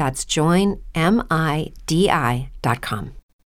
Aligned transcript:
That's 0.00 0.24
joinmidi.com. 0.24 0.80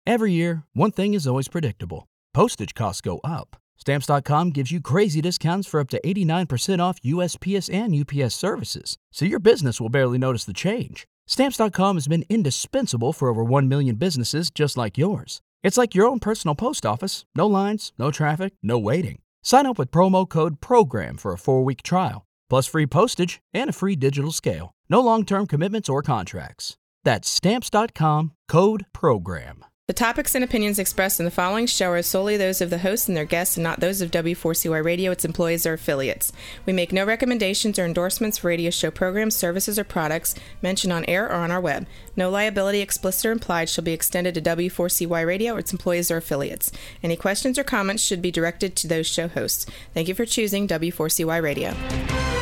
Every 0.06 0.32
year, 0.32 0.64
one 0.72 0.92
thing 0.92 1.14
is 1.14 1.28
always 1.28 1.50
predictable 1.50 2.08
postage 2.34 2.74
costs 2.74 3.02
go 3.02 3.20
up. 3.22 3.58
Stamps.com 3.76 4.52
gives 4.52 4.72
you 4.72 4.80
crazy 4.80 5.20
discounts 5.20 5.68
for 5.68 5.82
up 5.82 5.90
to 5.90 6.00
89% 6.06 6.80
off 6.80 7.02
USPS 7.02 7.70
and 7.74 7.94
UPS 7.94 8.34
services, 8.34 8.98
so 9.12 9.26
your 9.26 9.42
business 9.42 9.82
will 9.82 9.90
barely 9.90 10.18
notice 10.18 10.46
the 10.46 10.54
change. 10.54 11.06
Stamps.com 11.28 11.98
has 11.98 12.08
been 12.08 12.24
indispensable 12.30 13.12
for 13.12 13.28
over 13.28 13.44
1 13.44 13.68
million 13.68 13.98
businesses 13.98 14.50
just 14.50 14.78
like 14.78 14.98
yours. 14.98 15.42
It's 15.64 15.78
like 15.78 15.96
your 15.96 16.08
own 16.08 16.20
personal 16.20 16.56
post 16.56 16.86
office 16.86 17.26
no 17.36 17.46
lines, 17.46 17.92
no 18.00 18.10
traffic, 18.10 18.54
no 18.64 18.80
waiting. 18.80 19.20
Sign 19.44 19.66
up 19.66 19.78
with 19.78 19.92
promo 19.92 20.28
code 20.28 20.62
PROGRAM 20.62 21.18
for 21.18 21.34
a 21.34 21.38
four 21.38 21.66
week 21.66 21.82
trial, 21.82 22.26
plus 22.50 22.68
free 22.68 22.86
postage 22.86 23.40
and 23.54 23.70
a 23.70 23.74
free 23.74 23.96
digital 23.96 24.32
scale. 24.32 24.74
No 24.90 25.02
long 25.02 25.26
term 25.26 25.48
commitments 25.48 25.90
or 25.90 26.02
contracts. 26.02 26.78
That's 27.04 27.30
Stamps.com 27.30 28.34
code 28.48 28.86
PROGRAM. 28.94 29.64
The 29.88 29.94
topics 29.94 30.36
and 30.36 30.44
opinions 30.44 30.80
expressed 30.80 31.18
in 31.18 31.24
the 31.24 31.32
following 31.32 31.66
show 31.66 31.92
are 31.92 32.02
solely 32.02 32.36
those 32.36 32.60
of 32.60 32.70
the 32.70 32.80
hosts 32.80 33.08
and 33.08 33.16
their 33.16 33.24
guests 33.24 33.56
and 33.56 33.64
not 33.64 33.80
those 33.80 34.02
of 34.02 34.12
W4CY 34.12 34.84
Radio, 34.84 35.14
its 35.14 35.24
employees, 35.24 35.66
or 35.66 35.72
affiliates. 35.72 36.34
We 36.66 36.74
make 36.74 36.92
no 36.92 37.06
recommendations 37.06 37.80
or 37.80 37.86
endorsements 37.86 38.40
for 38.40 38.50
radio 38.50 38.70
show 38.70 38.92
programs, 38.92 39.38
services, 39.38 39.80
or 39.80 39.86
products 39.86 40.36
mentioned 40.62 40.92
on 40.92 41.06
air 41.06 41.28
or 41.28 41.36
on 41.36 41.52
our 41.52 41.62
web. 41.62 41.88
No 42.18 42.30
liability, 42.30 42.82
explicit 42.82 43.28
or 43.28 43.32
implied, 43.32 43.70
shall 43.70 43.86
be 43.86 43.94
extended 43.94 44.36
to 44.36 44.42
W4CY 44.42 45.26
Radio 45.26 45.54
or 45.54 45.60
its 45.60 45.72
employees 45.72 46.12
or 46.12 46.18
affiliates. 46.18 46.70
Any 47.02 47.16
questions 47.16 47.58
or 47.58 47.64
comments 47.64 48.04
should 48.04 48.22
be 48.22 48.30
directed 48.30 48.76
to 48.76 48.88
those 48.90 49.08
show 49.08 49.30
hosts. 49.30 49.66
Thank 49.94 50.10
you 50.10 50.16
for 50.16 50.26
choosing 50.26 50.68
W4CY 50.68 51.42
Radio. 51.42 52.37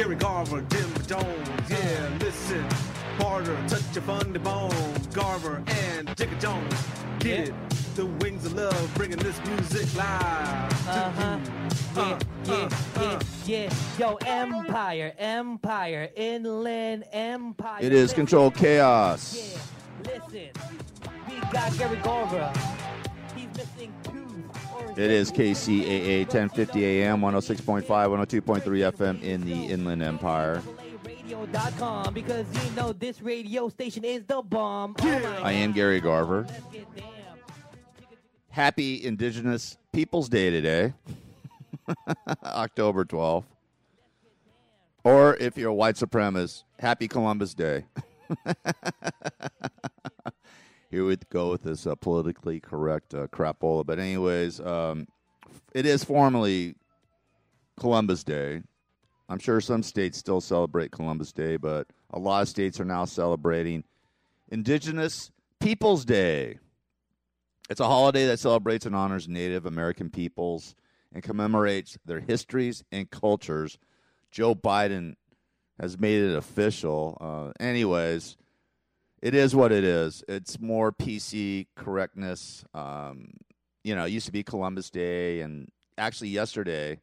Gary 0.00 0.16
Garver, 0.16 0.62
Jim 0.70 0.90
Jones. 1.06 1.48
Yeah, 1.68 2.10
listen, 2.20 2.64
harder, 3.18 3.54
touch 3.68 3.82
your 3.94 4.00
funny 4.04 4.38
bone. 4.38 4.72
Garver 5.12 5.62
and 5.66 6.08
Jigga 6.16 6.40
Jones. 6.40 6.74
Get 7.18 7.48
it? 7.50 7.54
The 7.96 8.06
wings 8.06 8.46
of 8.46 8.54
love, 8.54 8.94
bringing 8.94 9.18
this 9.18 9.38
music 9.44 9.94
live. 9.94 10.88
Uh-huh. 10.88 11.38
you. 11.96 12.00
Yeah, 12.00 12.02
Uh, 12.02 12.18
yeah, 12.46 12.54
uh, 12.54 12.70
yeah, 12.96 13.02
uh. 13.02 13.20
yeah. 13.44 13.74
Yo, 13.98 14.14
Empire, 14.24 15.12
Empire, 15.18 16.08
Inland 16.16 17.04
Empire. 17.12 17.82
It 17.82 17.92
is 17.92 18.14
Control 18.14 18.50
Chaos. 18.50 19.36
Yeah, 19.36 20.14
listen. 20.14 20.48
We 21.28 21.40
got 21.52 21.76
Gary 21.76 21.98
Garver. 21.98 22.50
It 24.96 25.10
is 25.10 25.30
KCAA 25.30 26.20
1050 26.20 26.84
AM, 26.84 27.20
106.5, 27.20 27.84
102.3 27.84 28.62
FM 28.92 29.22
in 29.22 29.44
the 29.44 29.66
Inland 29.66 30.02
Empire. 30.02 30.62
Because 32.12 32.46
you 32.64 32.70
know 32.72 32.92
this 32.92 33.22
radio 33.22 33.68
station 33.68 34.04
is 34.04 34.24
the 34.24 34.42
bomb. 34.42 34.96
Oh 35.00 35.40
I 35.42 35.52
am 35.52 35.72
Gary 35.72 36.00
Garver. 36.00 36.44
Let's 36.48 36.64
get 36.72 36.96
down. 36.96 37.06
Happy 38.50 39.04
Indigenous 39.04 39.78
Peoples 39.92 40.28
Day 40.28 40.50
today, 40.50 40.92
October 42.44 43.04
12th. 43.04 43.44
Or 45.04 45.36
if 45.36 45.56
you're 45.56 45.70
a 45.70 45.74
white 45.74 45.94
supremacist, 45.94 46.64
Happy 46.78 47.06
Columbus 47.06 47.54
Day. 47.54 47.84
Here 50.90 51.04
we 51.04 51.16
go 51.30 51.50
with 51.50 51.62
this 51.62 51.86
uh, 51.86 51.94
politically 51.94 52.58
correct 52.58 53.14
uh, 53.14 53.28
crapola. 53.28 53.86
But, 53.86 54.00
anyways, 54.00 54.58
um, 54.60 55.06
it 55.72 55.86
is 55.86 56.02
formally 56.02 56.74
Columbus 57.78 58.24
Day. 58.24 58.62
I'm 59.28 59.38
sure 59.38 59.60
some 59.60 59.84
states 59.84 60.18
still 60.18 60.40
celebrate 60.40 60.90
Columbus 60.90 61.32
Day, 61.32 61.56
but 61.56 61.86
a 62.12 62.18
lot 62.18 62.42
of 62.42 62.48
states 62.48 62.80
are 62.80 62.84
now 62.84 63.04
celebrating 63.04 63.84
Indigenous 64.48 65.30
Peoples 65.60 66.04
Day. 66.04 66.58
It's 67.68 67.80
a 67.80 67.86
holiday 67.86 68.26
that 68.26 68.40
celebrates 68.40 68.84
and 68.84 68.96
honors 68.96 69.28
Native 69.28 69.66
American 69.66 70.10
peoples 70.10 70.74
and 71.12 71.22
commemorates 71.22 71.96
their 72.04 72.18
histories 72.18 72.82
and 72.90 73.08
cultures. 73.08 73.78
Joe 74.32 74.56
Biden 74.56 75.14
has 75.78 75.96
made 75.96 76.22
it 76.22 76.36
official. 76.36 77.16
Uh, 77.20 77.64
anyways, 77.64 78.36
it 79.22 79.34
is 79.34 79.54
what 79.54 79.72
it 79.72 79.84
is. 79.84 80.24
It's 80.28 80.60
more 80.60 80.92
PC 80.92 81.66
correctness. 81.76 82.64
Um, 82.74 83.32
you 83.84 83.94
know, 83.94 84.04
it 84.04 84.10
used 84.10 84.26
to 84.26 84.32
be 84.32 84.42
Columbus 84.42 84.90
Day, 84.90 85.40
and 85.40 85.70
actually, 85.98 86.28
yesterday 86.28 87.00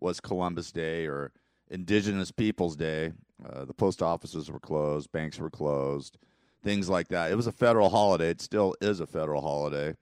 was 0.00 0.20
Columbus 0.20 0.72
Day 0.72 1.06
or 1.06 1.32
Indigenous 1.70 2.30
Peoples 2.30 2.76
Day. 2.76 3.12
Uh, 3.44 3.64
the 3.64 3.74
post 3.74 4.02
offices 4.02 4.50
were 4.50 4.60
closed, 4.60 5.12
banks 5.12 5.38
were 5.38 5.50
closed, 5.50 6.18
things 6.62 6.88
like 6.88 7.08
that. 7.08 7.30
It 7.30 7.36
was 7.36 7.46
a 7.46 7.52
federal 7.52 7.88
holiday. 7.88 8.30
It 8.30 8.40
still 8.40 8.74
is 8.80 9.00
a 9.00 9.06
federal 9.06 9.42
holiday. 9.42 9.94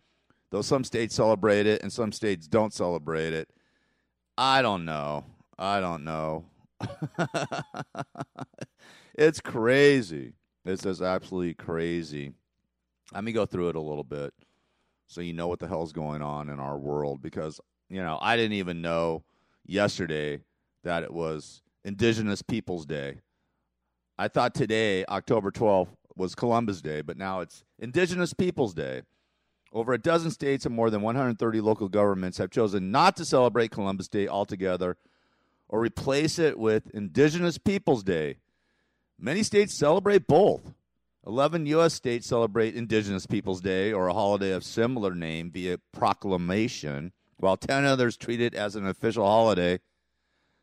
Though 0.51 0.63
some 0.63 0.85
states 0.85 1.15
celebrate 1.15 1.67
it 1.67 1.83
and 1.83 1.93
some 1.93 2.13
states 2.13 2.47
don't 2.47 2.73
celebrate 2.73 3.33
it. 3.33 3.51
I 4.39 4.63
don't 4.63 4.85
know. 4.85 5.25
I 5.59 5.81
don't 5.81 6.05
know. 6.05 6.45
it's 9.15 9.41
crazy. 9.41 10.35
This 10.67 10.85
is 10.85 11.01
absolutely 11.01 11.55
crazy. 11.55 12.33
Let 13.15 13.23
me 13.23 13.31
go 13.31 13.47
through 13.47 13.69
it 13.69 13.77
a 13.77 13.81
little 13.81 14.03
bit 14.03 14.35
so 15.07 15.21
you 15.21 15.33
know 15.33 15.47
what 15.47 15.61
the 15.61 15.69
hell's 15.69 15.93
going 15.93 16.23
on 16.23 16.49
in 16.49 16.59
our 16.59 16.77
world 16.77 17.23
because, 17.23 17.61
you 17.89 18.03
know, 18.03 18.19
I 18.21 18.37
didn't 18.37 18.55
even 18.55 18.83
know 18.83 19.23
yesterday 19.65 20.41
that 20.83 21.05
it 21.05 21.13
was 21.13 21.63
Indigenous 21.85 22.43
Peoples 22.43 22.85
Day. 22.85 23.21
I 24.19 24.27
thought 24.27 24.57
today, 24.57 25.05
October 25.05 25.53
12th, 25.53 25.91
was 26.17 26.35
Columbus 26.35 26.83
Day, 26.83 27.01
but 27.01 27.17
now 27.17 27.39
it's 27.39 27.63
Indigenous 27.79 28.35
Peoples 28.35 28.75
Day. 28.75 29.03
Over 29.73 29.93
a 29.93 29.99
dozen 29.99 30.33
states 30.33 30.67
and 30.67 30.75
more 30.75 30.91
than 30.91 31.01
130 31.01 31.61
local 31.61 31.89
governments 31.89 32.39
have 32.39 32.51
chosen 32.51 32.91
not 32.91 33.17
to 33.19 33.25
celebrate 33.25 33.71
Columbus 33.71 34.09
Day 34.09 34.27
altogether 34.27 34.97
or 35.69 35.81
replace 35.81 36.41
it 36.41 36.59
with 36.59 36.91
Indigenous 36.93 37.57
Peoples 37.57 38.03
Day. 38.03 38.39
Many 39.19 39.43
states 39.43 39.73
celebrate 39.73 40.27
both. 40.27 40.75
11 41.27 41.67
U.S. 41.67 41.95
states 41.95 42.27
celebrate 42.27 42.77
Indigenous 42.77 43.27
Peoples 43.27 43.61
Day 43.61 43.93
or 43.93 44.09
a 44.09 44.13
holiday 44.13 44.53
of 44.53 44.63
similar 44.63 45.15
name 45.15 45.51
via 45.51 45.79
proclamation, 45.93 47.13
while 47.39 47.57
10 47.57 47.85
others 47.85 48.17
treat 48.17 48.41
it 48.41 48.55
as 48.55 48.77
an 48.77 48.87
official 48.87 49.25
holiday. 49.25 49.81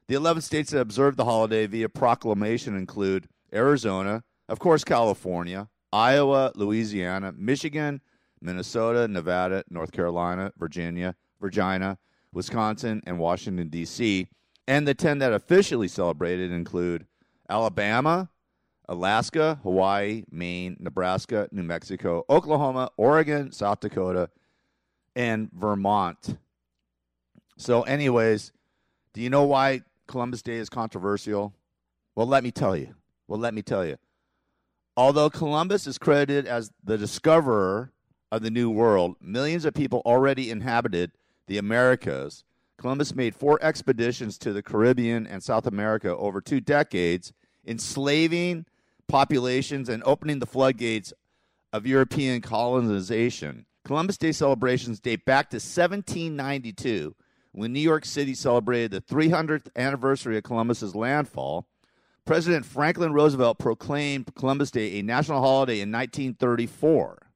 The 0.07 0.15
11 0.15 0.44
states 0.44 0.71
that 0.71 0.79
observe 0.79 1.15
the 1.15 1.25
holiday 1.25 1.65
via 1.65 1.89
proclamation 1.89 2.77
include 2.77 3.27
Arizona, 3.51 4.23
of 4.47 4.59
course, 4.59 4.83
California, 4.83 5.67
Iowa, 5.91 6.51
Louisiana, 6.56 7.33
Michigan, 7.35 8.01
Minnesota, 8.39 9.07
Nevada, 9.07 9.63
North 9.69 9.91
Carolina, 9.91 10.51
Virginia, 10.57 11.15
Virginia, 11.41 11.97
Wisconsin, 12.31 13.01
and 13.06 13.17
Washington, 13.17 13.69
D.C. 13.69 14.27
And 14.67 14.88
the 14.88 14.94
10 14.94 15.19
that 15.19 15.33
officially 15.33 15.88
celebrated 15.88 16.51
include 16.51 17.07
Alabama, 17.49 18.29
Alaska, 18.89 19.59
Hawaii, 19.63 20.24
Maine, 20.30 20.77
Nebraska, 20.80 21.47
New 21.51 21.63
Mexico, 21.63 22.25
Oklahoma, 22.30 22.89
Oregon, 22.97 23.51
South 23.51 23.80
Dakota, 23.80 24.30
and 25.15 25.50
Vermont. 25.53 26.38
So, 27.57 27.83
anyways, 27.83 28.51
do 29.13 29.21
you 29.21 29.30
know 29.30 29.44
why 29.44 29.81
Columbus 30.07 30.41
Day 30.41 30.56
is 30.56 30.69
controversial? 30.69 31.53
Well, 32.15 32.27
let 32.27 32.44
me 32.44 32.51
tell 32.51 32.75
you. 32.75 32.95
Well, 33.27 33.39
let 33.39 33.53
me 33.53 33.62
tell 33.62 33.85
you. 33.85 33.97
Although 34.95 35.30
Columbus 35.30 35.88
is 35.88 35.97
credited 35.97 36.45
as 36.45 36.71
the 36.83 36.97
discoverer 36.97 37.91
of 38.31 38.41
the 38.41 38.51
New 38.51 38.69
World, 38.69 39.15
millions 39.21 39.65
of 39.65 39.74
people 39.74 40.01
already 40.06 40.51
inhabited 40.51 41.12
the 41.47 41.57
Americas. 41.57 42.44
Columbus 42.77 43.15
made 43.15 43.35
four 43.35 43.59
expeditions 43.62 44.38
to 44.39 44.53
the 44.53 44.62
Caribbean 44.62 45.25
and 45.25 45.41
South 45.41 45.68
America 45.68 46.15
over 46.15 46.41
two 46.41 46.59
decades, 46.59 47.33
enslaving 47.65 48.65
populations 49.13 49.89
and 49.89 50.01
opening 50.07 50.39
the 50.39 50.45
floodgates 50.48 51.13
of 51.71 51.86
European 51.86 52.42
colonization. 52.42 53.68
Columbus 53.86 54.18
Day 54.18 54.31
celebrations 54.31 55.00
date 55.00 55.24
back 55.24 55.51
to 55.51 55.57
1792 55.57 57.13
when 57.51 57.71
New 57.71 57.80
York 57.80 58.06
City 58.06 58.33
celebrated 58.33 58.89
the 58.89 59.01
300th 59.01 59.68
anniversary 59.75 60.36
of 60.38 60.44
Columbus's 60.44 60.95
landfall. 60.95 61.68
President 62.25 62.65
Franklin 62.65 63.13
Roosevelt 63.13 63.60
proclaimed 63.60 64.33
Columbus 64.33 64.71
Day 64.71 64.98
a 64.98 65.04
national 65.04 65.42
holiday 65.42 65.80
in 65.80 65.92
1934. 65.92 67.27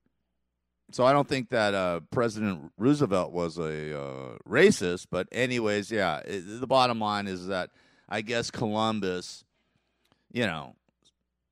So 0.94 1.06
I 1.06 1.14
don't 1.14 1.28
think 1.28 1.50
that 1.50 1.76
uh, 1.76 2.00
President 2.10 2.72
Roosevelt 2.80 3.32
was 3.32 3.60
a 3.60 3.96
uh, 3.96 4.38
racist, 4.50 5.08
but 5.12 5.28
anyways, 5.32 5.92
yeah. 5.92 6.22
It, 6.26 6.60
the 6.60 6.66
bottom 6.66 7.00
line 7.00 7.28
is 7.28 7.46
that 7.48 7.70
I 8.10 8.22
guess 8.22 8.50
Columbus, 8.50 9.44
you 10.32 10.48
know, 10.48 10.74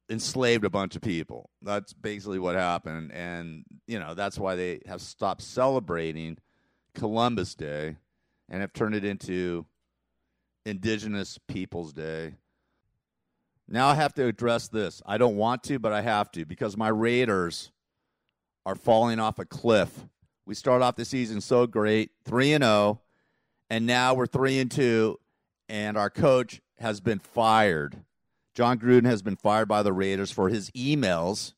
enslaved 0.09 0.65
a 0.65 0.69
bunch 0.69 0.95
of 0.95 1.01
people. 1.01 1.49
That's 1.61 1.93
basically 1.93 2.39
what 2.39 2.55
happened, 2.55 3.11
and 3.11 3.65
you 3.87 3.99
know 3.99 4.13
that's 4.13 4.37
why 4.37 4.55
they 4.55 4.81
have 4.85 5.01
stopped 5.01 5.41
celebrating 5.41 6.37
Columbus 6.93 7.55
Day 7.55 7.97
and 8.49 8.61
have 8.61 8.73
turned 8.73 8.95
it 8.95 9.03
into 9.03 9.65
Indigenous 10.65 11.37
Peoples 11.47 11.93
Day. 11.93 12.35
Now 13.67 13.87
I 13.87 13.95
have 13.95 14.13
to 14.15 14.25
address 14.25 14.67
this. 14.67 15.01
I 15.05 15.17
don't 15.17 15.37
want 15.37 15.63
to, 15.63 15.79
but 15.79 15.91
I 15.91 16.01
have 16.01 16.31
to 16.33 16.45
because 16.45 16.77
my 16.77 16.89
Raiders 16.89 17.71
are 18.65 18.75
falling 18.75 19.19
off 19.19 19.39
a 19.39 19.45
cliff. 19.45 20.05
We 20.45 20.53
start 20.53 20.83
off 20.83 20.95
the 20.95 21.05
season 21.05 21.41
so 21.41 21.65
great, 21.65 22.11
3 22.25 22.53
and 22.53 22.63
0, 22.63 23.01
and 23.69 23.87
now 23.87 24.13
we're 24.13 24.27
3 24.27 24.59
and 24.59 24.69
2 24.69 25.19
and 25.69 25.97
our 25.97 26.09
coach 26.09 26.61
has 26.79 26.99
been 26.99 27.19
fired. 27.19 27.97
Jon 28.55 28.79
Gruden 28.79 29.05
has 29.05 29.21
been 29.21 29.35
fired 29.35 29.67
by 29.67 29.83
the 29.83 29.91
Raiders 29.91 30.31
for 30.31 30.47
his 30.47 30.71
emails. 30.71 31.53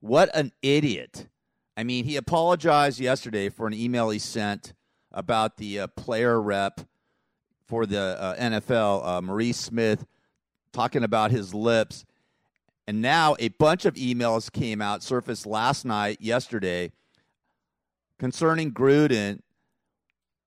What 0.00 0.28
an 0.34 0.52
idiot. 0.60 1.28
I 1.78 1.82
mean, 1.82 2.04
he 2.04 2.16
apologized 2.16 3.00
yesterday 3.00 3.48
for 3.48 3.66
an 3.66 3.72
email 3.72 4.10
he 4.10 4.18
sent 4.18 4.74
about 5.10 5.56
the 5.56 5.80
uh, 5.80 5.86
player 5.88 6.40
rep 6.40 6.82
for 7.66 7.86
the 7.86 8.20
uh, 8.20 8.36
NFL, 8.36 9.06
uh, 9.06 9.22
Maurice 9.22 9.56
Smith, 9.56 10.04
talking 10.74 11.04
about 11.04 11.30
his 11.30 11.54
lips. 11.54 12.04
And 12.86 13.00
now 13.00 13.36
a 13.38 13.48
bunch 13.48 13.86
of 13.86 13.94
emails 13.94 14.52
came 14.52 14.82
out, 14.82 15.02
surfaced 15.02 15.46
last 15.46 15.86
night, 15.86 16.18
yesterday, 16.20 16.92
concerning 18.18 18.72
Gruden. 18.72 19.40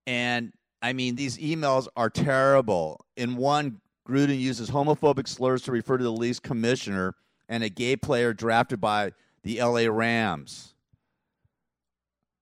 And 0.06 0.54
I 0.83 0.94
mean, 0.94 1.16
these 1.16 1.39
emails 1.39 1.88
are 1.95 2.12
terrible. 2.12 3.04
In 3.18 3.38
one, 3.38 3.81
Gruden 4.07 4.39
uses 4.39 4.69
homophobic 4.69 5.27
slurs 5.27 5.63
to 5.63 5.71
refer 5.71 5.97
to 5.97 6.03
the 6.03 6.11
league's 6.11 6.39
commissioner 6.39 7.15
and 7.49 7.63
a 7.63 7.69
gay 7.69 7.95
player 7.95 8.33
drafted 8.33 8.79
by 8.79 9.13
the 9.43 9.61
LA 9.61 9.87
Rams. 9.89 10.73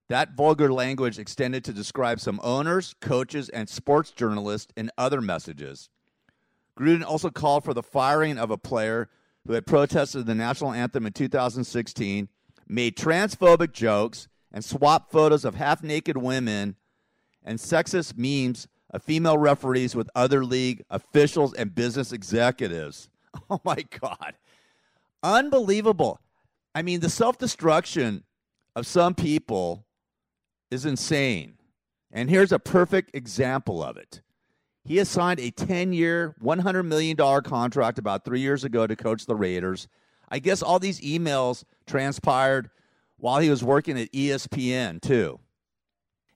That 0.09 0.35
vulgar 0.35 0.71
language 0.71 1.17
extended 1.17 1.63
to 1.63 1.73
describe 1.73 2.19
some 2.19 2.39
owners, 2.43 2.93
coaches, 2.99 3.49
and 3.49 3.69
sports 3.69 4.11
journalists 4.11 4.73
in 4.75 4.91
other 4.97 5.21
messages. 5.21 5.89
Gruden 6.77 7.03
also 7.03 7.29
called 7.29 7.63
for 7.63 7.73
the 7.73 7.83
firing 7.83 8.37
of 8.37 8.51
a 8.51 8.57
player 8.57 9.09
who 9.45 9.53
had 9.53 9.65
protested 9.65 10.25
the 10.25 10.35
national 10.35 10.73
anthem 10.73 11.05
in 11.05 11.13
2016, 11.13 12.29
made 12.67 12.97
transphobic 12.97 13.71
jokes, 13.71 14.27
and 14.51 14.63
swapped 14.63 15.11
photos 15.11 15.45
of 15.45 15.55
half 15.55 15.81
naked 15.83 16.17
women 16.17 16.75
and 17.43 17.59
sexist 17.59 18.17
memes 18.17 18.67
female 18.99 19.37
referees 19.37 19.95
with 19.95 20.09
other 20.15 20.45
league 20.45 20.83
officials 20.89 21.53
and 21.53 21.73
business 21.75 22.11
executives. 22.11 23.09
Oh 23.49 23.59
my 23.63 23.83
God. 23.99 24.35
Unbelievable. 25.23 26.19
I 26.75 26.83
mean, 26.83 26.99
the 26.99 27.09
self 27.09 27.39
destruction 27.39 28.23
of 28.75 28.85
some 28.85 29.15
people 29.15 29.87
is 30.69 30.85
insane. 30.85 31.55
And 32.11 32.29
here's 32.29 32.51
a 32.51 32.59
perfect 32.59 33.15
example 33.15 33.83
of 33.83 33.97
it. 33.97 34.21
He 34.85 34.97
has 34.97 35.09
signed 35.09 35.39
a 35.39 35.49
10 35.49 35.93
year, 35.93 36.35
$100 36.43 36.85
million 36.85 37.15
contract 37.43 37.97
about 37.97 38.25
three 38.25 38.41
years 38.41 38.63
ago 38.63 38.85
to 38.85 38.95
coach 38.95 39.25
the 39.25 39.35
Raiders. 39.35 39.87
I 40.29 40.39
guess 40.39 40.61
all 40.61 40.79
these 40.79 40.99
emails 41.01 41.63
transpired 41.87 42.69
while 43.17 43.39
he 43.39 43.49
was 43.49 43.63
working 43.63 43.99
at 43.99 44.11
ESPN, 44.11 45.01
too. 45.01 45.39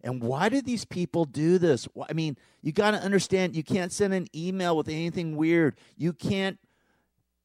And 0.02 0.22
why 0.22 0.50
do 0.50 0.62
these 0.62 0.86
people 0.86 1.26
do 1.26 1.58
this? 1.58 1.88
I 2.08 2.14
mean, 2.14 2.38
you 2.62 2.72
got 2.72 2.92
to 2.92 2.98
understand 2.98 3.56
you 3.56 3.64
can't 3.64 3.92
send 3.92 4.14
an 4.14 4.28
email 4.36 4.78
with 4.78 4.88
anything 4.88 5.36
weird. 5.36 5.78
You 5.96 6.14
can't 6.14 6.60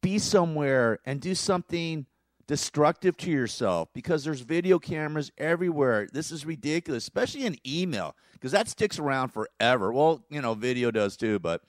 be 0.03 0.19
somewhere 0.19 0.99
and 1.07 1.21
do 1.21 1.35
something 1.35 2.07
destructive 2.47 3.17
to 3.17 3.31
yourself 3.31 3.89
because 3.95 4.25
there's 4.25 4.41
video 4.41 4.79
cameras 4.79 5.31
everywhere. 5.39 6.09
This 6.13 6.31
is 6.31 6.45
ridiculous, 6.45 7.05
especially 7.05 7.47
in 7.47 7.57
email 7.67 8.15
because 8.33 8.53
that 8.53 8.69
sticks 8.69 8.99
around 8.99 9.31
forever. 9.31 9.93
Well, 9.93 10.25
you 10.29 10.43
know, 10.43 10.55
video 10.55 10.91
does 10.91 11.17
too, 11.17 11.39
but 11.39 11.63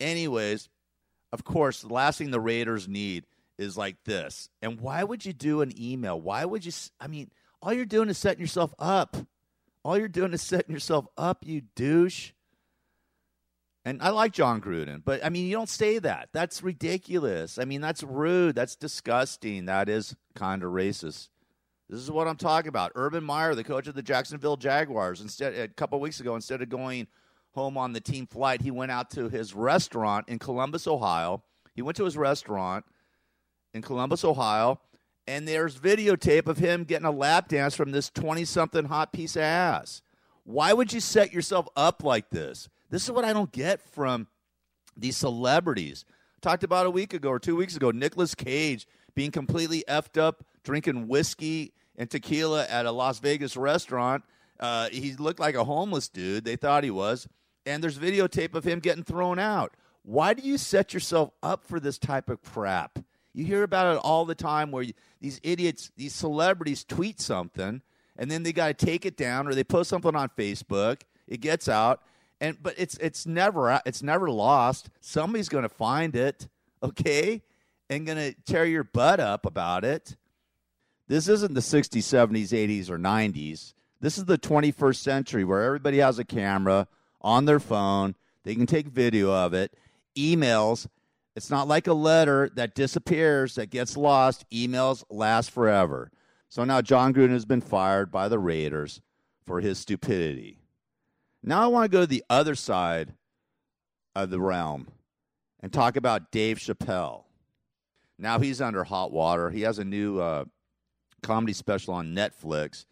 anyways, 0.00 0.68
of 1.32 1.44
course, 1.44 1.82
the 1.82 1.92
last 1.92 2.18
thing 2.18 2.30
the 2.30 2.40
Raiders 2.40 2.88
need 2.88 3.26
is 3.58 3.76
like 3.76 4.02
this. 4.04 4.48
And 4.62 4.80
why 4.80 5.04
would 5.04 5.24
you 5.24 5.32
do 5.32 5.60
an 5.60 5.72
email? 5.80 6.20
Why 6.20 6.44
would 6.44 6.64
you 6.64 6.72
I 7.00 7.06
mean, 7.06 7.30
all 7.62 7.72
you're 7.72 7.84
doing 7.84 8.08
is 8.08 8.18
setting 8.18 8.40
yourself 8.40 8.74
up. 8.78 9.16
All 9.84 9.98
you're 9.98 10.08
doing 10.08 10.32
is 10.32 10.42
setting 10.42 10.72
yourself 10.72 11.06
up, 11.16 11.46
you 11.46 11.62
douche. 11.76 12.32
And 13.84 14.00
I 14.00 14.08
like 14.08 14.32
Jon 14.32 14.62
Gruden, 14.62 15.02
but 15.04 15.22
I 15.22 15.28
mean, 15.28 15.46
you 15.46 15.54
don't 15.54 15.68
say 15.68 15.98
that. 15.98 16.30
That's 16.32 16.62
ridiculous. 16.62 17.58
I 17.58 17.66
mean, 17.66 17.82
that's 17.82 18.02
rude. 18.02 18.54
That's 18.54 18.76
disgusting. 18.76 19.66
That 19.66 19.90
is 19.90 20.16
kind 20.34 20.62
of 20.62 20.70
racist. 20.72 21.28
This 21.90 22.00
is 22.00 22.10
what 22.10 22.26
I'm 22.26 22.36
talking 22.36 22.70
about. 22.70 22.92
Urban 22.94 23.22
Meyer, 23.22 23.54
the 23.54 23.62
coach 23.62 23.86
of 23.86 23.94
the 23.94 24.02
Jacksonville 24.02 24.56
Jaguars, 24.56 25.20
instead 25.20 25.54
a 25.54 25.68
couple 25.68 26.00
weeks 26.00 26.18
ago, 26.18 26.34
instead 26.34 26.62
of 26.62 26.70
going 26.70 27.06
home 27.52 27.76
on 27.76 27.92
the 27.92 28.00
team 28.00 28.26
flight, 28.26 28.62
he 28.62 28.70
went 28.70 28.90
out 28.90 29.10
to 29.10 29.28
his 29.28 29.52
restaurant 29.52 30.30
in 30.30 30.38
Columbus, 30.38 30.86
Ohio. 30.86 31.42
He 31.74 31.82
went 31.82 31.98
to 31.98 32.04
his 32.06 32.16
restaurant 32.16 32.86
in 33.74 33.82
Columbus, 33.82 34.24
Ohio, 34.24 34.80
and 35.26 35.48
there's 35.48 35.78
videotape 35.78 36.46
of 36.46 36.58
him 36.58 36.84
getting 36.84 37.06
a 37.06 37.10
lap 37.10 37.48
dance 37.48 37.74
from 37.74 37.92
this 37.92 38.10
20 38.10 38.44
something 38.44 38.86
hot 38.86 39.12
piece 39.12 39.36
of 39.36 39.42
ass. 39.42 40.02
Why 40.44 40.72
would 40.72 40.92
you 40.92 41.00
set 41.00 41.32
yourself 41.32 41.66
up 41.74 42.02
like 42.02 42.30
this? 42.30 42.68
This 42.90 43.04
is 43.04 43.10
what 43.10 43.24
I 43.24 43.32
don't 43.32 43.50
get 43.50 43.80
from 43.80 44.26
these 44.96 45.16
celebrities. 45.16 46.04
Talked 46.42 46.64
about 46.64 46.86
a 46.86 46.90
week 46.90 47.14
ago 47.14 47.30
or 47.30 47.38
two 47.38 47.56
weeks 47.56 47.76
ago, 47.76 47.90
Nicolas 47.90 48.34
Cage 48.34 48.86
being 49.14 49.30
completely 49.30 49.84
effed 49.88 50.20
up, 50.20 50.44
drinking 50.62 51.08
whiskey 51.08 51.72
and 51.96 52.10
tequila 52.10 52.66
at 52.66 52.86
a 52.86 52.92
Las 52.92 53.18
Vegas 53.20 53.56
restaurant. 53.56 54.24
Uh, 54.60 54.88
he 54.90 55.14
looked 55.14 55.40
like 55.40 55.54
a 55.54 55.64
homeless 55.64 56.08
dude. 56.08 56.44
They 56.44 56.56
thought 56.56 56.84
he 56.84 56.90
was. 56.90 57.26
And 57.64 57.82
there's 57.82 57.98
videotape 57.98 58.54
of 58.54 58.64
him 58.64 58.80
getting 58.80 59.04
thrown 59.04 59.38
out. 59.38 59.74
Why 60.02 60.34
do 60.34 60.42
you 60.42 60.58
set 60.58 60.92
yourself 60.92 61.30
up 61.42 61.64
for 61.64 61.80
this 61.80 61.98
type 61.98 62.28
of 62.28 62.42
crap? 62.42 62.98
You 63.34 63.44
hear 63.44 63.64
about 63.64 63.96
it 63.96 64.00
all 64.02 64.24
the 64.24 64.34
time 64.34 64.70
where 64.70 64.84
you, 64.84 64.94
these 65.20 65.40
idiots, 65.42 65.90
these 65.96 66.14
celebrities 66.14 66.84
tweet 66.84 67.20
something 67.20 67.82
and 68.16 68.30
then 68.30 68.44
they 68.44 68.52
got 68.52 68.78
to 68.78 68.86
take 68.86 69.04
it 69.04 69.16
down 69.16 69.48
or 69.48 69.54
they 69.54 69.64
post 69.64 69.90
something 69.90 70.14
on 70.14 70.30
Facebook. 70.38 71.02
It 71.26 71.40
gets 71.40 71.68
out 71.68 72.00
and 72.40 72.62
but 72.62 72.74
it's 72.76 72.96
it's 72.98 73.26
never 73.26 73.80
it's 73.86 74.02
never 74.02 74.30
lost. 74.30 74.90
Somebody's 75.00 75.48
going 75.48 75.62
to 75.62 75.68
find 75.68 76.14
it, 76.14 76.48
okay, 76.82 77.42
and 77.88 78.06
going 78.06 78.18
to 78.18 78.34
tear 78.44 78.64
your 78.64 78.84
butt 78.84 79.20
up 79.20 79.46
about 79.46 79.84
it. 79.84 80.16
This 81.06 81.28
isn't 81.28 81.54
the 81.54 81.60
60s, 81.60 81.98
70s, 81.98 82.48
80s, 82.48 82.88
or 82.88 82.98
90s. 82.98 83.74
This 84.00 84.16
is 84.16 84.24
the 84.24 84.38
21st 84.38 84.96
century 84.96 85.44
where 85.44 85.62
everybody 85.62 85.98
has 85.98 86.18
a 86.18 86.24
camera 86.24 86.88
on 87.20 87.44
their 87.44 87.60
phone. 87.60 88.14
They 88.42 88.54
can 88.54 88.66
take 88.66 88.86
video 88.86 89.32
of 89.32 89.54
it. 89.54 89.74
Emails. 90.16 90.86
It's 91.36 91.50
not 91.50 91.66
like 91.66 91.86
a 91.86 91.92
letter 91.92 92.50
that 92.54 92.74
disappears, 92.74 93.56
that 93.56 93.70
gets 93.70 93.96
lost. 93.96 94.44
Emails 94.50 95.04
last 95.10 95.50
forever. 95.50 96.10
So 96.48 96.62
now 96.64 96.80
Jon 96.80 97.12
Gruden 97.12 97.30
has 97.30 97.44
been 97.44 97.60
fired 97.60 98.12
by 98.12 98.28
the 98.28 98.38
Raiders 98.38 99.00
for 99.44 99.60
his 99.60 99.78
stupidity. 99.78 100.60
Now 101.42 101.62
I 101.62 101.66
want 101.66 101.84
to 101.84 101.94
go 101.94 102.02
to 102.02 102.06
the 102.06 102.24
other 102.30 102.54
side 102.54 103.14
of 104.14 104.30
the 104.30 104.40
realm 104.40 104.88
and 105.60 105.72
talk 105.72 105.96
about 105.96 106.30
Dave 106.30 106.58
Chappelle. 106.58 107.24
Now 108.18 108.38
he's 108.38 108.60
under 108.60 108.84
hot 108.84 109.10
water. 109.12 109.50
He 109.50 109.62
has 109.62 109.80
a 109.80 109.84
new 109.84 110.20
uh, 110.20 110.44
comedy 111.22 111.52
special 111.52 111.94
on 111.94 112.14
Netflix, 112.14 112.86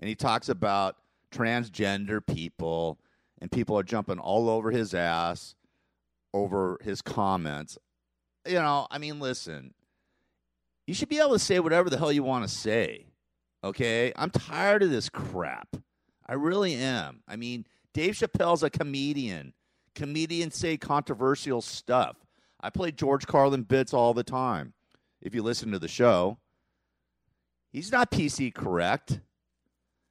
and 0.00 0.08
he 0.08 0.14
talks 0.14 0.48
about 0.48 0.96
transgender 1.30 2.24
people, 2.24 2.98
and 3.40 3.52
people 3.52 3.78
are 3.78 3.82
jumping 3.82 4.18
all 4.18 4.48
over 4.48 4.70
his 4.70 4.94
ass 4.94 5.54
over 6.34 6.78
his 6.82 7.00
comments. 7.00 7.78
You 8.46 8.54
know, 8.54 8.86
I 8.90 8.98
mean, 8.98 9.20
listen, 9.20 9.72
you 10.86 10.92
should 10.92 11.08
be 11.08 11.18
able 11.18 11.32
to 11.32 11.38
say 11.38 11.60
whatever 11.60 11.88
the 11.88 11.96
hell 11.96 12.12
you 12.12 12.22
want 12.22 12.46
to 12.46 12.54
say. 12.54 13.06
Okay? 13.62 14.12
I'm 14.16 14.28
tired 14.28 14.82
of 14.82 14.90
this 14.90 15.08
crap. 15.08 15.76
I 16.26 16.34
really 16.34 16.74
am. 16.74 17.22
I 17.26 17.36
mean, 17.36 17.64
Dave 17.94 18.14
Chappelle's 18.14 18.62
a 18.62 18.68
comedian. 18.68 19.54
Comedians 19.94 20.56
say 20.56 20.76
controversial 20.76 21.62
stuff. 21.62 22.16
I 22.60 22.68
play 22.70 22.90
George 22.90 23.26
Carlin 23.26 23.62
bits 23.62 23.94
all 23.94 24.12
the 24.12 24.24
time. 24.24 24.74
If 25.22 25.34
you 25.34 25.42
listen 25.42 25.70
to 25.70 25.78
the 25.78 25.88
show, 25.88 26.38
he's 27.72 27.92
not 27.92 28.10
PC 28.10 28.52
correct. 28.52 29.20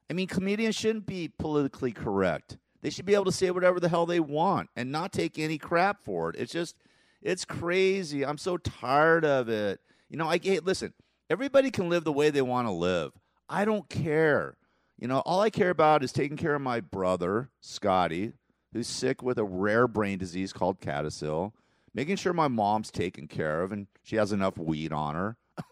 I 0.10 0.14
mean, 0.14 0.28
comedians 0.28 0.76
shouldn't 0.76 1.06
be 1.06 1.28
politically 1.28 1.92
correct. 1.92 2.58
They 2.84 2.90
should 2.90 3.06
be 3.06 3.16
able 3.16 3.26
to 3.26 3.32
say 3.32 3.50
whatever 3.50 3.80
the 3.80 3.88
hell 3.88 4.06
they 4.06 4.20
want 4.20 4.70
and 4.76 4.92
not 4.92 5.14
take 5.14 5.40
any 5.40 5.58
crap 5.58 6.04
for 6.04 6.30
it. 6.30 6.36
It's 6.38 6.52
just, 6.52 6.76
it's 7.22 7.46
crazy. 7.46 8.26
I'm 8.26 8.38
so 8.38 8.58
tired 8.58 9.24
of 9.24 9.48
it. 9.48 9.80
You 10.10 10.18
know, 10.18 10.30
I 10.30 10.38
hey, 10.38 10.60
listen. 10.60 10.94
Everybody 11.30 11.72
can 11.72 11.90
live 11.90 12.04
the 12.04 12.12
way 12.12 12.30
they 12.30 12.42
want 12.42 12.68
to 12.68 12.72
live. 12.74 13.14
I 13.48 13.64
don't 13.64 13.90
care. 13.90 14.58
You 15.00 15.08
know, 15.08 15.20
all 15.20 15.40
I 15.40 15.50
care 15.50 15.70
about 15.70 16.04
is 16.04 16.12
taking 16.12 16.36
care 16.36 16.56
of 16.56 16.62
my 16.62 16.82
brother 16.82 17.50
Scotty, 17.62 18.34
who's 18.74 18.88
sick 18.88 19.24
with 19.24 19.38
a 19.40 19.46
rare 19.46 19.88
brain 19.88 20.20
disease 20.20 20.52
called 20.52 20.82
CADASIL, 20.82 21.54
making 21.94 22.18
sure 22.18 22.34
my 22.34 22.50
mom's 22.50 22.92
taken 22.92 23.28
care 23.28 23.62
of 23.62 23.72
and 23.72 23.88
she 24.04 24.18
has 24.18 24.34
enough 24.34 24.58
weed 24.58 24.92
on 24.92 25.16
her 25.16 25.38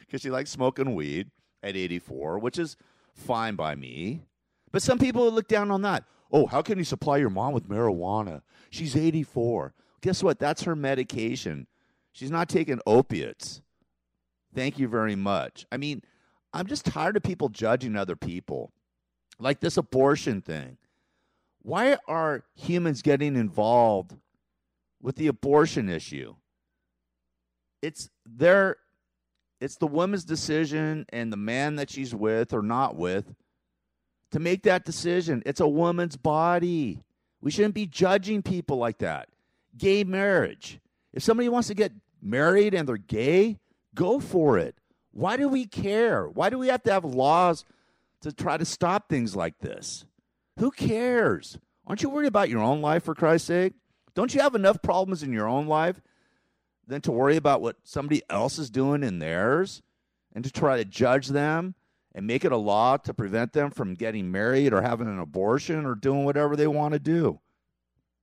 because 0.00 0.22
she 0.22 0.30
likes 0.30 0.50
smoking 0.50 0.94
weed 0.94 1.30
at 1.62 1.76
84, 1.76 2.38
which 2.38 2.58
is 2.58 2.76
fine 3.14 3.54
by 3.56 3.74
me. 3.74 4.22
But 4.72 4.82
some 4.82 4.98
people 4.98 5.30
look 5.30 5.48
down 5.48 5.70
on 5.70 5.82
that. 5.82 6.04
Oh, 6.32 6.46
how 6.46 6.62
can 6.62 6.78
you 6.78 6.84
supply 6.84 7.18
your 7.18 7.30
mom 7.30 7.52
with 7.52 7.68
marijuana? 7.68 8.40
She's 8.70 8.96
84. 8.96 9.74
Guess 10.00 10.22
what? 10.22 10.38
That's 10.38 10.62
her 10.62 10.74
medication. 10.74 11.66
She's 12.10 12.30
not 12.30 12.48
taking 12.48 12.80
opiates. 12.86 13.60
Thank 14.54 14.78
you 14.78 14.88
very 14.88 15.14
much. 15.14 15.66
I 15.70 15.76
mean, 15.76 16.02
I'm 16.52 16.66
just 16.66 16.86
tired 16.86 17.16
of 17.16 17.22
people 17.22 17.50
judging 17.50 17.96
other 17.96 18.16
people. 18.16 18.72
Like 19.38 19.60
this 19.60 19.76
abortion 19.76 20.40
thing. 20.40 20.78
Why 21.62 21.96
are 22.08 22.44
humans 22.54 23.02
getting 23.02 23.36
involved 23.36 24.16
with 25.00 25.16
the 25.16 25.28
abortion 25.28 25.88
issue? 25.88 26.34
It's 27.82 28.10
their 28.26 28.76
it's 29.60 29.76
the 29.76 29.86
woman's 29.86 30.24
decision 30.24 31.06
and 31.10 31.32
the 31.32 31.36
man 31.36 31.76
that 31.76 31.88
she's 31.88 32.14
with 32.14 32.52
or 32.52 32.62
not 32.62 32.96
with 32.96 33.32
to 34.32 34.40
make 34.40 34.64
that 34.64 34.84
decision. 34.84 35.42
It's 35.46 35.60
a 35.60 35.68
woman's 35.68 36.16
body. 36.16 37.02
We 37.40 37.50
shouldn't 37.50 37.74
be 37.74 37.86
judging 37.86 38.42
people 38.42 38.78
like 38.78 38.98
that. 38.98 39.28
Gay 39.76 40.04
marriage. 40.04 40.80
If 41.12 41.22
somebody 41.22 41.48
wants 41.48 41.68
to 41.68 41.74
get 41.74 41.92
married 42.20 42.74
and 42.74 42.88
they're 42.88 42.96
gay, 42.96 43.58
go 43.94 44.20
for 44.20 44.58
it. 44.58 44.76
Why 45.12 45.36
do 45.36 45.48
we 45.48 45.66
care? 45.66 46.26
Why 46.26 46.50
do 46.50 46.58
we 46.58 46.68
have 46.68 46.82
to 46.84 46.92
have 46.92 47.04
laws 47.04 47.64
to 48.22 48.32
try 48.32 48.56
to 48.56 48.64
stop 48.64 49.08
things 49.08 49.36
like 49.36 49.58
this? 49.58 50.06
Who 50.58 50.70
cares? 50.70 51.58
Aren't 51.86 52.02
you 52.02 52.08
worried 52.08 52.28
about 52.28 52.48
your 52.48 52.62
own 52.62 52.80
life, 52.80 53.04
for 53.04 53.14
Christ's 53.14 53.48
sake? 53.48 53.74
Don't 54.14 54.34
you 54.34 54.40
have 54.40 54.54
enough 54.54 54.80
problems 54.82 55.22
in 55.22 55.32
your 55.32 55.48
own 55.48 55.66
life 55.66 56.00
than 56.86 57.00
to 57.02 57.12
worry 57.12 57.36
about 57.36 57.60
what 57.60 57.76
somebody 57.84 58.22
else 58.30 58.58
is 58.58 58.70
doing 58.70 59.02
in 59.02 59.18
theirs 59.18 59.82
and 60.34 60.44
to 60.44 60.50
try 60.50 60.76
to 60.76 60.84
judge 60.84 61.28
them 61.28 61.74
and 62.14 62.26
make 62.26 62.44
it 62.44 62.52
a 62.52 62.56
law 62.56 62.96
to 62.98 63.14
prevent 63.14 63.52
them 63.52 63.70
from 63.70 63.94
getting 63.94 64.30
married 64.30 64.72
or 64.72 64.82
having 64.82 65.08
an 65.08 65.18
abortion 65.18 65.86
or 65.86 65.94
doing 65.94 66.24
whatever 66.24 66.56
they 66.56 66.66
want 66.66 66.92
to 66.94 66.98
do? 66.98 67.40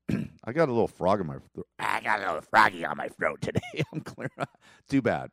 I 0.43 0.51
got 0.51 0.69
a 0.69 0.71
little 0.71 0.87
frog 0.87 1.21
in 1.21 1.27
my 1.27 1.37
throat. 1.53 1.67
I 1.77 2.01
got 2.01 2.19
a 2.19 2.25
little 2.25 2.41
froggy 2.41 2.85
on 2.85 2.97
my 2.97 3.09
throat 3.09 3.41
today. 3.41 3.61
I'm 3.93 4.01
clear. 4.01 4.29
Too 4.89 5.01
bad. 5.01 5.31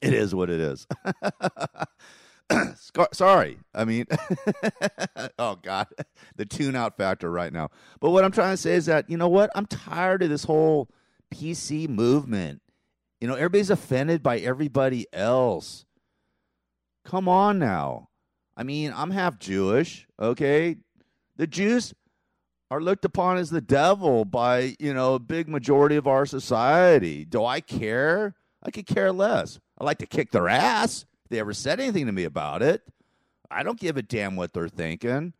It 0.00 0.14
is 0.14 0.34
what 0.34 0.48
it 0.50 0.60
is. 0.60 0.86
Sorry. 3.12 3.58
I 3.74 3.84
mean, 3.84 4.06
oh 5.38 5.56
God, 5.56 5.86
the 6.36 6.46
tune 6.46 6.76
out 6.76 6.96
factor 6.96 7.30
right 7.30 7.52
now. 7.52 7.70
But 8.00 8.10
what 8.10 8.24
I'm 8.24 8.32
trying 8.32 8.54
to 8.54 8.56
say 8.56 8.72
is 8.72 8.86
that, 8.86 9.08
you 9.10 9.16
know 9.16 9.28
what? 9.28 9.50
I'm 9.54 9.66
tired 9.66 10.22
of 10.22 10.30
this 10.30 10.44
whole 10.44 10.88
PC 11.32 11.88
movement. 11.88 12.62
You 13.20 13.28
know, 13.28 13.34
everybody's 13.34 13.70
offended 13.70 14.22
by 14.22 14.38
everybody 14.38 15.06
else. 15.12 15.84
Come 17.04 17.28
on 17.28 17.58
now. 17.58 18.08
I 18.56 18.62
mean, 18.62 18.92
I'm 18.94 19.10
half 19.10 19.38
Jewish, 19.38 20.06
okay? 20.20 20.76
The 21.36 21.46
Jews 21.46 21.94
are 22.70 22.80
looked 22.80 23.04
upon 23.04 23.36
as 23.36 23.50
the 23.50 23.60
devil 23.60 24.24
by, 24.24 24.76
you 24.78 24.94
know, 24.94 25.14
a 25.14 25.18
big 25.18 25.48
majority 25.48 25.96
of 25.96 26.06
our 26.06 26.26
society. 26.26 27.24
Do 27.24 27.44
I 27.44 27.60
care? 27.60 28.34
I 28.62 28.70
could 28.70 28.86
care 28.86 29.12
less. 29.12 29.58
I 29.78 29.84
like 29.84 29.98
to 29.98 30.06
kick 30.06 30.30
their 30.30 30.48
ass 30.48 31.04
if 31.24 31.30
they 31.30 31.40
ever 31.40 31.52
said 31.52 31.80
anything 31.80 32.06
to 32.06 32.12
me 32.12 32.24
about 32.24 32.62
it. 32.62 32.82
I 33.50 33.62
don't 33.62 33.80
give 33.80 33.96
a 33.96 34.02
damn 34.02 34.36
what 34.36 34.52
they're 34.52 34.68
thinking. 34.68 35.34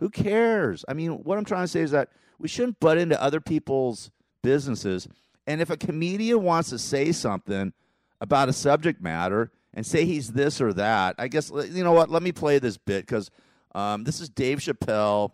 Who 0.00 0.10
cares? 0.10 0.84
I 0.88 0.94
mean, 0.94 1.22
what 1.22 1.38
I'm 1.38 1.44
trying 1.44 1.64
to 1.64 1.68
say 1.68 1.80
is 1.80 1.92
that 1.92 2.08
we 2.38 2.48
shouldn't 2.48 2.80
butt 2.80 2.98
into 2.98 3.22
other 3.22 3.40
people's 3.40 4.10
businesses. 4.42 5.06
And 5.46 5.60
if 5.60 5.70
a 5.70 5.76
comedian 5.76 6.42
wants 6.42 6.70
to 6.70 6.78
say 6.78 7.12
something 7.12 7.72
about 8.20 8.48
a 8.48 8.52
subject 8.52 9.00
matter 9.00 9.52
and 9.74 9.84
say 9.84 10.04
he's 10.04 10.32
this 10.32 10.60
or 10.60 10.72
that, 10.72 11.16
I 11.18 11.28
guess, 11.28 11.50
you 11.50 11.84
know 11.84 11.92
what? 11.92 12.08
Let 12.08 12.22
me 12.22 12.32
play 12.32 12.58
this 12.58 12.78
bit 12.78 13.06
because 13.06 13.30
um, 13.74 14.04
this 14.04 14.20
is 14.20 14.28
Dave 14.28 14.60
Chappelle 14.60 15.32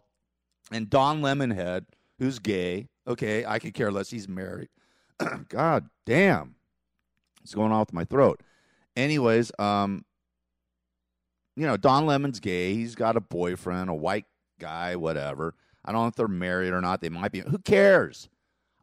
and 0.72 0.88
Don 0.88 1.20
Lemonhead, 1.20 1.84
who's 2.18 2.38
gay. 2.38 2.88
Okay, 3.06 3.44
I 3.44 3.58
could 3.58 3.74
care 3.74 3.92
less. 3.92 4.10
He's 4.10 4.28
married. 4.28 4.68
God 5.48 5.88
damn. 6.06 6.54
What's 7.40 7.54
going 7.54 7.72
on 7.72 7.80
with 7.80 7.92
my 7.92 8.04
throat? 8.04 8.42
Anyways, 8.96 9.52
um, 9.58 10.04
you 11.56 11.66
know, 11.66 11.76
Don 11.76 12.06
Lemon's 12.06 12.40
gay. 12.40 12.74
He's 12.74 12.94
got 12.94 13.16
a 13.16 13.20
boyfriend, 13.20 13.90
a 13.90 13.94
white 13.94 14.26
guy, 14.58 14.96
whatever. 14.96 15.54
I 15.84 15.92
don't 15.92 16.02
know 16.02 16.08
if 16.08 16.14
they're 16.14 16.28
married 16.28 16.72
or 16.72 16.80
not. 16.80 17.00
They 17.00 17.08
might 17.08 17.32
be. 17.32 17.40
Who 17.40 17.58
cares? 17.58 18.28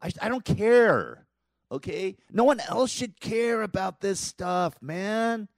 I, 0.02 0.10
I 0.20 0.28
don't 0.28 0.44
care. 0.44 1.26
Okay? 1.70 2.16
No 2.30 2.44
one 2.44 2.60
else 2.60 2.90
should 2.90 3.20
care 3.20 3.62
about 3.62 4.00
this 4.00 4.20
stuff, 4.20 4.80
man. 4.80 5.48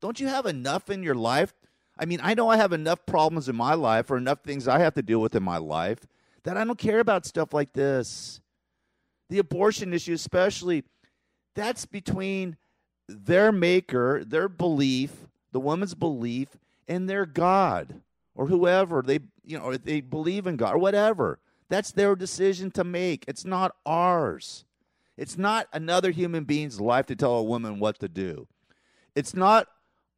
Don't 0.00 0.20
you 0.20 0.28
have 0.28 0.46
enough 0.46 0.90
in 0.90 1.02
your 1.02 1.14
life 1.14 1.54
I 1.98 2.04
mean, 2.04 2.20
I 2.22 2.34
know 2.34 2.48
I 2.48 2.56
have 2.56 2.72
enough 2.72 3.06
problems 3.06 3.48
in 3.48 3.56
my 3.56 3.74
life 3.74 4.10
or 4.10 4.16
enough 4.16 4.40
things 4.42 4.68
I 4.68 4.78
have 4.80 4.94
to 4.94 5.02
deal 5.02 5.20
with 5.20 5.34
in 5.34 5.42
my 5.42 5.56
life 5.56 6.06
that 6.44 6.56
I 6.56 6.64
don't 6.64 6.78
care 6.78 7.00
about 7.00 7.26
stuff 7.26 7.54
like 7.54 7.72
this. 7.72 8.40
The 9.30 9.38
abortion 9.38 9.92
issue, 9.94 10.12
especially, 10.12 10.84
that's 11.54 11.86
between 11.86 12.56
their 13.08 13.50
maker, 13.50 14.22
their 14.24 14.48
belief, 14.48 15.26
the 15.52 15.60
woman's 15.60 15.94
belief, 15.94 16.58
and 16.86 17.08
their 17.08 17.24
God 17.24 18.02
or 18.34 18.46
whoever 18.46 19.02
they, 19.02 19.20
you 19.42 19.58
know, 19.58 19.76
they 19.76 20.02
believe 20.02 20.46
in 20.46 20.56
God 20.56 20.74
or 20.74 20.78
whatever. 20.78 21.38
That's 21.68 21.90
their 21.90 22.14
decision 22.14 22.70
to 22.72 22.84
make. 22.84 23.24
It's 23.26 23.44
not 23.44 23.74
ours. 23.86 24.65
It's 25.16 25.38
not 25.38 25.68
another 25.72 26.10
human 26.10 26.44
being's 26.44 26.80
life 26.80 27.06
to 27.06 27.16
tell 27.16 27.36
a 27.36 27.42
woman 27.42 27.78
what 27.78 27.98
to 28.00 28.08
do. 28.08 28.46
It's 29.14 29.34
not 29.34 29.68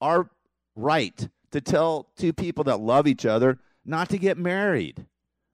our 0.00 0.30
right 0.74 1.28
to 1.52 1.60
tell 1.60 2.08
two 2.16 2.32
people 2.32 2.64
that 2.64 2.80
love 2.80 3.06
each 3.06 3.24
other 3.24 3.58
not 3.84 4.08
to 4.10 4.18
get 4.18 4.36
married. 4.36 5.06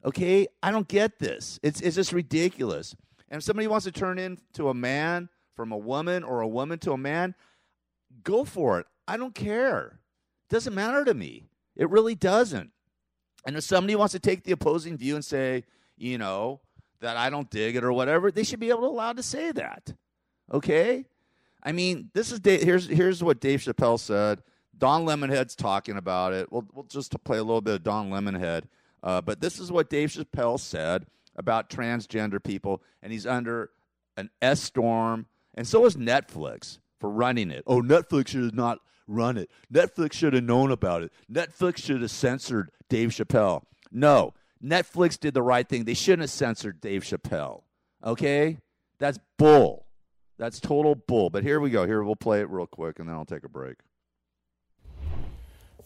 Okay? 0.04 0.46
I 0.62 0.70
don't 0.70 0.88
get 0.88 1.18
this. 1.18 1.60
It's, 1.62 1.80
it's 1.80 1.96
just 1.96 2.12
ridiculous. 2.12 2.96
And 3.28 3.38
if 3.38 3.44
somebody 3.44 3.68
wants 3.68 3.84
to 3.84 3.92
turn 3.92 4.18
into 4.18 4.68
a 4.68 4.74
man 4.74 5.28
from 5.54 5.72
a 5.72 5.78
woman 5.78 6.24
or 6.24 6.40
a 6.40 6.48
woman 6.48 6.78
to 6.80 6.92
a 6.92 6.98
man, 6.98 7.34
go 8.22 8.44
for 8.44 8.80
it. 8.80 8.86
I 9.06 9.16
don't 9.16 9.34
care. 9.34 10.00
It 10.48 10.54
doesn't 10.54 10.74
matter 10.74 11.04
to 11.04 11.14
me. 11.14 11.48
It 11.76 11.90
really 11.90 12.14
doesn't. 12.14 12.70
And 13.46 13.56
if 13.56 13.64
somebody 13.64 13.94
wants 13.94 14.12
to 14.12 14.18
take 14.18 14.44
the 14.44 14.52
opposing 14.52 14.96
view 14.96 15.14
and 15.14 15.24
say, 15.24 15.64
you 15.96 16.18
know, 16.18 16.60
that 17.04 17.18
I 17.18 17.28
don't 17.28 17.50
dig 17.50 17.76
it 17.76 17.84
or 17.84 17.92
whatever, 17.92 18.30
they 18.30 18.44
should 18.44 18.60
be 18.60 18.70
able 18.70 18.80
to 18.80 18.86
allowed 18.86 19.18
to 19.18 19.22
say 19.22 19.52
that. 19.52 19.92
Okay? 20.50 21.04
I 21.62 21.72
mean, 21.72 22.10
this 22.14 22.32
is 22.32 22.40
Dave, 22.40 22.62
here's 22.62 22.88
here's 22.88 23.22
what 23.22 23.40
Dave 23.40 23.60
Chappelle 23.60 24.00
said 24.00 24.42
Don 24.76 25.04
Lemonhead's 25.04 25.54
talking 25.54 25.98
about 25.98 26.32
it. 26.32 26.50
We'll, 26.50 26.66
we'll 26.72 26.84
just 26.84 27.22
play 27.24 27.38
a 27.38 27.44
little 27.44 27.60
bit 27.60 27.74
of 27.74 27.82
Don 27.82 28.10
Lemonhead. 28.10 28.64
Uh, 29.02 29.20
but 29.20 29.40
this 29.40 29.60
is 29.60 29.70
what 29.70 29.90
Dave 29.90 30.08
Chappelle 30.08 30.58
said 30.58 31.06
about 31.36 31.68
transgender 31.68 32.42
people, 32.42 32.82
and 33.02 33.12
he's 33.12 33.26
under 33.26 33.70
an 34.16 34.30
S 34.40 34.62
storm, 34.62 35.26
and 35.54 35.66
so 35.66 35.84
is 35.84 35.96
Netflix 35.96 36.78
for 37.00 37.10
running 37.10 37.50
it. 37.50 37.64
Oh, 37.66 37.82
Netflix 37.82 38.28
should 38.28 38.54
not 38.54 38.78
run 39.06 39.36
it. 39.36 39.50
Netflix 39.70 40.14
should 40.14 40.32
have 40.32 40.44
known 40.44 40.70
about 40.70 41.02
it. 41.02 41.12
Netflix 41.30 41.78
should 41.78 42.00
have 42.00 42.10
censored 42.10 42.70
Dave 42.88 43.10
Chappelle. 43.10 43.64
No, 43.92 44.32
Netflix 44.64 45.18
did 45.18 45.34
the 45.34 45.42
right 45.42 45.68
thing. 45.68 45.84
They 45.84 45.94
shouldn't 45.94 46.22
have 46.22 46.30
censored 46.30 46.80
Dave 46.80 47.02
Chappelle. 47.02 47.62
Okay? 48.02 48.58
That's 48.98 49.18
bull. 49.38 49.86
That's 50.38 50.58
total 50.58 50.94
bull. 50.94 51.30
But 51.30 51.44
here 51.44 51.60
we 51.60 51.70
go. 51.70 51.86
Here, 51.86 52.02
we'll 52.02 52.16
play 52.16 52.40
it 52.40 52.48
real 52.48 52.66
quick 52.66 52.98
and 52.98 53.08
then 53.08 53.14
I'll 53.14 53.24
take 53.24 53.44
a 53.44 53.48
break. 53.48 53.76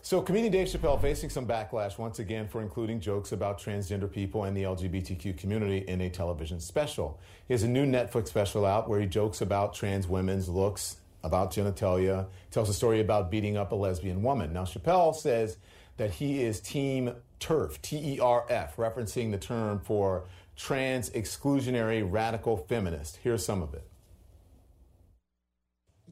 So, 0.00 0.22
comedian 0.22 0.52
Dave 0.52 0.68
Chappelle 0.68 1.00
facing 1.02 1.28
some 1.28 1.46
backlash 1.46 1.98
once 1.98 2.20
again 2.20 2.46
for 2.46 2.62
including 2.62 3.00
jokes 3.00 3.32
about 3.32 3.60
transgender 3.60 4.10
people 4.10 4.44
and 4.44 4.56
the 4.56 4.62
LGBTQ 4.62 5.36
community 5.36 5.78
in 5.78 6.00
a 6.00 6.08
television 6.08 6.60
special. 6.60 7.20
He 7.48 7.52
has 7.52 7.64
a 7.64 7.68
new 7.68 7.84
Netflix 7.84 8.28
special 8.28 8.64
out 8.64 8.88
where 8.88 9.00
he 9.00 9.06
jokes 9.06 9.40
about 9.40 9.74
trans 9.74 10.06
women's 10.06 10.48
looks, 10.48 10.98
about 11.24 11.52
genitalia, 11.52 12.26
tells 12.52 12.68
a 12.68 12.74
story 12.74 13.00
about 13.00 13.30
beating 13.30 13.56
up 13.56 13.72
a 13.72 13.74
lesbian 13.74 14.22
woman. 14.22 14.52
Now, 14.52 14.62
Chappelle 14.64 15.14
says 15.14 15.58
that 15.96 16.12
he 16.12 16.44
is 16.44 16.60
Team 16.60 17.12
TERF, 17.40 17.80
T 17.82 18.14
E 18.14 18.20
R 18.20 18.44
F, 18.48 18.76
referencing 18.76 19.30
the 19.30 19.38
term 19.38 19.80
for 19.80 20.24
trans 20.56 21.10
exclusionary 21.10 22.06
radical 22.08 22.56
feminist. 22.56 23.18
Here's 23.22 23.44
some 23.44 23.62
of 23.62 23.74
it. 23.74 23.88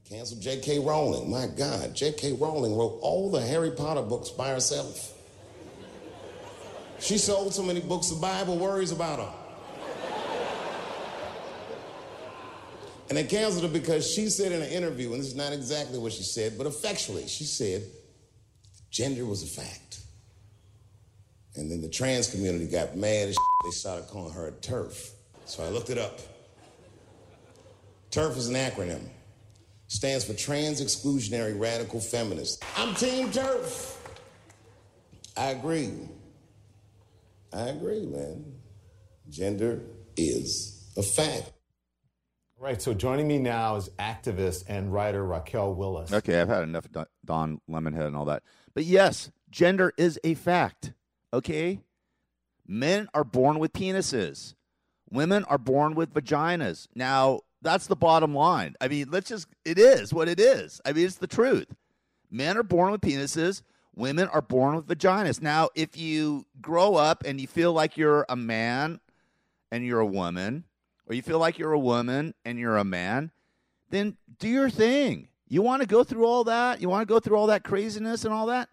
Cancel 0.09 0.39
J.K. 0.39 0.79
Rowling. 0.79 1.29
My 1.31 1.49
God, 1.49 1.95
J.K. 1.95 2.35
Rowling 2.35 2.77
wrote 2.77 2.99
all 3.03 3.29
the 3.29 3.41
Harry 3.41 3.73
Potter 3.73 4.03
books 4.03 4.31
by 4.31 4.51
herself. 4.51 5.13
She 7.01 7.19
sold 7.19 7.53
so 7.53 7.63
many 7.63 7.81
books, 7.81 8.11
the 8.11 8.21
Bible 8.21 8.57
worries 8.57 8.93
about 8.93 9.19
her. 9.19 9.33
And 13.09 13.19
they 13.19 13.25
canceled 13.25 13.65
her 13.65 13.69
because 13.69 14.09
she 14.11 14.29
said 14.29 14.53
in 14.53 14.63
an 14.63 14.71
interview, 14.71 15.13
and 15.13 15.21
this 15.21 15.29
is 15.29 15.37
not 15.37 15.53
exactly 15.53 15.99
what 15.99 16.13
she 16.13 16.23
said, 16.23 16.57
but 16.57 16.67
effectually, 16.67 17.27
she 17.27 17.45
said 17.45 17.83
gender 18.91 19.25
was 19.25 19.43
a 19.43 19.47
fact. 19.47 19.86
And 21.57 21.71
then 21.71 21.81
the 21.81 21.89
trans 21.89 22.31
community 22.31 22.67
got 22.67 22.97
mad 22.97 23.29
as 23.29 23.37
they 23.65 23.71
started 23.71 24.09
calling 24.09 24.33
her 24.33 24.49
a 24.49 24.53
TERF. 24.53 25.11
So 25.45 25.65
I 25.65 25.69
looked 25.69 25.91
it 25.91 25.99
up. 25.99 26.21
TERF 28.11 28.37
is 28.37 28.49
an 28.49 28.55
acronym 28.55 29.09
stands 29.89 30.25
for 30.25 30.35
Trans 30.35 30.83
Exclusionary 30.83 31.59
Radical 31.59 32.01
Feminist. 32.01 32.63
I'm 32.77 32.95
Team 32.95 33.31
TERF. 33.31 33.97
I 35.37 35.51
agree. 35.51 35.93
I 37.53 37.69
agree, 37.69 38.07
man. 38.07 38.45
Gender 39.29 39.83
is 40.17 40.93
a 40.97 41.03
fact. 41.03 41.53
Right. 42.59 42.81
So 42.81 42.95
joining 42.95 43.29
me 43.29 43.39
now 43.39 43.77
is 43.77 43.91
activist 43.99 44.65
and 44.67 44.93
writer 44.93 45.25
Raquel 45.25 45.75
Willis. 45.75 46.13
Okay, 46.13 46.41
I've 46.41 46.49
had 46.49 46.63
enough 46.63 46.87
of 46.87 47.07
Don 47.25 47.61
Lemonhead 47.69 48.07
and 48.07 48.17
all 48.17 48.25
that. 48.27 48.43
But 48.73 48.85
yes, 48.85 49.31
gender 49.51 49.93
is 49.99 50.19
a 50.25 50.35
fact. 50.35 50.93
Okay? 51.33 51.81
Men 52.67 53.09
are 53.15 53.25
born 53.25 53.59
with 53.59 53.73
penises. 53.73 54.55
Women 55.11 55.45
are 55.45 55.59
born 55.59 55.95
with 55.95 56.13
vaginas. 56.13 56.89
Now, 56.95 57.41
that's 57.63 57.87
the 57.87 57.97
bottom 57.97 58.35
line. 58.35 58.75
I 58.81 58.89
mean, 58.89 59.09
let's 59.11 59.29
just, 59.29 59.49
it 59.65 59.79
is 59.79 60.13
what 60.13 60.29
it 60.29 60.41
is. 60.41 60.81
I 60.85 60.93
mean, 60.93 61.07
it's 61.07 61.17
the 61.17 61.27
truth. 61.27 61.75
Men 62.31 62.57
are 62.57 62.63
born 62.63 62.93
with 62.93 63.01
penises, 63.01 63.63
women 63.95 64.29
are 64.29 64.43
born 64.43 64.77
with 64.77 64.87
vaginas. 64.87 65.41
Now, 65.41 65.71
if 65.75 65.97
you 65.97 66.47
grow 66.61 66.97
up 66.97 67.23
and 67.25 67.41
you 67.41 67.47
feel 67.47 67.73
like 67.73 67.97
you're 67.97 68.27
a 68.29 68.37
man 68.37 69.01
and 69.71 69.85
you're 69.85 70.01
a 70.01 70.07
woman, 70.07 70.65
or 71.09 71.15
you 71.15 71.23
feel 71.23 71.39
like 71.39 71.59
you're 71.59 71.73
a 71.73 71.79
woman 71.79 72.35
and 72.45 72.59
you're 72.59 72.77
a 72.77 72.85
man, 72.85 73.31
then 73.91 74.17
do 74.39 74.49
your 74.49 74.71
thing. 74.71 75.29
You 75.49 75.63
want 75.63 75.83
to 75.83 75.89
go 75.89 76.03
through 76.03 76.27
all 76.27 76.45
that? 76.45 76.81
You 76.81 76.89
want 76.89 77.07
to 77.07 77.13
go 77.13 77.21
through 77.21 77.37
all 77.37 77.47
that 77.47 77.63
craziness 77.63 78.25
and 78.25 78.35
all 78.35 78.47
that? 78.47 78.69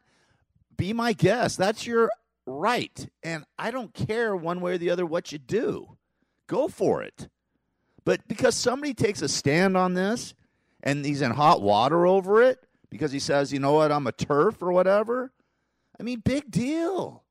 Be 0.75 0.91
my 0.91 1.13
guest. 1.13 1.59
That's 1.59 1.85
your 1.85 2.11
right. 2.45 3.07
And 3.21 3.45
I 3.57 3.71
don't 3.71 3.93
care 3.93 4.35
one 4.35 4.61
way 4.61 4.73
or 4.73 4.77
the 4.77 4.89
other 4.89 5.05
what 5.05 5.31
you 5.31 5.37
do. 5.37 5.97
Go 6.47 6.67
for 6.67 7.01
it. 7.01 7.29
But 8.05 8.27
because 8.27 8.55
somebody 8.55 8.93
takes 8.93 9.21
a 9.21 9.29
stand 9.29 9.77
on 9.77 9.93
this 9.93 10.33
and 10.81 11.05
he's 11.05 11.21
in 11.21 11.31
hot 11.31 11.61
water 11.61 12.05
over 12.05 12.41
it 12.41 12.59
because 12.89 13.11
he 13.11 13.19
says, 13.19 13.53
you 13.53 13.59
know 13.59 13.73
what, 13.73 13.91
I'm 13.91 14.07
a 14.07 14.11
turf 14.11 14.61
or 14.61 14.71
whatever, 14.71 15.31
I 15.99 16.03
mean, 16.03 16.19
big 16.19 16.51
deal. 16.51 17.23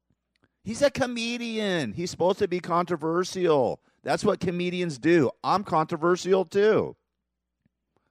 He's 0.65 0.83
a 0.83 0.91
comedian. 0.91 1.93
He's 1.93 2.11
supposed 2.11 2.39
to 2.39 2.49
be 2.49 2.61
controversial. 2.61 3.81
That's 4.03 4.25
what 4.25 4.41
comedians 4.41 4.99
do. 4.99 5.31
I'm 5.43 5.65
controversial 5.65 6.45
too. 6.45 6.97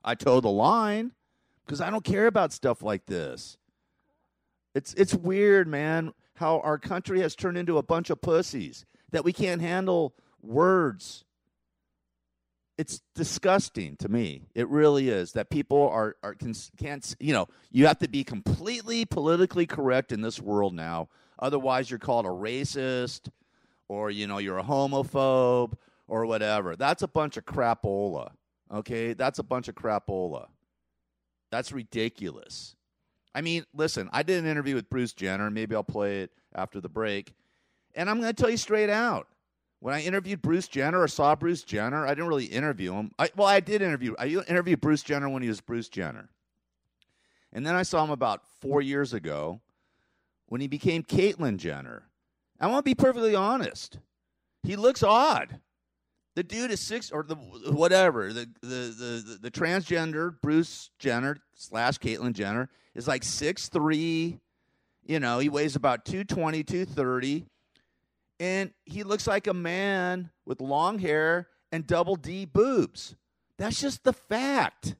I 0.03 0.15
toe 0.15 0.41
the 0.41 0.49
line 0.49 1.11
because 1.65 1.81
I 1.81 1.89
don't 1.89 2.03
care 2.03 2.27
about 2.27 2.51
stuff 2.51 2.81
like 2.81 3.05
this. 3.05 3.57
It's 4.73 4.93
it's 4.93 5.13
weird, 5.13 5.67
man, 5.67 6.13
how 6.41 6.59
our 6.59 6.77
country 6.77 7.21
has 7.21 7.35
turned 7.35 7.57
into 7.57 7.77
a 7.77 7.83
bunch 7.83 8.09
of 8.09 8.21
pussies 8.21 8.85
that 9.11 9.23
we 9.23 9.31
can't 9.31 9.61
handle 9.61 10.13
words 10.41 11.23
it's 12.81 13.01
disgusting 13.13 13.95
to 13.97 14.09
me. 14.09 14.47
It 14.55 14.67
really 14.67 15.09
is 15.09 15.33
that 15.33 15.51
people 15.51 15.87
are, 15.89 16.15
are 16.23 16.33
can, 16.33 16.55
can't 16.77 17.15
you 17.19 17.31
know 17.31 17.47
you 17.69 17.85
have 17.85 17.99
to 17.99 18.09
be 18.09 18.23
completely 18.23 19.05
politically 19.05 19.67
correct 19.67 20.11
in 20.11 20.21
this 20.21 20.41
world 20.41 20.73
now. 20.73 21.07
Otherwise, 21.37 21.91
you're 21.91 21.99
called 21.99 22.25
a 22.25 22.29
racist, 22.29 23.29
or 23.87 24.09
you 24.09 24.25
know 24.25 24.39
you're 24.39 24.57
a 24.57 24.63
homophobe 24.63 25.73
or 26.07 26.25
whatever. 26.25 26.75
That's 26.75 27.03
a 27.03 27.07
bunch 27.07 27.37
of 27.37 27.45
crapola. 27.45 28.31
Okay, 28.73 29.13
that's 29.13 29.37
a 29.37 29.43
bunch 29.43 29.67
of 29.67 29.75
crapola. 29.75 30.47
That's 31.51 31.71
ridiculous. 31.71 32.75
I 33.33 33.41
mean, 33.41 33.65
listen, 33.73 34.09
I 34.11 34.23
did 34.23 34.43
an 34.43 34.49
interview 34.49 34.75
with 34.75 34.89
Bruce 34.89 35.13
Jenner. 35.13 35.49
Maybe 35.49 35.75
I'll 35.75 35.83
play 35.83 36.21
it 36.21 36.31
after 36.53 36.81
the 36.81 36.89
break, 36.89 37.33
and 37.95 38.09
I'm 38.09 38.19
going 38.19 38.33
to 38.33 38.41
tell 38.41 38.49
you 38.49 38.57
straight 38.57 38.89
out 38.89 39.27
when 39.81 39.95
I 39.95 40.01
interviewed 40.01 40.41
Bruce 40.41 40.67
Jenner 40.67 41.01
or 41.01 41.07
saw 41.07 41.35
Bruce 41.35 41.63
Jenner, 41.63 42.05
I 42.05 42.09
didn't 42.09 42.27
really 42.27 42.45
interview 42.45 42.93
him. 42.93 43.11
I, 43.17 43.29
well, 43.35 43.47
I 43.47 43.59
did 43.59 43.81
interview. 43.81 44.13
I 44.19 44.27
interviewed 44.27 44.79
Bruce 44.79 45.01
Jenner 45.01 45.27
when 45.27 45.41
he 45.41 45.49
was 45.49 45.59
Bruce 45.59 45.89
Jenner, 45.89 46.29
and 47.51 47.65
then 47.65 47.75
I 47.75 47.83
saw 47.83 48.03
him 48.03 48.11
about 48.11 48.43
four 48.61 48.81
years 48.81 49.13
ago 49.13 49.61
when 50.45 50.61
he 50.61 50.67
became 50.67 51.03
Caitlyn 51.03 51.57
Jenner. 51.57 52.03
I 52.59 52.67
want 52.67 52.85
to 52.85 52.89
be 52.89 52.95
perfectly 52.95 53.33
honest. 53.33 53.97
He 54.61 54.75
looks 54.75 55.01
odd. 55.01 55.59
The 56.35 56.43
dude 56.43 56.71
is 56.71 56.79
six 56.79 57.11
or 57.11 57.23
the 57.23 57.35
whatever 57.35 58.31
the 58.31 58.47
the 58.61 58.67
the, 58.67 59.39
the 59.41 59.51
transgender 59.51 60.33
Bruce 60.41 60.89
Jenner 60.97 61.37
slash 61.55 61.97
Caitlyn 61.97 62.33
Jenner 62.33 62.69
is 62.95 63.07
like 63.07 63.23
six 63.23 63.67
three. 63.67 64.39
You 65.03 65.19
know, 65.19 65.39
he 65.39 65.49
weighs 65.49 65.75
about 65.75 66.05
220, 66.05 66.63
230 66.63 67.45
and 68.41 68.71
he 68.85 69.03
looks 69.03 69.27
like 69.27 69.45
a 69.45 69.53
man 69.53 70.31
with 70.45 70.61
long 70.61 70.97
hair 70.97 71.47
and 71.71 71.85
double 71.85 72.15
D 72.15 72.45
boobs. 72.45 73.15
That's 73.59 73.79
just 73.79 74.03
the 74.03 74.13
fact. 74.13 74.95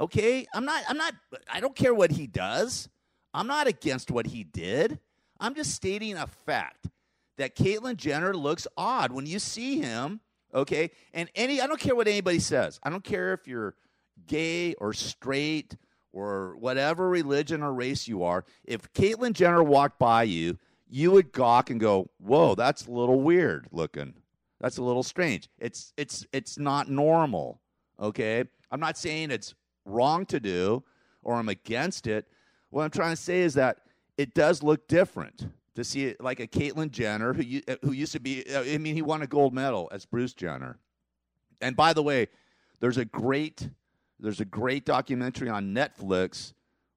Okay? 0.00 0.46
I'm 0.54 0.64
not 0.64 0.82
I'm 0.88 0.96
not 0.96 1.14
I 1.52 1.60
don't 1.60 1.76
care 1.76 1.92
what 1.92 2.12
he 2.12 2.26
does. 2.26 2.88
I'm 3.34 3.46
not 3.46 3.66
against 3.66 4.10
what 4.10 4.28
he 4.28 4.44
did. 4.44 4.98
I'm 5.38 5.54
just 5.54 5.74
stating 5.74 6.16
a 6.16 6.26
fact 6.26 6.88
that 7.36 7.54
Caitlyn 7.54 7.96
Jenner 7.96 8.34
looks 8.34 8.66
odd 8.78 9.12
when 9.12 9.26
you 9.26 9.38
see 9.38 9.78
him, 9.78 10.20
okay? 10.54 10.90
And 11.12 11.30
any 11.34 11.60
I 11.60 11.66
don't 11.66 11.80
care 11.80 11.94
what 11.94 12.08
anybody 12.08 12.38
says. 12.38 12.80
I 12.82 12.90
don't 12.90 13.04
care 13.04 13.32
if 13.32 13.46
you're 13.46 13.74
gay 14.26 14.74
or 14.74 14.92
straight 14.92 15.76
or 16.12 16.56
whatever 16.56 17.08
religion 17.08 17.62
or 17.62 17.72
race 17.72 18.08
you 18.08 18.24
are. 18.24 18.44
If 18.64 18.92
Caitlyn 18.92 19.32
Jenner 19.32 19.62
walked 19.62 19.98
by 19.98 20.24
you 20.24 20.58
you 20.90 21.12
would 21.12 21.32
gawk 21.32 21.70
and 21.70 21.80
go, 21.80 22.10
"Whoa, 22.18 22.54
that's 22.54 22.86
a 22.86 22.90
little 22.90 23.20
weird 23.20 23.68
looking. 23.70 24.14
That's 24.60 24.76
a 24.76 24.82
little 24.82 25.04
strange. 25.04 25.48
It's 25.58 25.92
it's 25.96 26.26
it's 26.32 26.58
not 26.58 26.90
normal." 26.90 27.60
Okay? 27.98 28.44
I'm 28.70 28.80
not 28.80 28.98
saying 28.98 29.30
it's 29.30 29.54
wrong 29.84 30.26
to 30.26 30.40
do 30.40 30.82
or 31.22 31.36
I'm 31.36 31.48
against 31.48 32.06
it. 32.06 32.26
What 32.70 32.84
I'm 32.84 32.90
trying 32.90 33.14
to 33.14 33.22
say 33.22 33.40
is 33.40 33.54
that 33.54 33.78
it 34.16 34.34
does 34.34 34.62
look 34.62 34.88
different 34.88 35.48
to 35.76 35.84
see 35.84 36.14
like 36.20 36.40
a 36.40 36.46
Caitlyn 36.46 36.90
Jenner 36.90 37.32
who 37.32 37.42
who 37.82 37.92
used 37.92 38.12
to 38.12 38.20
be 38.20 38.44
I 38.54 38.78
mean 38.78 38.94
he 38.94 39.02
won 39.02 39.22
a 39.22 39.26
gold 39.26 39.54
medal 39.54 39.88
as 39.92 40.04
Bruce 40.04 40.34
Jenner. 40.34 40.78
And 41.60 41.76
by 41.76 41.92
the 41.92 42.02
way, 42.02 42.28
there's 42.80 42.98
a 42.98 43.04
great 43.04 43.70
there's 44.18 44.40
a 44.40 44.44
great 44.44 44.84
documentary 44.84 45.48
on 45.48 45.74
Netflix 45.74 46.52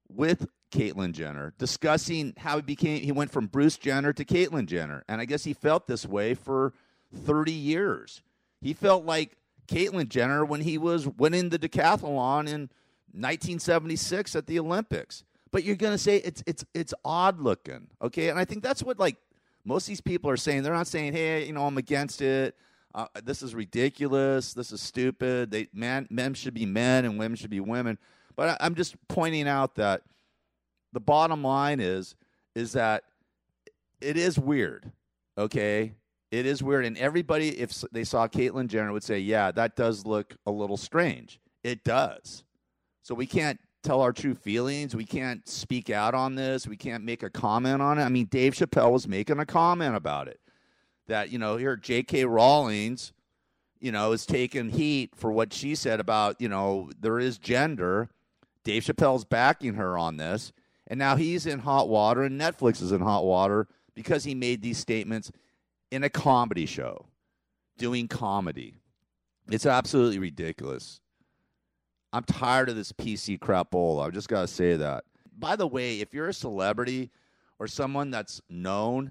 with 0.08 0.46
Caitlyn 0.70 1.12
Jenner, 1.12 1.54
discussing 1.58 2.34
how 2.36 2.56
he 2.56 2.62
became 2.62 3.02
he 3.02 3.12
went 3.12 3.30
from 3.30 3.46
Bruce 3.46 3.78
Jenner 3.78 4.12
to 4.12 4.24
Caitlyn 4.24 4.66
Jenner. 4.66 5.04
And 5.08 5.20
I 5.20 5.24
guess 5.24 5.44
he 5.44 5.52
felt 5.52 5.86
this 5.86 6.06
way 6.06 6.34
for 6.34 6.72
30 7.14 7.52
years. 7.52 8.22
He 8.60 8.72
felt 8.72 9.04
like 9.04 9.36
Caitlyn 9.68 10.08
Jenner 10.08 10.44
when 10.44 10.62
he 10.62 10.78
was 10.78 11.06
winning 11.06 11.50
the 11.50 11.58
decathlon 11.58 12.48
in 12.48 12.70
1976 13.12 14.34
at 14.34 14.46
the 14.46 14.58
Olympics. 14.58 15.24
But 15.54 15.62
you're 15.62 15.76
going 15.76 15.92
to 15.92 15.98
say 15.98 16.16
it's 16.16 16.42
it's 16.48 16.64
it's 16.74 16.92
odd 17.04 17.38
looking, 17.38 17.86
okay? 18.02 18.28
And 18.28 18.40
I 18.40 18.44
think 18.44 18.60
that's 18.64 18.82
what 18.82 18.98
like 18.98 19.16
most 19.64 19.84
of 19.84 19.90
these 19.90 20.00
people 20.00 20.28
are 20.28 20.36
saying. 20.36 20.64
They're 20.64 20.74
not 20.74 20.88
saying, 20.88 21.12
"Hey, 21.12 21.46
you 21.46 21.52
know, 21.52 21.64
I'm 21.64 21.78
against 21.78 22.22
it. 22.22 22.56
Uh, 22.92 23.06
this 23.22 23.40
is 23.40 23.54
ridiculous. 23.54 24.52
This 24.52 24.72
is 24.72 24.80
stupid. 24.80 25.52
They 25.52 25.68
man 25.72 26.08
men 26.10 26.34
should 26.34 26.54
be 26.54 26.66
men 26.66 27.04
and 27.04 27.20
women 27.20 27.36
should 27.36 27.50
be 27.50 27.60
women." 27.60 27.98
But 28.34 28.48
I, 28.48 28.66
I'm 28.66 28.74
just 28.74 28.96
pointing 29.06 29.46
out 29.46 29.76
that 29.76 30.02
the 30.92 30.98
bottom 30.98 31.44
line 31.44 31.78
is 31.78 32.16
is 32.56 32.72
that 32.72 33.04
it 34.00 34.16
is 34.16 34.36
weird. 34.36 34.90
Okay, 35.38 35.92
it 36.32 36.46
is 36.46 36.64
weird, 36.64 36.84
and 36.84 36.98
everybody, 36.98 37.50
if 37.60 37.70
they 37.92 38.02
saw 38.02 38.26
Caitlyn 38.26 38.66
Jenner, 38.66 38.90
would 38.90 39.04
say, 39.04 39.20
"Yeah, 39.20 39.52
that 39.52 39.76
does 39.76 40.04
look 40.04 40.34
a 40.46 40.50
little 40.50 40.76
strange." 40.76 41.38
It 41.62 41.84
does. 41.84 42.42
So 43.04 43.14
we 43.14 43.26
can't 43.26 43.60
tell 43.84 44.00
our 44.00 44.12
true 44.12 44.34
feelings. 44.34 44.96
We 44.96 45.04
can't 45.04 45.46
speak 45.48 45.90
out 45.90 46.14
on 46.14 46.34
this. 46.34 46.66
We 46.66 46.76
can't 46.76 47.04
make 47.04 47.22
a 47.22 47.30
comment 47.30 47.82
on 47.82 47.98
it. 47.98 48.02
I 48.02 48.08
mean, 48.08 48.26
Dave 48.26 48.54
Chappelle 48.54 48.90
was 48.90 49.06
making 49.06 49.38
a 49.38 49.46
comment 49.46 49.94
about 49.94 50.26
it. 50.26 50.40
That 51.06 51.30
you 51.30 51.38
know, 51.38 51.56
here 51.56 51.76
J.K. 51.76 52.24
Rawlings, 52.24 53.12
you 53.78 53.92
know, 53.92 54.12
is 54.12 54.24
taking 54.24 54.70
heat 54.70 55.14
for 55.14 55.30
what 55.30 55.52
she 55.52 55.74
said 55.74 56.00
about 56.00 56.40
you 56.40 56.48
know 56.48 56.90
there 56.98 57.18
is 57.18 57.38
gender. 57.38 58.08
Dave 58.64 58.84
Chappelle's 58.84 59.26
backing 59.26 59.74
her 59.74 59.98
on 59.98 60.16
this, 60.16 60.52
and 60.86 60.98
now 60.98 61.16
he's 61.16 61.44
in 61.44 61.60
hot 61.60 61.88
water, 61.88 62.22
and 62.22 62.40
Netflix 62.40 62.80
is 62.80 62.92
in 62.92 63.02
hot 63.02 63.24
water 63.24 63.68
because 63.94 64.24
he 64.24 64.34
made 64.34 64.62
these 64.62 64.78
statements 64.78 65.30
in 65.90 66.02
a 66.02 66.08
comedy 66.08 66.64
show, 66.64 67.06
doing 67.76 68.08
comedy. 68.08 68.74
It's 69.50 69.66
absolutely 69.66 70.18
ridiculous. 70.18 71.00
I'm 72.14 72.22
tired 72.22 72.68
of 72.68 72.76
this 72.76 72.92
PC 72.92 73.40
crapola. 73.40 74.06
I've 74.06 74.12
just 74.12 74.28
got 74.28 74.42
to 74.42 74.46
say 74.46 74.76
that. 74.76 75.02
By 75.36 75.56
the 75.56 75.66
way, 75.66 75.98
if 75.98 76.14
you're 76.14 76.28
a 76.28 76.32
celebrity 76.32 77.10
or 77.58 77.66
someone 77.66 78.12
that's 78.12 78.40
known, 78.48 79.10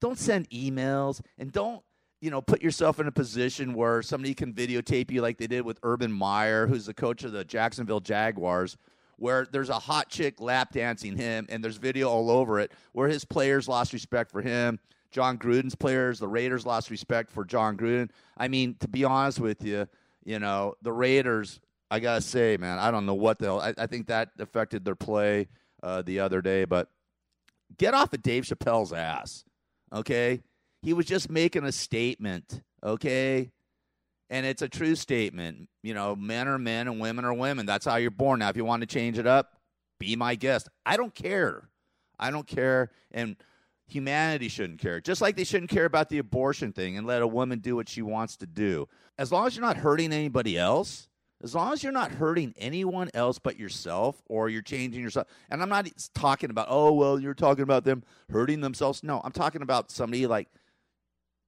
don't 0.00 0.18
send 0.18 0.50
emails 0.50 1.20
and 1.38 1.52
don't, 1.52 1.84
you 2.20 2.32
know, 2.32 2.42
put 2.42 2.60
yourself 2.60 2.98
in 2.98 3.06
a 3.06 3.12
position 3.12 3.74
where 3.74 4.02
somebody 4.02 4.34
can 4.34 4.52
videotape 4.52 5.12
you 5.12 5.22
like 5.22 5.38
they 5.38 5.46
did 5.46 5.64
with 5.64 5.78
Urban 5.84 6.10
Meyer, 6.10 6.66
who's 6.66 6.86
the 6.86 6.94
coach 6.94 7.22
of 7.22 7.30
the 7.30 7.44
Jacksonville 7.44 8.00
Jaguars, 8.00 8.76
where 9.18 9.46
there's 9.52 9.68
a 9.68 9.78
hot 9.78 10.08
chick 10.08 10.40
lap 10.40 10.72
dancing 10.72 11.16
him 11.16 11.46
and 11.48 11.62
there's 11.62 11.76
video 11.76 12.08
all 12.08 12.28
over 12.28 12.58
it 12.58 12.72
where 12.90 13.06
his 13.08 13.24
players 13.24 13.68
lost 13.68 13.92
respect 13.92 14.32
for 14.32 14.42
him. 14.42 14.80
Jon 15.12 15.38
Gruden's 15.38 15.76
players, 15.76 16.18
the 16.18 16.26
Raiders 16.26 16.66
lost 16.66 16.90
respect 16.90 17.30
for 17.30 17.44
Jon 17.44 17.76
Gruden. 17.76 18.10
I 18.36 18.48
mean, 18.48 18.74
to 18.80 18.88
be 18.88 19.04
honest 19.04 19.38
with 19.38 19.62
you, 19.62 19.86
you 20.24 20.40
know, 20.40 20.74
the 20.82 20.92
Raiders, 20.92 21.60
I 21.92 22.00
got 22.00 22.14
to 22.14 22.20
say, 22.22 22.56
man, 22.56 22.78
I 22.78 22.90
don't 22.90 23.04
know 23.04 23.12
what 23.12 23.38
the 23.38 23.44
hell. 23.44 23.60
I, 23.60 23.74
I 23.76 23.86
think 23.86 24.06
that 24.06 24.30
affected 24.38 24.82
their 24.82 24.94
play 24.94 25.48
uh, 25.82 26.00
the 26.00 26.20
other 26.20 26.40
day, 26.40 26.64
but 26.64 26.88
get 27.76 27.92
off 27.92 28.14
of 28.14 28.22
Dave 28.22 28.44
Chappelle's 28.44 28.94
ass, 28.94 29.44
okay? 29.92 30.40
He 30.80 30.94
was 30.94 31.04
just 31.04 31.28
making 31.28 31.64
a 31.64 31.72
statement, 31.72 32.62
okay? 32.82 33.52
And 34.30 34.46
it's 34.46 34.62
a 34.62 34.70
true 34.70 34.94
statement. 34.94 35.68
You 35.82 35.92
know, 35.92 36.16
men 36.16 36.48
are 36.48 36.58
men 36.58 36.88
and 36.88 36.98
women 36.98 37.26
are 37.26 37.34
women. 37.34 37.66
That's 37.66 37.84
how 37.84 37.96
you're 37.96 38.10
born. 38.10 38.38
Now, 38.38 38.48
if 38.48 38.56
you 38.56 38.64
want 38.64 38.80
to 38.80 38.86
change 38.86 39.18
it 39.18 39.26
up, 39.26 39.60
be 40.00 40.16
my 40.16 40.34
guest. 40.34 40.70
I 40.86 40.96
don't 40.96 41.14
care. 41.14 41.68
I 42.18 42.30
don't 42.30 42.46
care. 42.46 42.90
And 43.10 43.36
humanity 43.86 44.48
shouldn't 44.48 44.80
care. 44.80 45.02
Just 45.02 45.20
like 45.20 45.36
they 45.36 45.44
shouldn't 45.44 45.70
care 45.70 45.84
about 45.84 46.08
the 46.08 46.16
abortion 46.16 46.72
thing 46.72 46.96
and 46.96 47.06
let 47.06 47.20
a 47.20 47.26
woman 47.26 47.58
do 47.58 47.76
what 47.76 47.90
she 47.90 48.00
wants 48.00 48.38
to 48.38 48.46
do. 48.46 48.88
As 49.18 49.30
long 49.30 49.46
as 49.46 49.54
you're 49.54 49.66
not 49.66 49.76
hurting 49.76 50.10
anybody 50.10 50.56
else, 50.56 51.08
as 51.42 51.54
long 51.54 51.72
as 51.72 51.82
you're 51.82 51.92
not 51.92 52.12
hurting 52.12 52.54
anyone 52.56 53.10
else 53.14 53.38
but 53.38 53.58
yourself 53.58 54.22
or 54.26 54.48
you're 54.48 54.62
changing 54.62 55.02
yourself. 55.02 55.26
And 55.50 55.62
I'm 55.62 55.68
not 55.68 55.88
talking 56.14 56.50
about, 56.50 56.66
oh, 56.70 56.92
well, 56.92 57.18
you're 57.18 57.34
talking 57.34 57.62
about 57.62 57.84
them 57.84 58.04
hurting 58.30 58.60
themselves. 58.60 59.02
No, 59.02 59.20
I'm 59.24 59.32
talking 59.32 59.62
about 59.62 59.90
somebody 59.90 60.26
like, 60.26 60.48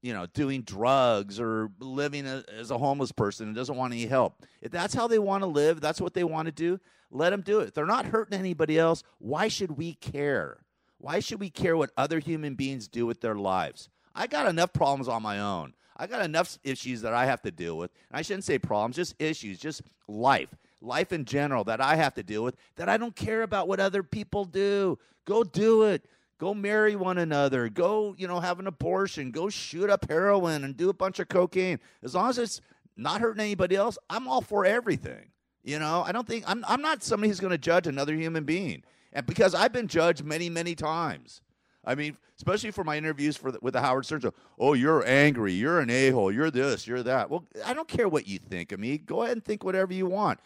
you 0.03 0.13
know, 0.13 0.27
doing 0.27 0.63
drugs 0.63 1.41
or 1.41 1.71
living 1.79 2.27
a, 2.27 2.45
as 2.59 2.71
a 2.71 2.79
homeless 2.79 3.13
person 3.13 3.47
and 3.47 3.57
doesn't 3.57 3.77
want 3.77 3.93
any 3.93 4.07
help. 4.07 4.43
If 4.61 4.71
that's 4.73 4.95
how 4.95 5.07
they 5.07 5.19
want 5.19 5.43
to 5.43 5.47
live, 5.47 5.81
that's 5.81 6.01
what 6.01 6.15
they 6.15 6.25
want 6.25 6.47
to 6.47 6.53
do, 6.53 6.81
let 7.11 7.31
them 7.31 7.41
do 7.41 7.61
it. 7.61 7.69
If 7.69 7.75
they're 7.75 7.87
not 7.87 8.07
hurting 8.07 8.39
anybody 8.39 8.79
else, 8.79 9.03
why 9.19 9.49
should 9.49 9.79
we 9.79 9.95
care? 9.95 10.59
Why 10.99 11.21
should 11.21 11.41
we 11.41 11.51
care 11.51 11.77
what 11.77 11.91
other 11.97 12.19
human 12.19 12.55
beings 12.55 12.89
do 12.89 13.07
with 13.07 13.21
their 13.21 13.35
lives? 13.35 13.89
I 14.15 14.27
got 14.27 14.47
enough 14.47 14.73
problems 14.73 15.09
on 15.09 15.23
my 15.23 15.39
own. 15.39 15.75
I 15.97 16.07
got 16.07 16.25
enough 16.25 16.59
issues 16.65 17.03
that 17.03 17.15
I 17.15 17.27
have 17.27 17.43
to 17.43 17.51
deal 17.51 17.79
with. 17.79 17.91
And 18.11 18.19
I 18.19 18.23
shouldn't 18.23 18.45
say 18.45 18.59
problems, 18.59 18.97
just 18.97 19.15
issues, 19.19 19.59
just 19.59 19.83
life, 20.09 20.55
life 20.81 21.13
in 21.13 21.25
general 21.25 21.65
that 21.65 21.81
I 21.81 21.97
have 21.97 22.15
to 22.15 22.23
deal 22.23 22.43
with 22.43 22.57
that 22.77 22.89
I 22.89 22.97
don't 22.97 23.15
care 23.15 23.43
about 23.43 23.69
what 23.69 23.81
other 23.81 24.03
people 24.03 24.45
do. 24.45 24.99
Go 25.25 25.45
do 25.45 25.85
it. 25.85 26.05
Go 26.39 26.53
marry 26.53 26.97
one 26.97 27.19
another. 27.19 27.69
Go, 27.69 28.15
you 28.19 28.27
know, 28.27 28.41
have 28.41 28.59
an 28.59 28.67
abortion. 28.67 29.31
Go 29.31 29.49
shoot 29.49 29.89
up 29.89 30.09
heroin 30.09 30.65
and 30.65 30.77
do 30.77 30.91
a 30.91 30.95
bunch 30.95 31.21
of 31.21 31.29
cocaine. 31.29 31.79
As 32.03 32.15
long 32.15 32.29
as 32.29 32.39
it's 32.39 32.61
not 32.97 33.21
hurting 33.21 33.41
anybody 33.41 33.77
else, 33.77 33.97
I'm 34.11 34.27
all 34.27 34.41
for 34.41 34.67
everything. 34.67 35.31
You 35.63 35.79
know, 35.79 36.03
I 36.07 36.13
don't 36.13 36.27
think 36.27 36.45
I'm 36.47 36.65
I'm 36.69 36.83
not 36.83 37.03
somebody 37.03 37.29
who's 37.29 37.41
going 37.41 37.53
to 37.53 37.59
judge 37.59 37.87
another 37.87 38.15
human 38.15 38.45
being. 38.45 38.83
And 39.13 39.25
because 39.25 39.55
I've 39.55 39.73
been 39.73 39.89
judged 39.89 40.25
many, 40.25 40.51
many 40.51 40.75
times. 40.75 41.41
I 41.87 41.95
mean, 41.95 42.17
especially 42.37 42.71
for 42.71 42.85
my 42.85 42.97
interviews 42.97 43.37
for 43.37 43.53
the, 43.53 43.59
with 43.61 43.75
the 43.75 43.81
Howard 43.81 44.07
Stern 44.07 44.21
show. 44.21 44.35
Oh, 44.59 44.73
you're 44.73 45.07
angry. 45.07 45.53
You're 45.53 45.81
an 45.81 45.91
a 45.91 46.11
hole. 46.11 46.33
You're 46.33 46.51
this. 46.51 46.87
You're 46.87 47.03
that. 47.03 47.31
Well, 47.31 47.45
I 47.65 47.75
don't 47.75 47.89
care 47.89 48.09
what 48.09 48.27
you 48.27 48.39
think 48.39 48.73
of 48.73 48.81
me. 48.81 48.99
Go 48.99 49.23
ahead 49.23 49.37
and 49.37 49.45
think 49.45 49.65
whatever 49.65 49.93
you 49.93 50.07
want. 50.07 50.41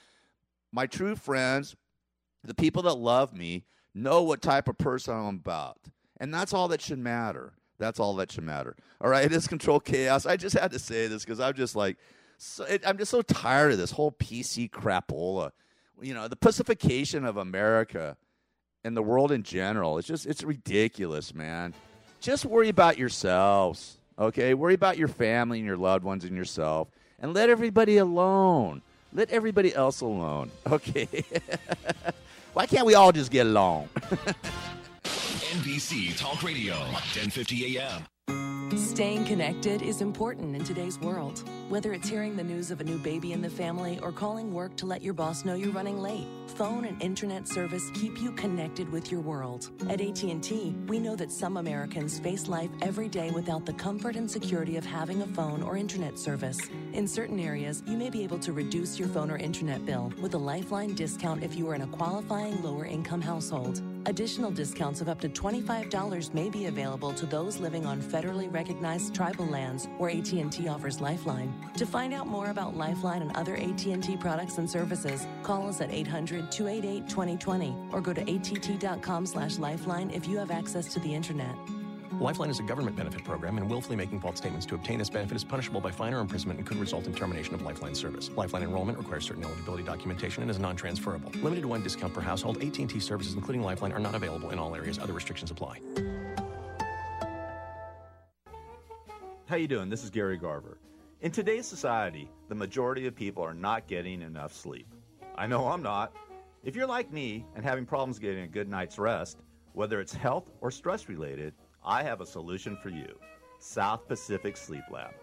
My 0.73 0.87
true 0.87 1.17
friends, 1.17 1.77
the 2.45 2.55
people 2.55 2.83
that 2.83 2.95
love 2.95 3.35
me, 3.35 3.65
know 3.95 4.23
what 4.23 4.43
type 4.43 4.69
of 4.69 4.79
person 4.79 5.15
I'm 5.15 5.37
about, 5.37 5.79
and 6.19 6.33
that's 6.33 6.53
all 6.53 6.69
that 6.69 6.83
should 6.83 6.99
matter. 6.99 7.55
That's 7.79 8.01
all 8.01 8.15
that 8.17 8.33
should 8.33 8.45
matter. 8.45 8.77
All 9.01 9.09
right, 9.09 9.25
it 9.27 9.33
is 9.33 9.47
control 9.47 9.81
chaos. 9.81 10.27
I 10.27 10.37
just 10.37 10.57
had 10.57 10.73
to 10.73 10.79
say 10.79 11.07
this 11.07 11.25
because 11.25 11.41
I'm 11.41 11.55
just 11.55 11.75
like, 11.75 11.97
so, 12.37 12.65
it, 12.65 12.83
I'm 12.87 12.99
just 12.99 13.11
so 13.11 13.23
tired 13.23 13.73
of 13.73 13.79
this 13.79 13.91
whole 13.93 14.13
PC 14.13 14.71
crapola. 14.71 15.53
You 16.01 16.15
know, 16.15 16.29
the 16.29 16.37
pacification 16.37 17.25
of 17.25 17.37
America 17.37 18.17
and 18.89 18.97
the 18.97 19.03
world 19.03 19.31
in 19.31 19.45
general. 19.45 19.99
It's 19.99 20.09
just 20.09 20.27
it's 20.27 20.43
ridiculous, 20.43 21.33
man. 21.33 21.75
Just 22.21 22.45
worry 22.45 22.69
about 22.71 22.99
yourselves, 22.99 23.99
okay? 24.19 24.55
Worry 24.55 24.75
about 24.75 24.99
your 24.99 25.07
family 25.07 25.59
and 25.59 25.67
your 25.67 25.77
loved 25.77 26.03
ones 26.03 26.25
and 26.25 26.35
yourself, 26.35 26.89
and 27.21 27.33
let 27.33 27.49
everybody 27.51 27.99
alone. 27.99 28.83
Let 29.13 29.31
everybody 29.31 29.73
else 29.75 30.01
alone, 30.01 30.51
okay? 30.67 31.07
Why 32.55 32.67
can't 32.67 32.87
we 32.87 32.95
all 32.95 33.13
just 33.13 33.31
get 33.31 33.47
along? 33.47 33.89
NBC 35.05 36.19
Talk 36.19 36.43
Radio, 36.43 36.75
1050 36.75 37.79
AM. 37.79 38.03
Staying 38.77 39.27
connected 39.27 39.81
is 39.83 40.01
important 40.01 40.55
in 40.55 40.65
today's 40.65 40.99
world. 41.01 41.43
Whether 41.69 41.93
it's 41.93 42.09
hearing 42.09 42.37
the 42.37 42.45
news 42.45 42.71
of 42.71 42.81
a 42.81 42.85
new 42.85 42.99
baby 42.99 43.33
in 43.33 43.41
the 43.41 43.49
family 43.49 43.99
or 44.01 44.13
calling 44.13 44.53
work 44.53 44.77
to 44.77 44.87
let 44.87 45.03
your 45.03 45.15
boss 45.15 45.45
know 45.45 45.55
you're 45.55 45.73
running 45.73 45.99
late, 45.99 46.27
phone 46.49 46.85
and 46.85 47.01
internet 47.03 47.47
service 47.47 47.91
keep 47.95 48.21
you 48.21 48.33
connected 48.33 48.91
with 48.91 49.11
your 49.11 49.21
world. 49.21 49.71
At 49.89 50.01
AT&T, 50.01 50.75
we 50.87 50.99
know 50.99 51.17
that 51.17 51.31
some 51.31 51.57
Americans 51.59 52.19
face 52.19 52.49
life 52.49 52.71
every 52.83 53.09
day 53.09 53.31
without 53.31 53.67
the 53.67 53.73
comfort 53.73 54.17
and 54.17 54.31
security 54.31 54.77
of 54.77 54.85
having 54.85 55.23
a 55.23 55.27
phone 55.27 55.63
or 55.63 55.77
internet 55.77 56.19
service. 56.19 56.59
In 56.93 57.07
certain 57.07 57.39
areas, 57.39 57.83
you 57.87 57.97
may 57.97 58.11
be 58.11 58.25
able 58.25 58.39
to 58.41 58.53
reduce 58.53 58.99
your 58.99 59.09
phone 59.09 59.31
or 59.31 59.37
internet 59.37 59.87
bill 59.87 60.13
with 60.21 60.35
a 60.35 60.39
Lifeline 60.39 60.95
discount 60.95 61.43
if 61.43 61.55
you 61.55 61.69
are 61.69 61.75
in 61.75 61.83
a 61.83 61.87
qualifying 61.87 62.63
lower 62.63 62.85
income 62.85 63.21
household. 63.21 63.81
Additional 64.07 64.51
discounts 64.51 65.01
of 65.01 65.09
up 65.09 65.21
to 65.21 65.29
$25 65.29 66.35
may 66.35 66.51
be 66.51 66.67
available 66.67 67.13
to 67.13 67.27
those 67.27 67.59
living 67.59 67.87
on 67.87 68.01
federally 68.01 68.53
recognized 68.53 69.15
tribal 69.15 69.47
lands 69.47 69.89
where 69.99 70.11
AT&T 70.11 70.67
offers 70.69 71.01
Lifeline. 71.01 71.53
To 71.77 71.87
find 71.87 72.15
out 72.15 72.27
more 72.27 72.51
about 72.51 72.77
Lifeline 72.77 73.23
and 73.23 73.37
other 73.37 73.57
AT&T 73.57 74.17
products 74.19 74.59
and 74.59 74.69
services, 74.69 75.27
call 75.43 75.69
us 75.69 75.81
at 75.81 75.91
800-288-2020 75.91 77.93
or 77.93 78.01
go 78.01 78.13
to 78.13 78.23
att.com/lifeline 78.23 80.11
if 80.11 80.27
you 80.27 80.39
have 80.39 80.51
access 80.51 80.93
to 80.95 81.01
the 81.01 81.15
internet. 81.15 81.55
Lifeline 82.21 82.51
is 82.51 82.59
a 82.59 82.65
government 82.65 82.97
benefit 82.97 83.23
program, 83.23 83.59
and 83.59 83.71
willfully 83.71 83.95
making 83.95 84.19
false 84.19 84.39
statements 84.39 84.67
to 84.67 84.75
obtain 84.75 84.99
this 84.99 85.09
benefit 85.09 85.37
is 85.37 85.45
punishable 85.45 85.81
by 85.81 85.93
fine 85.93 86.13
or 86.13 86.19
imprisonment 86.19 86.59
and 86.59 86.67
could 86.67 86.77
result 86.79 87.07
in 87.07 87.15
termination 87.15 87.55
of 87.55 87.63
Lifeline 87.63 87.95
service. 87.95 88.29
Lifeline 88.35 88.65
enrollment 88.65 88.99
requires 88.99 89.25
certain 89.25 89.45
eligibility 89.45 89.85
documentation 89.85 90.43
and 90.43 90.51
is 90.51 90.59
non-transferable. 90.59 91.31
Limited 91.45 91.61
to 91.61 91.69
one 91.69 91.81
discount 91.81 92.13
per 92.13 92.21
household. 92.21 92.61
AT&T 92.61 92.99
services, 92.99 93.35
including 93.35 93.63
Lifeline, 93.63 93.93
are 93.93 94.01
not 94.01 94.17
available 94.17 94.51
in 94.51 94.59
all 94.59 94.75
areas. 94.75 94.99
Other 94.99 95.13
restrictions 95.13 95.53
apply. 95.53 95.81
How 99.47 99.55
you 99.55 99.69
doing? 99.69 99.89
This 99.89 100.03
is 100.03 100.11
Gary 100.11 100.39
Garver. 100.39 100.79
In 101.21 101.31
today's 101.31 101.67
society, 101.67 102.29
the 102.49 102.55
majority 102.57 103.07
of 103.07 103.15
people 103.15 103.45
are 103.45 103.55
not 103.55 103.87
getting 103.87 104.23
enough 104.23 104.53
sleep. 104.53 104.93
I 105.37 105.47
know 105.47 105.69
I'm 105.69 105.85
not. 105.85 106.17
If 106.65 106.75
you're 106.75 106.89
like 106.89 107.13
me 107.13 107.47
and 107.55 107.65
having 107.65 107.87
problems 107.87 108.19
getting 108.19 108.43
a 108.43 108.49
good 108.49 108.69
night's 108.69 108.99
rest, 108.99 109.39
whether 109.73 110.01
it's 110.01 110.13
health 110.13 110.51
or 110.61 110.73
stress 110.73 111.09
related, 111.09 111.55
I 111.85 112.03
have 112.03 112.21
a 112.21 112.27
solution 112.27 112.77
for 112.77 112.91
you. 112.91 113.19
South 113.59 114.07
Pacific 114.09 114.57
Sleep 114.57 114.85
Lab. 114.91 115.15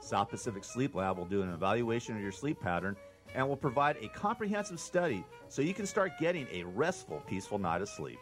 South 0.00 0.30
Pacific 0.30 0.64
Sleep 0.64 0.94
Lab 0.94 1.18
will 1.18 1.24
do 1.24 1.42
an 1.42 1.52
evaluation 1.52 2.16
of 2.16 2.22
your 2.22 2.32
sleep 2.32 2.60
pattern 2.60 2.96
and 3.34 3.48
will 3.48 3.56
provide 3.56 3.96
a 4.00 4.08
comprehensive 4.08 4.78
study 4.78 5.24
so 5.48 5.62
you 5.62 5.74
can 5.74 5.86
start 5.86 6.12
getting 6.18 6.46
a 6.52 6.64
restful, 6.64 7.22
peaceful 7.26 7.58
night 7.58 7.82
of 7.82 7.88
sleep. 7.88 8.20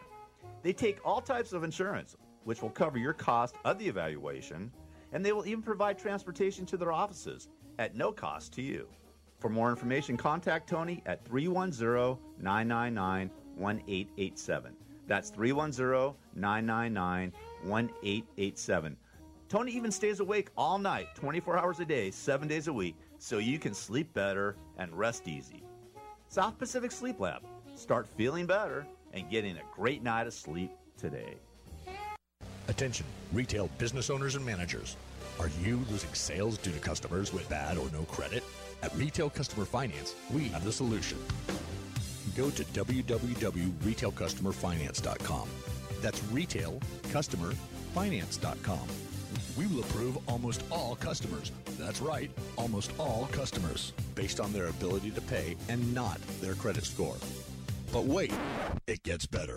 They 0.63 0.73
take 0.73 0.99
all 1.05 1.21
types 1.21 1.53
of 1.53 1.63
insurance, 1.63 2.17
which 2.45 2.63
will 2.63 2.71
cover 2.71 2.99
your 2.99 3.13
cost 3.13 3.57
of 3.65 3.79
the 3.79 3.87
evaluation, 3.87 4.73
and 5.13 5.25
they 5.25 5.33
will 5.33 5.47
even 5.47 5.63
provide 5.63 5.99
transportation 5.99 6.65
to 6.67 6.77
their 6.77 6.93
offices 6.93 7.49
at 7.79 7.95
no 7.95 8.13
cost 8.13 8.53
to 8.55 8.63
you. 8.63 8.89
For 9.39 9.51
more 9.51 9.69
information, 9.69 10.17
contact 10.17 10.69
Tony 10.69 11.03
at 11.07 11.25
310 11.27 12.19
999 12.39 13.31
1887. 13.57 14.75
That's 15.07 15.31
310 15.31 16.15
999 16.35 17.33
1887. 17.65 18.97
Tony 19.49 19.73
even 19.73 19.91
stays 19.91 20.21
awake 20.21 20.51
all 20.57 20.79
night, 20.79 21.09
24 21.15 21.59
hours 21.59 21.81
a 21.81 21.85
day, 21.85 22.11
7 22.11 22.49
days 22.49 22.69
a 22.69 22.73
week, 22.73 22.97
so 23.19 23.37
you 23.39 23.59
can 23.59 23.75
sleep 23.75 24.15
better 24.15 24.57
and 24.79 24.97
rest 24.97 25.29
easy. 25.29 25.63
South 26.29 26.59
Pacific 26.59 26.91
Sleep 26.91 27.21
Lab. 27.21 27.43
Start 27.77 28.07
feeling 28.17 28.47
better 28.47 28.87
and 29.13 29.29
getting 29.31 29.57
a 29.57 29.63
great 29.75 30.03
night 30.03 30.27
of 30.27 30.33
sleep 30.33 30.71
today. 30.97 31.35
Attention, 32.69 33.07
retail 33.33 33.69
business 33.79 34.11
owners 34.11 34.35
and 34.35 34.45
managers. 34.45 34.97
Are 35.39 35.51
you 35.61 35.77
losing 35.91 36.13
sales 36.15 36.59
due 36.59 36.73
to 36.73 36.79
customers 36.79 37.33
with 37.33 37.49
bad 37.49 37.79
or 37.79 37.89
no 37.93 38.03
credit? 38.05 38.43
At 38.83 38.95
Retail 38.97 39.31
Customer 39.31 39.65
Finance, 39.65 40.15
we 40.33 40.49
have 40.49 40.65
the 40.65 40.73
solution. 40.73 41.19
Go 42.37 42.51
to 42.51 42.65
www.retailcustomerfinance.com. 42.65 45.49
That's 46.05 46.21
retailcustomerfinance.com. 46.21 48.89
We 49.57 49.67
will 49.67 49.81
approve 49.81 50.19
almost 50.29 50.63
all 50.71 50.95
customers. 50.97 51.51
That's 51.79 52.03
right, 52.03 52.31
almost 52.57 52.91
all 52.99 53.27
customers, 53.33 53.95
based 54.15 54.39
on 54.39 54.53
their 54.53 54.67
ability 54.67 55.13
to 55.13 55.23
pay 55.23 55.57
and 55.71 55.95
not 55.95 56.21
their 56.43 56.57
credit 56.57 56.85
score. 56.85 57.17
But 57.91 58.05
wait, 58.05 58.35
it 58.87 59.03
gets 59.03 59.25
better. 59.25 59.57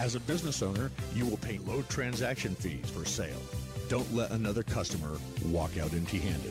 As 0.00 0.16
a 0.16 0.20
business 0.20 0.60
owner, 0.60 0.90
you 1.14 1.24
will 1.24 1.36
pay 1.36 1.58
low 1.58 1.82
transaction 1.82 2.56
fees 2.56 2.90
for 2.90 3.04
sale. 3.04 3.40
Don't 3.88 4.12
let 4.12 4.32
another 4.32 4.64
customer 4.64 5.18
walk 5.44 5.78
out 5.78 5.94
empty 5.94 6.18
handed. 6.18 6.50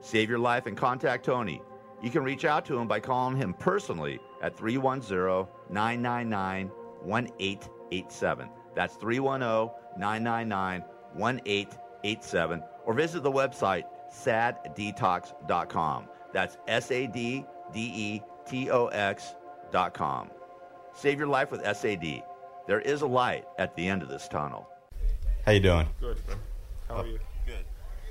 Save 0.00 0.30
your 0.30 0.38
life 0.38 0.64
and 0.66 0.76
contact 0.76 1.26
Tony. 1.26 1.60
You 2.02 2.10
can 2.10 2.24
reach 2.24 2.46
out 2.46 2.64
to 2.66 2.78
him 2.78 2.88
by 2.88 3.00
calling 3.00 3.36
him 3.36 3.52
personally 3.54 4.18
at 4.40 4.56
310 4.56 5.46
999 5.68 6.70
1887. 7.02 8.48
That's 8.74 8.94
310 8.94 9.74
999 9.98 10.84
1887. 11.14 12.62
Or 12.86 12.94
visit 12.94 13.22
the 13.22 13.30
website 13.30 13.84
saddetox.com. 14.10 16.08
That's 16.32 16.56
S 16.66 16.90
A 16.90 17.06
D 17.06 17.44
D 17.74 17.92
E 17.94 18.22
T 18.48 18.70
O 18.70 18.86
X.com. 18.86 20.30
Save 21.00 21.18
your 21.18 21.28
life 21.28 21.50
with 21.50 21.62
SAD. 21.64 22.22
There 22.66 22.80
is 22.80 23.00
a 23.00 23.06
light 23.06 23.46
at 23.58 23.74
the 23.74 23.88
end 23.88 24.02
of 24.02 24.10
this 24.10 24.28
tunnel. 24.28 24.68
How 25.46 25.52
you 25.52 25.60
doing? 25.60 25.88
Good, 25.98 26.18
man. 26.28 26.36
How 26.88 26.96
are 26.96 27.06
you? 27.06 27.18
Good. 27.46 27.64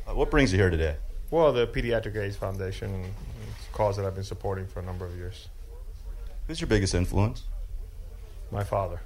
Uh, 0.08 0.16
what 0.16 0.32
brings 0.32 0.52
you 0.52 0.58
here 0.58 0.72
today? 0.72 0.96
Well, 1.30 1.54
the 1.54 1.68
Pediatric 1.68 2.16
AIDS 2.16 2.36
Foundation 2.36 3.04
it's 3.04 3.68
a 3.68 3.72
cause 3.74 3.96
that 3.98 4.06
I've 4.08 4.16
been 4.16 4.24
supporting 4.24 4.66
for 4.66 4.80
a 4.80 4.82
number 4.82 5.06
of 5.06 5.16
years. 5.16 5.50
Who's 6.48 6.60
your 6.60 6.68
biggest 6.68 6.96
influence? 6.96 7.44
My 8.52 8.64
father. 8.64 9.02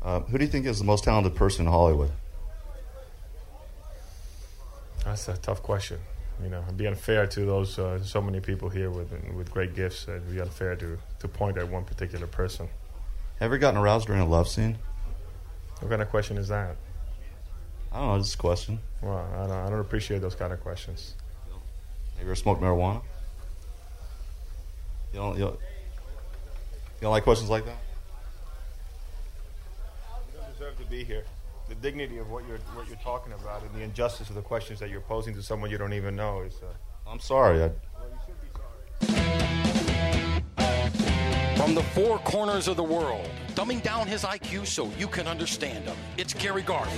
Uh, 0.00 0.20
who 0.20 0.38
do 0.38 0.44
you 0.44 0.50
think 0.50 0.64
is 0.64 0.78
the 0.78 0.84
most 0.86 1.04
talented 1.04 1.34
person 1.34 1.66
in 1.66 1.72
Hollywood? 1.72 2.10
That's 5.04 5.28
a 5.28 5.36
tough 5.36 5.62
question. 5.62 5.98
You 6.42 6.50
know, 6.50 6.62
it'd 6.62 6.76
be 6.76 6.86
unfair 6.86 7.26
to 7.26 7.40
those 7.44 7.78
uh, 7.78 8.02
so 8.02 8.20
many 8.20 8.40
people 8.40 8.68
here 8.68 8.90
with 8.90 9.12
with 9.34 9.50
great 9.50 9.74
gifts. 9.74 10.08
It'd 10.08 10.30
be 10.30 10.40
unfair 10.40 10.76
to, 10.76 10.98
to 11.18 11.28
point 11.28 11.58
at 11.58 11.68
one 11.68 11.84
particular 11.84 12.26
person. 12.26 12.68
Ever 13.40 13.58
gotten 13.58 13.78
aroused 13.80 14.06
during 14.06 14.22
a 14.22 14.26
love 14.26 14.48
scene? 14.48 14.78
What 15.80 15.88
kind 15.90 16.02
of 16.02 16.10
question 16.10 16.36
is 16.36 16.48
that? 16.48 16.76
I 17.92 17.98
don't 17.98 18.08
know. 18.08 18.18
Just 18.18 18.34
a 18.34 18.38
question. 18.38 18.80
Well, 19.02 19.26
I 19.34 19.46
don't, 19.46 19.50
I 19.50 19.70
don't 19.70 19.80
appreciate 19.80 20.20
those 20.20 20.34
kind 20.34 20.52
of 20.52 20.60
questions. 20.60 21.14
Have 21.48 21.58
you 22.18 22.24
ever 22.26 22.34
smoked 22.36 22.60
marijuana? 22.60 23.02
You 25.12 25.18
don't. 25.20 25.38
You 25.38 25.44
don't, 25.44 25.54
you 25.54 27.02
don't 27.02 27.12
like 27.12 27.24
questions 27.24 27.50
like 27.50 27.64
that? 27.64 27.78
You 30.32 30.40
don't 30.40 30.52
deserve 30.52 30.78
to 30.78 30.84
be 30.84 31.02
here. 31.02 31.24
The 31.70 31.76
dignity 31.76 32.18
of 32.18 32.28
what 32.32 32.42
you're 32.48 32.58
what 32.74 32.88
you're 32.88 32.98
talking 32.98 33.32
about 33.32 33.62
and 33.62 33.72
the 33.72 33.82
injustice 33.82 34.28
of 34.28 34.34
the 34.34 34.42
questions 34.42 34.80
that 34.80 34.90
you're 34.90 35.00
posing 35.00 35.34
to 35.36 35.42
someone 35.42 35.70
you 35.70 35.78
don't 35.78 35.92
even 35.92 36.16
know 36.16 36.40
is. 36.40 36.60
Uh, 36.60 36.66
I'm 37.08 37.20
sorry. 37.20 37.62
I, 37.62 37.70
From 41.56 41.76
the 41.76 41.84
four 41.94 42.18
corners 42.18 42.66
of 42.66 42.76
the 42.76 42.82
world, 42.82 43.30
dumbing 43.54 43.84
down 43.84 44.08
his 44.08 44.24
IQ 44.24 44.66
so 44.66 44.90
you 44.98 45.06
can 45.06 45.28
understand 45.28 45.84
him. 45.84 45.96
It's 46.16 46.34
Gary 46.34 46.62
Garver. 46.62 46.90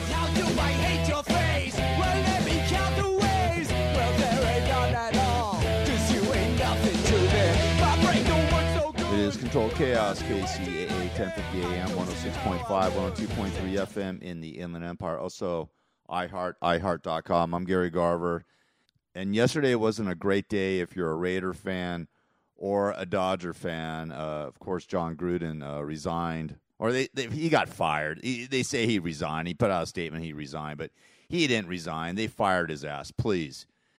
Controlled 9.53 9.75
Chaos, 9.75 10.23
KCAA 10.23 10.89
1050 10.89 11.61
AM, 11.61 11.89
106.5, 11.91 12.65
102.3 12.65 13.51
FM 13.87 14.23
in 14.23 14.41
the 14.41 14.49
Inland 14.49 14.83
Empire. 14.83 15.19
Also, 15.19 15.69
iHeart, 16.09 16.55
iHeart.com. 16.63 17.53
I'm 17.53 17.67
Gary 17.67 17.91
Garver. 17.91 18.47
And 19.15 19.35
yesterday 19.35 19.75
wasn't 19.75 20.09
a 20.09 20.15
great 20.15 20.49
day 20.49 20.81
if 20.81 20.97
you're 20.97 21.11
a 21.11 21.17
Raider 21.17 21.53
fan 21.53 22.09
or 22.57 22.95
a 22.97 23.05
Dodger 23.05 23.53
fan. 23.53 24.11
Uh, 24.11 24.47
of 24.49 24.59
course, 24.59 24.87
Jon 24.87 25.17
Gruden 25.17 25.63
uh, 25.63 25.85
resigned, 25.85 26.57
or 26.79 26.91
they, 26.91 27.09
they 27.13 27.27
he 27.27 27.51
got 27.51 27.69
fired. 27.69 28.21
He, 28.25 28.47
they 28.47 28.63
say 28.63 28.87
he 28.87 28.99
resigned. 28.99 29.49
He 29.49 29.53
put 29.53 29.71
out 29.71 29.83
a 29.83 29.87
statement 29.87 30.25
he 30.25 30.33
resigned, 30.33 30.79
but 30.79 30.93
he 31.29 31.47
didn't 31.47 31.69
resign. 31.69 32.15
They 32.15 32.27
fired 32.27 32.71
his 32.71 32.87
ass. 32.87 33.11
Please. 33.11 33.67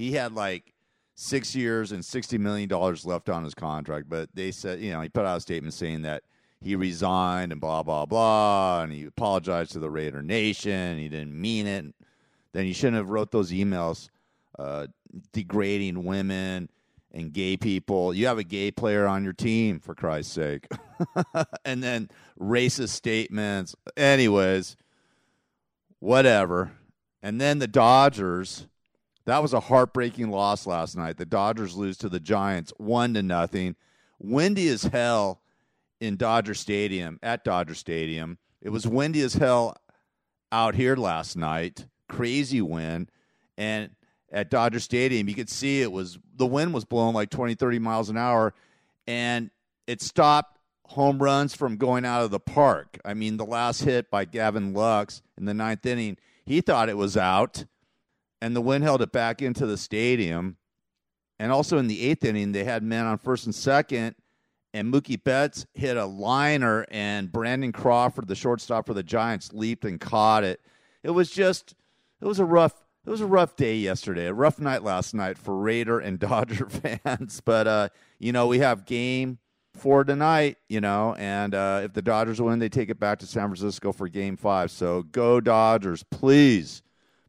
He 0.00 0.12
had 0.12 0.32
like 0.32 0.72
six 1.14 1.54
years 1.54 1.92
and 1.92 2.02
$60 2.02 2.38
million 2.38 2.70
left 3.04 3.28
on 3.28 3.44
his 3.44 3.54
contract, 3.54 4.08
but 4.08 4.30
they 4.32 4.50
said, 4.50 4.80
you 4.80 4.92
know, 4.92 5.02
he 5.02 5.10
put 5.10 5.26
out 5.26 5.36
a 5.36 5.40
statement 5.42 5.74
saying 5.74 6.00
that 6.02 6.22
he 6.58 6.74
resigned 6.74 7.52
and 7.52 7.60
blah, 7.60 7.82
blah, 7.82 8.06
blah, 8.06 8.80
and 8.80 8.94
he 8.94 9.04
apologized 9.04 9.72
to 9.72 9.78
the 9.78 9.90
Raider 9.90 10.22
Nation. 10.22 10.98
He 10.98 11.10
didn't 11.10 11.38
mean 11.38 11.66
it. 11.66 11.94
Then 12.54 12.64
he 12.64 12.72
shouldn't 12.72 12.96
have 12.96 13.10
wrote 13.10 13.30
those 13.30 13.52
emails 13.52 14.08
uh, 14.58 14.86
degrading 15.34 16.02
women 16.02 16.70
and 17.12 17.30
gay 17.30 17.58
people. 17.58 18.14
You 18.14 18.26
have 18.28 18.38
a 18.38 18.44
gay 18.44 18.70
player 18.70 19.06
on 19.06 19.22
your 19.22 19.34
team, 19.34 19.80
for 19.80 19.94
Christ's 19.94 20.32
sake. 20.32 20.66
and 21.66 21.82
then 21.82 22.08
racist 22.40 22.90
statements. 22.90 23.76
Anyways, 23.98 24.78
whatever. 25.98 26.72
And 27.22 27.38
then 27.38 27.58
the 27.58 27.68
Dodgers. 27.68 28.66
That 29.26 29.42
was 29.42 29.52
a 29.52 29.60
heartbreaking 29.60 30.30
loss 30.30 30.66
last 30.66 30.96
night. 30.96 31.16
The 31.16 31.26
Dodgers 31.26 31.76
lose 31.76 31.96
to 31.98 32.08
the 32.08 32.20
Giants 32.20 32.72
one 32.78 33.14
to 33.14 33.22
nothing. 33.22 33.76
Windy 34.18 34.68
as 34.68 34.84
hell 34.84 35.40
in 36.00 36.16
Dodger 36.16 36.54
Stadium 36.54 37.18
at 37.22 37.44
Dodger 37.44 37.74
Stadium. 37.74 38.38
It 38.62 38.70
was 38.70 38.86
windy 38.86 39.20
as 39.22 39.34
hell 39.34 39.76
out 40.52 40.74
here 40.74 40.96
last 40.96 41.36
night. 41.36 41.86
Crazy 42.08 42.60
wind. 42.60 43.10
And 43.56 43.90
at 44.32 44.50
Dodger 44.50 44.80
Stadium, 44.80 45.28
you 45.28 45.34
could 45.34 45.50
see 45.50 45.82
it 45.82 45.92
was 45.92 46.18
the 46.36 46.46
wind 46.46 46.72
was 46.72 46.84
blowing 46.84 47.14
like 47.14 47.30
20, 47.30 47.54
30 47.54 47.78
miles 47.78 48.08
an 48.08 48.16
hour, 48.16 48.54
and 49.06 49.50
it 49.86 50.00
stopped 50.00 50.58
home 50.86 51.22
runs 51.22 51.54
from 51.54 51.76
going 51.76 52.04
out 52.04 52.24
of 52.24 52.30
the 52.30 52.40
park. 52.40 52.98
I 53.04 53.14
mean, 53.14 53.36
the 53.36 53.44
last 53.44 53.82
hit 53.82 54.10
by 54.10 54.24
Gavin 54.24 54.72
Lux 54.72 55.22
in 55.38 55.44
the 55.44 55.54
ninth 55.54 55.84
inning, 55.86 56.16
he 56.44 56.60
thought 56.60 56.88
it 56.88 56.96
was 56.96 57.16
out, 57.16 57.64
and 58.40 58.54
the 58.54 58.60
wind 58.60 58.84
held 58.84 59.02
it 59.02 59.12
back 59.12 59.42
into 59.42 59.66
the 59.66 59.76
stadium. 59.76 60.56
And 61.38 61.50
also 61.50 61.78
in 61.78 61.86
the 61.86 62.02
eighth 62.02 62.24
inning, 62.24 62.52
they 62.52 62.64
had 62.64 62.82
men 62.82 63.06
on 63.06 63.18
first 63.18 63.46
and 63.46 63.54
second, 63.54 64.14
and 64.74 64.92
Mookie 64.92 65.22
Betts 65.22 65.66
hit 65.74 65.96
a 65.96 66.04
liner, 66.04 66.86
and 66.90 67.32
Brandon 67.32 67.72
Crawford, 67.72 68.28
the 68.28 68.34
shortstop 68.34 68.86
for 68.86 68.94
the 68.94 69.02
Giants, 69.02 69.52
leaped 69.52 69.84
and 69.84 70.00
caught 70.00 70.44
it. 70.44 70.60
It 71.02 71.10
was 71.10 71.30
just, 71.30 71.74
it 72.20 72.26
was 72.26 72.38
a 72.38 72.44
rough 72.44 72.74
it 73.06 73.10
was 73.10 73.22
a 73.22 73.26
rough 73.26 73.56
day 73.56 73.76
yesterday, 73.76 74.26
a 74.26 74.34
rough 74.34 74.58
night 74.58 74.82
last 74.82 75.14
night 75.14 75.38
for 75.38 75.56
Raider 75.56 75.98
and 75.98 76.18
Dodger 76.18 76.68
fans. 76.68 77.40
But 77.40 77.66
uh, 77.66 77.88
you 78.18 78.32
know, 78.32 78.46
we 78.46 78.58
have 78.58 78.84
game 78.84 79.38
four 79.74 80.04
tonight, 80.04 80.58
you 80.68 80.80
know, 80.80 81.14
and 81.18 81.54
uh, 81.54 81.82
if 81.84 81.92
the 81.94 82.02
Dodgers 82.02 82.40
win, 82.40 82.58
they 82.58 82.68
take 82.68 82.90
it 82.90 83.00
back 83.00 83.18
to 83.20 83.26
San 83.26 83.48
Francisco 83.48 83.92
for 83.92 84.08
game 84.08 84.36
five. 84.36 84.70
So 84.70 85.02
go 85.02 85.40
Dodgers, 85.40 86.02
please, 86.02 86.82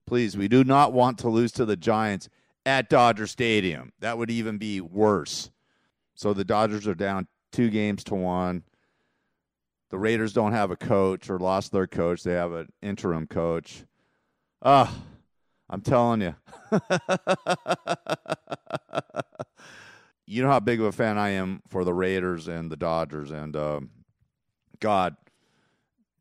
please. 0.05 0.37
We 0.37 0.47
do 0.47 0.63
not 0.63 0.93
want 0.93 1.17
to 1.19 1.29
lose 1.29 1.51
to 1.53 1.65
the 1.65 1.75
Giants 1.75 2.29
at 2.65 2.89
Dodger 2.89 3.27
Stadium. 3.27 3.91
That 3.99 4.17
would 4.17 4.29
even 4.29 4.57
be 4.57 4.81
worse. 4.81 5.51
So 6.15 6.33
the 6.33 6.45
Dodgers 6.45 6.87
are 6.87 6.95
down 6.95 7.27
two 7.51 7.69
games 7.69 8.03
to 8.05 8.15
one. 8.15 8.63
The 9.89 9.97
Raiders 9.97 10.33
don't 10.33 10.53
have 10.53 10.71
a 10.71 10.77
coach 10.77 11.29
or 11.29 11.37
lost 11.37 11.71
their 11.71 11.87
coach. 11.87 12.23
They 12.23 12.33
have 12.33 12.53
an 12.53 12.69
interim 12.81 13.27
coach. 13.27 13.83
Ah. 14.61 14.95
I'm 15.71 15.81
telling 15.81 16.21
you. 16.21 16.35
you 20.27 20.43
know 20.43 20.49
how 20.49 20.59
big 20.59 20.81
of 20.81 20.87
a 20.87 20.91
fan 20.91 21.17
I 21.17 21.29
am 21.29 21.61
for 21.69 21.85
the 21.85 21.93
Raiders 21.93 22.49
and 22.49 22.69
the 22.69 22.75
Dodgers, 22.75 23.31
and 23.31 23.55
um, 23.55 23.89
God, 24.81 25.15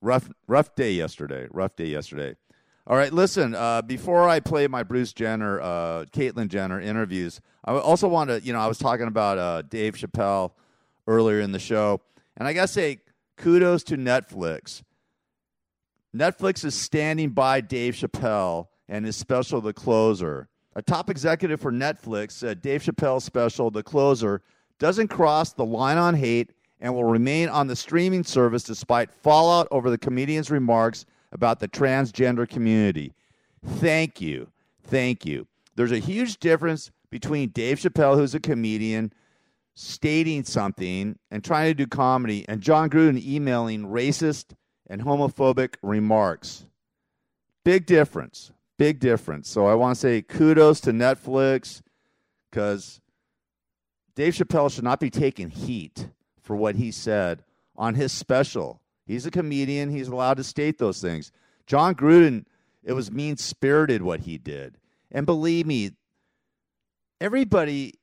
rough 0.01 0.31
rough 0.47 0.77
day 0.77 0.93
yesterday. 0.93 1.49
Rough 1.51 1.75
day 1.75 1.87
yesterday. 1.87 2.37
All 2.87 2.97
right, 2.97 3.13
listen. 3.13 3.55
Uh, 3.55 3.83
before 3.83 4.29
I 4.29 4.41
play 4.41 4.67
my 4.67 4.83
Bruce 4.83 5.13
Jenner, 5.13 5.61
uh, 5.61 6.05
Caitlyn 6.13 6.49
Jenner 6.49 6.81
interviews, 6.81 7.41
I 7.65 7.75
also 7.75 8.09
want 8.09 8.31
to, 8.31 8.41
you 8.41 8.53
know, 8.53 8.59
I 8.59 8.67
was 8.67 8.79
talking 8.79 9.07
about 9.07 9.39
uh, 9.39 9.63
Dave 9.63 9.95
Chappelle 9.95 10.53
earlier 11.07 11.41
in 11.41 11.53
the 11.53 11.59
show, 11.59 12.01
and 12.37 12.49
I 12.49 12.53
gotta 12.55 12.69
say, 12.69 13.01
kudos 13.37 13.85
to 13.85 13.97
Netflix. 13.97 14.83
Netflix 16.17 16.65
is 16.65 16.75
standing 16.75 17.31
by 17.31 17.61
Dave 17.61 17.95
Chappelle 17.95 18.69
and 18.89 19.05
his 19.05 19.15
special, 19.17 19.61
The 19.61 19.73
Closer. 19.73 20.49
A 20.75 20.83
top 20.83 21.11
executive 21.11 21.61
for 21.61 21.71
Netflix 21.71 22.33
said 22.33 22.63
Dave 22.63 22.83
Chappelle's 22.83 23.25
special, 23.25 23.71
The 23.71 23.83
Closer, 23.83 24.43
doesn't 24.79 25.09
cross 25.09 25.53
the 25.53 25.65
line 25.65 25.99
on 25.99 26.15
hate 26.15 26.51
and 26.81 26.95
will 26.95 27.05
remain 27.05 27.49
on 27.51 27.67
the 27.67 27.77
streaming 27.77 28.25
service 28.25 28.65
despite 28.65 29.13
fallout 29.13 29.69
over 29.71 29.91
the 29.91 29.99
comedian's 29.99 30.51
remarks 30.51 31.05
about 31.33 31.61
the 31.61 31.69
transgender 31.69 32.49
community. 32.49 33.15
Thank 33.65 34.21
you. 34.21 34.49
Thank 34.83 35.25
you. 35.25 35.47
There's 35.77 35.93
a 35.93 35.99
huge 35.99 36.39
difference 36.39 36.91
between 37.11 37.51
Dave 37.51 37.79
Chappelle, 37.79 38.17
who's 38.17 38.35
a 38.35 38.41
comedian, 38.41 39.13
stating 39.75 40.45
something 40.45 41.19
and 41.31 41.45
trying 41.45 41.71
to 41.71 41.75
do 41.75 41.87
comedy, 41.87 42.45
and 42.49 42.61
Jon 42.61 42.91
Gruden 42.91 43.23
emailing 43.25 43.87
racist 43.87 44.53
and 44.89 45.03
homophobic 45.03 45.75
remarks. 45.83 46.67
Big 47.65 47.87
difference. 47.87 48.53
Big 48.79 48.99
difference. 48.99 49.49
So 49.49 49.67
I 49.67 49.75
want 49.75 49.95
to 49.95 50.01
say 50.01 50.23
kudos 50.23 50.81
to 50.81 50.93
Netflix 50.93 51.83
because 52.51 53.01
Dave 54.15 54.35
Chappelle 54.35 54.73
should 54.73 54.85
not 54.85 55.01
be 55.01 55.11
taking 55.11 55.51
heat 55.51 56.09
for 56.43 56.57
what 56.57 56.77
he 56.77 56.91
said 56.91 57.45
on 57.77 57.95
his 57.95 58.13
special. 58.13 58.80
He's 59.11 59.27
a 59.27 59.31
comedian, 59.33 59.91
he's 59.91 60.07
allowed 60.07 60.37
to 60.37 60.45
state 60.45 60.79
those 60.79 61.01
things. 61.01 61.33
Jon 61.67 61.97
Gruden, 61.97 62.45
it 62.85 62.93
was 62.93 63.11
mean 63.11 63.37
spirited 63.37 64.03
what 64.03 64.21
he 64.21 64.39
did. 64.39 64.79
And 65.11 65.27
believe 65.27 65.67
me, 65.67 65.91
everybody 67.21 67.95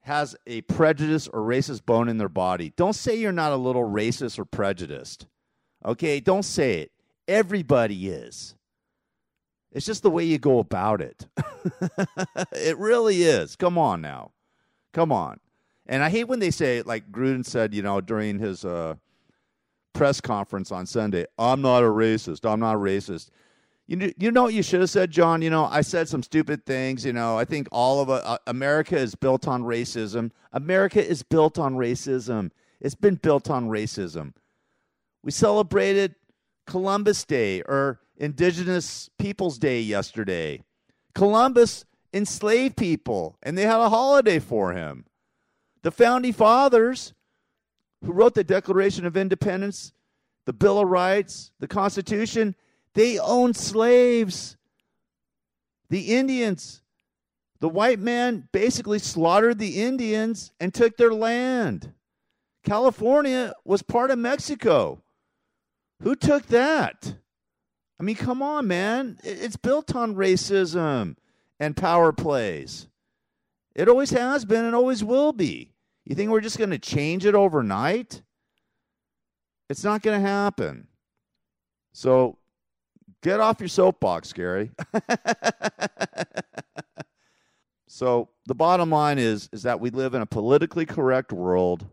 has 0.00 0.34
a 0.46 0.62
prejudice 0.62 1.28
or 1.28 1.40
racist 1.40 1.84
bone 1.84 2.08
in 2.08 2.16
their 2.16 2.30
body. 2.30 2.72
Don't 2.74 2.94
say 2.94 3.16
you're 3.16 3.32
not 3.32 3.52
a 3.52 3.56
little 3.56 3.82
racist 3.82 4.38
or 4.38 4.46
prejudiced. 4.46 5.26
Okay? 5.84 6.20
Don't 6.20 6.44
say 6.44 6.80
it. 6.80 6.92
Everybody 7.28 8.08
is. 8.08 8.54
It's 9.72 9.84
just 9.84 10.02
the 10.02 10.10
way 10.10 10.24
you 10.24 10.38
go 10.38 10.58
about 10.58 11.02
it. 11.02 11.26
it 12.52 12.78
really 12.78 13.24
is. 13.24 13.56
Come 13.56 13.76
on 13.76 14.00
now. 14.00 14.30
Come 14.94 15.12
on. 15.12 15.38
And 15.84 16.02
I 16.02 16.08
hate 16.08 16.28
when 16.28 16.38
they 16.38 16.50
say, 16.50 16.80
like 16.80 17.12
Gruden 17.12 17.44
said, 17.44 17.74
you 17.74 17.82
know, 17.82 18.00
during 18.00 18.38
his 18.38 18.64
uh, 18.64 18.94
press 19.96 20.20
conference 20.20 20.70
on 20.70 20.86
Sunday, 20.86 21.26
I'm 21.38 21.62
not 21.62 21.82
a 21.82 21.86
racist. 21.86 22.48
I'm 22.50 22.60
not 22.60 22.74
a 22.74 22.78
racist. 22.78 23.30
You, 23.86 24.12
you 24.18 24.30
know 24.30 24.44
what 24.44 24.54
you 24.54 24.62
should 24.62 24.80
have 24.80 24.90
said, 24.90 25.10
Jon? 25.10 25.42
You 25.42 25.50
know, 25.50 25.64
I 25.64 25.80
said 25.80 26.08
some 26.08 26.22
stupid 26.22 26.66
things. 26.66 27.04
You 27.04 27.12
know, 27.12 27.38
I 27.38 27.44
think 27.44 27.68
all 27.70 28.00
of 28.00 28.10
uh, 28.10 28.38
America 28.46 28.96
is 28.96 29.14
built 29.14 29.46
on 29.46 29.62
racism. 29.62 30.32
America 30.52 31.04
is 31.04 31.22
built 31.22 31.58
on 31.58 31.76
racism. 31.76 32.50
It's 32.80 32.94
been 32.94 33.14
built 33.14 33.48
on 33.48 33.68
racism. 33.68 34.34
We 35.22 35.30
celebrated 35.30 36.16
Columbus 36.66 37.24
Day 37.24 37.62
or 37.62 38.00
Indigenous 38.16 39.08
Peoples 39.18 39.58
Day 39.58 39.80
yesterday. 39.80 40.62
Columbus 41.14 41.84
enslaved 42.12 42.76
people, 42.76 43.38
and 43.42 43.56
they 43.56 43.62
had 43.62 43.80
a 43.80 43.88
holiday 43.88 44.38
for 44.38 44.72
him. 44.72 45.06
The 45.82 45.90
founding 45.90 46.32
fathers 46.32 47.14
who 48.04 48.12
wrote 48.12 48.34
the 48.34 48.44
Declaration 48.44 49.06
of 49.06 49.16
Independence, 49.16 49.92
the 50.44 50.52
Bill 50.52 50.78
of 50.78 50.88
Rights, 50.88 51.50
the 51.58 51.68
Constitution, 51.68 52.54
they 52.94 53.18
owned 53.18 53.56
slaves. 53.56 54.56
The 55.88 56.16
Indians, 56.16 56.82
the 57.60 57.68
white 57.68 58.00
man 58.00 58.48
basically 58.52 58.98
slaughtered 58.98 59.58
the 59.58 59.82
Indians 59.82 60.52
and 60.58 60.74
took 60.74 60.96
their 60.96 61.14
land. 61.14 61.92
California 62.64 63.54
was 63.64 63.82
part 63.82 64.10
of 64.10 64.18
Mexico. 64.18 65.02
Who 66.02 66.16
took 66.16 66.46
that? 66.46 67.16
I 67.98 68.02
mean, 68.02 68.16
come 68.16 68.42
on, 68.42 68.66
man. 68.66 69.18
It's 69.22 69.56
built 69.56 69.94
on 69.94 70.16
racism 70.16 71.16
and 71.58 71.76
power 71.76 72.12
plays. 72.12 72.88
It 73.74 73.88
always 73.88 74.10
has 74.10 74.44
been 74.44 74.64
and 74.64 74.74
always 74.74 75.04
will 75.04 75.32
be. 75.32 75.72
You 76.06 76.14
think 76.14 76.30
we're 76.30 76.40
just 76.40 76.56
going 76.56 76.70
to 76.70 76.78
change 76.78 77.26
it 77.26 77.34
overnight? 77.34 78.22
It's 79.68 79.82
not 79.82 80.02
going 80.02 80.22
to 80.22 80.26
happen. 80.26 80.86
So 81.92 82.38
get 83.22 83.40
off 83.40 83.58
your 83.58 83.68
soapbox, 83.68 84.32
Gary. 84.32 84.70
so 87.88 88.28
the 88.46 88.54
bottom 88.54 88.90
line 88.90 89.18
is 89.18 89.48
is 89.52 89.64
that 89.64 89.80
we 89.80 89.90
live 89.90 90.14
in 90.14 90.22
a 90.22 90.26
politically 90.26 90.86
correct 90.86 91.32
world, 91.32 91.84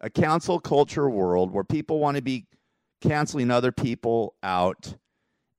a 0.00 0.10
cancel 0.10 0.58
culture 0.58 1.08
world 1.08 1.52
where 1.52 1.62
people 1.62 2.00
want 2.00 2.16
to 2.16 2.22
be 2.22 2.48
canceling 3.00 3.52
other 3.52 3.70
people 3.70 4.34
out. 4.42 4.96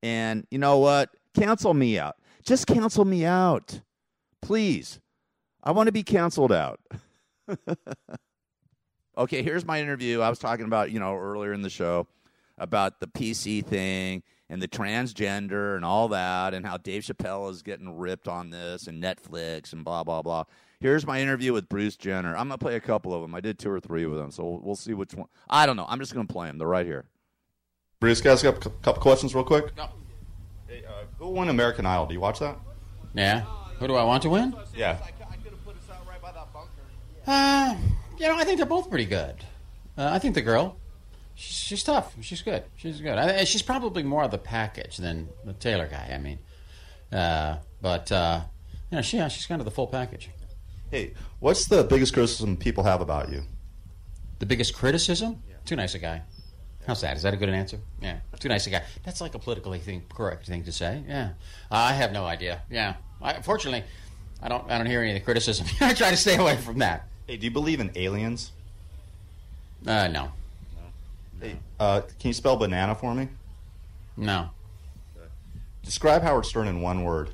And 0.03 0.45
you 0.51 0.57
know 0.57 0.79
what? 0.79 1.11
Cancel 1.33 1.73
me 1.73 1.97
out. 1.97 2.17
Just 2.43 2.67
cancel 2.67 3.05
me 3.05 3.23
out. 3.23 3.79
Please. 4.41 4.99
I 5.65 5.71
want 5.71 5.87
to 5.87 5.91
be 5.91 6.03
canceled 6.03 6.51
out. 6.51 6.79
okay, 9.17 9.41
here's 9.41 9.65
my 9.65 9.81
interview. 9.81 10.21
I 10.21 10.29
was 10.29 10.37
talking 10.37 10.65
about, 10.65 10.91
you 10.91 10.99
know, 10.99 11.15
earlier 11.15 11.53
in 11.53 11.63
the 11.63 11.69
show 11.69 12.07
about 12.57 12.99
the 12.99 13.07
PC 13.07 13.65
thing 13.65 14.21
and 14.47 14.61
the 14.61 14.67
transgender 14.67 15.75
and 15.75 15.83
all 15.83 16.09
that 16.09 16.53
and 16.53 16.65
how 16.65 16.77
Dave 16.77 17.01
Chappelle 17.01 17.49
is 17.49 17.63
getting 17.63 17.97
ripped 17.97 18.27
on 18.27 18.51
this 18.51 18.87
and 18.87 19.03
Netflix 19.03 19.73
and 19.73 19.83
blah, 19.83 20.03
blah, 20.03 20.21
blah. 20.21 20.43
Here's 20.79 21.07
my 21.07 21.19
interview 21.19 21.51
with 21.51 21.67
Bruce 21.67 21.95
Jenner. 21.95 22.35
I'm 22.37 22.47
going 22.47 22.59
to 22.59 22.63
play 22.63 22.75
a 22.75 22.79
couple 22.79 23.13
of 23.13 23.21
them. 23.21 23.33
I 23.33 23.41
did 23.41 23.57
two 23.57 23.71
or 23.71 23.79
three 23.79 24.05
with 24.05 24.19
them, 24.19 24.29
so 24.29 24.43
we'll, 24.43 24.59
we'll 24.61 24.75
see 24.75 24.93
which 24.93 25.15
one. 25.15 25.27
I 25.49 25.65
don't 25.65 25.77
know. 25.77 25.85
I'm 25.89 25.99
just 25.99 26.13
going 26.13 26.27
to 26.27 26.31
play 26.31 26.47
them. 26.47 26.59
They're 26.59 26.67
right 26.67 26.85
here. 26.85 27.05
Bruce, 27.99 28.21
guys, 28.21 28.43
got 28.43 28.63
a 28.63 28.69
couple 28.69 29.01
questions 29.01 29.33
real 29.33 29.43
quick. 29.43 29.71
Hey, 30.67 30.83
uh, 30.85 31.05
who 31.17 31.29
won 31.29 31.49
American 31.49 31.87
Idol? 31.87 32.05
Do 32.05 32.13
you 32.13 32.19
watch 32.19 32.39
that? 32.39 32.59
Yeah. 33.15 33.45
Who 33.79 33.87
do 33.87 33.95
I 33.95 34.03
want 34.03 34.21
to 34.23 34.29
win? 34.29 34.55
Yeah. 34.75 34.99
Uh, 37.27 37.75
you 38.17 38.27
know, 38.27 38.37
I 38.37 38.43
think 38.43 38.57
they're 38.57 38.65
both 38.65 38.89
pretty 38.89 39.05
good. 39.05 39.35
Uh, 39.97 40.09
I 40.11 40.19
think 40.19 40.35
the 40.35 40.41
girl, 40.41 40.77
she's, 41.35 41.55
she's 41.57 41.83
tough. 41.83 42.15
She's 42.21 42.41
good. 42.41 42.63
She's 42.75 43.01
good. 43.01 43.17
I, 43.17 43.43
she's 43.45 43.61
probably 43.61 44.03
more 44.03 44.23
of 44.23 44.31
the 44.31 44.37
package 44.37 44.97
than 44.97 45.29
the 45.43 45.53
Taylor 45.53 45.87
guy. 45.87 46.11
I 46.13 46.17
mean, 46.17 46.39
uh, 47.11 47.57
but 47.81 48.11
uh, 48.11 48.41
you 48.91 48.97
know, 48.97 49.01
she 49.01 49.17
yeah, 49.17 49.27
she's 49.27 49.45
kind 49.45 49.61
of 49.61 49.65
the 49.65 49.71
full 49.71 49.87
package. 49.87 50.29
Hey, 50.91 51.13
what's 51.39 51.67
the 51.67 51.83
biggest 51.83 52.13
criticism 52.13 52.57
people 52.57 52.83
have 52.83 53.01
about 53.01 53.29
you? 53.31 53.43
The 54.39 54.45
biggest 54.45 54.75
criticism? 54.75 55.41
Too 55.65 55.75
nice 55.75 55.95
a 55.95 55.99
guy. 55.99 56.21
How's 56.85 57.01
that? 57.01 57.17
Is 57.17 57.23
that 57.23 57.33
a 57.33 57.37
good 57.37 57.49
answer? 57.49 57.79
Yeah, 57.99 58.19
too 58.39 58.49
nice 58.49 58.67
a 58.67 58.69
guy. 58.69 58.83
That's 59.03 59.19
like 59.19 59.33
a 59.33 59.39
politically 59.39 59.79
thing, 59.79 60.03
correct 60.13 60.45
thing 60.45 60.63
to 60.65 60.71
say. 60.71 61.03
Yeah, 61.07 61.31
I 61.71 61.93
have 61.93 62.11
no 62.11 62.25
idea. 62.25 62.61
Yeah, 62.69 62.95
I, 63.21 63.41
fortunately, 63.41 63.83
I 64.41 64.49
don't. 64.49 64.69
I 64.69 64.77
don't 64.77 64.85
hear 64.85 65.01
any 65.01 65.11
of 65.11 65.15
the 65.15 65.25
criticism. 65.25 65.65
I 65.81 65.93
try 65.93 66.11
to 66.11 66.17
stay 66.17 66.37
away 66.37 66.57
from 66.57 66.79
that. 66.79 67.07
Hey, 67.27 67.37
do 67.37 67.45
you 67.45 67.51
believe 67.51 67.79
in 67.79 67.91
aliens? 67.95 68.51
Uh, 69.85 70.07
no. 70.07 70.31
Hey, 71.41 71.57
uh, 71.79 72.01
can 72.19 72.29
you 72.29 72.33
spell 72.33 72.55
banana 72.55 72.95
for 72.95 73.13
me? 73.13 73.27
No. 74.15 74.49
Describe 75.83 76.21
Howard 76.21 76.45
Stern 76.45 76.67
in 76.67 76.81
one 76.81 77.03
word. 77.03 77.31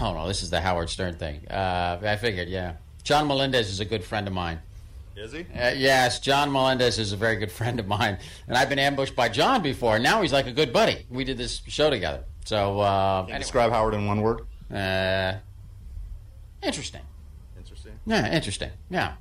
Oh 0.00 0.12
no, 0.12 0.28
this 0.28 0.42
is 0.42 0.50
the 0.50 0.60
Howard 0.60 0.88
Stern 0.90 1.16
thing. 1.16 1.46
Uh, 1.48 1.98
I 2.02 2.16
figured, 2.16 2.48
yeah. 2.48 2.74
John 3.02 3.26
Melendez 3.26 3.68
is 3.68 3.80
a 3.80 3.84
good 3.84 4.04
friend 4.04 4.28
of 4.28 4.34
mine. 4.34 4.60
Is 5.16 5.32
he? 5.32 5.40
Uh, 5.40 5.72
yes, 5.76 6.20
John 6.20 6.52
Melendez 6.52 6.98
is 6.98 7.12
a 7.12 7.16
very 7.16 7.36
good 7.36 7.50
friend 7.52 7.78
of 7.80 7.86
mine, 7.86 8.18
and 8.46 8.56
I've 8.56 8.68
been 8.68 8.78
ambushed 8.78 9.16
by 9.16 9.28
John 9.28 9.62
before. 9.62 9.96
And 9.96 10.04
now 10.04 10.22
he's 10.22 10.32
like 10.32 10.46
a 10.46 10.52
good 10.52 10.72
buddy. 10.72 11.06
We 11.10 11.24
did 11.24 11.36
this 11.38 11.62
show 11.66 11.90
together. 11.90 12.24
So, 12.44 12.80
uh, 12.80 13.24
Can 13.24 13.34
you 13.34 13.38
describe 13.40 13.72
Howard 13.72 13.94
in 13.94 14.06
one 14.06 14.20
word. 14.20 14.42
Uh, 14.72 15.34
interesting. 16.62 17.02
Interesting. 18.06 18.30
Yeah, 18.30 18.36
interesting. 18.36 18.70
Yeah. 18.90 19.14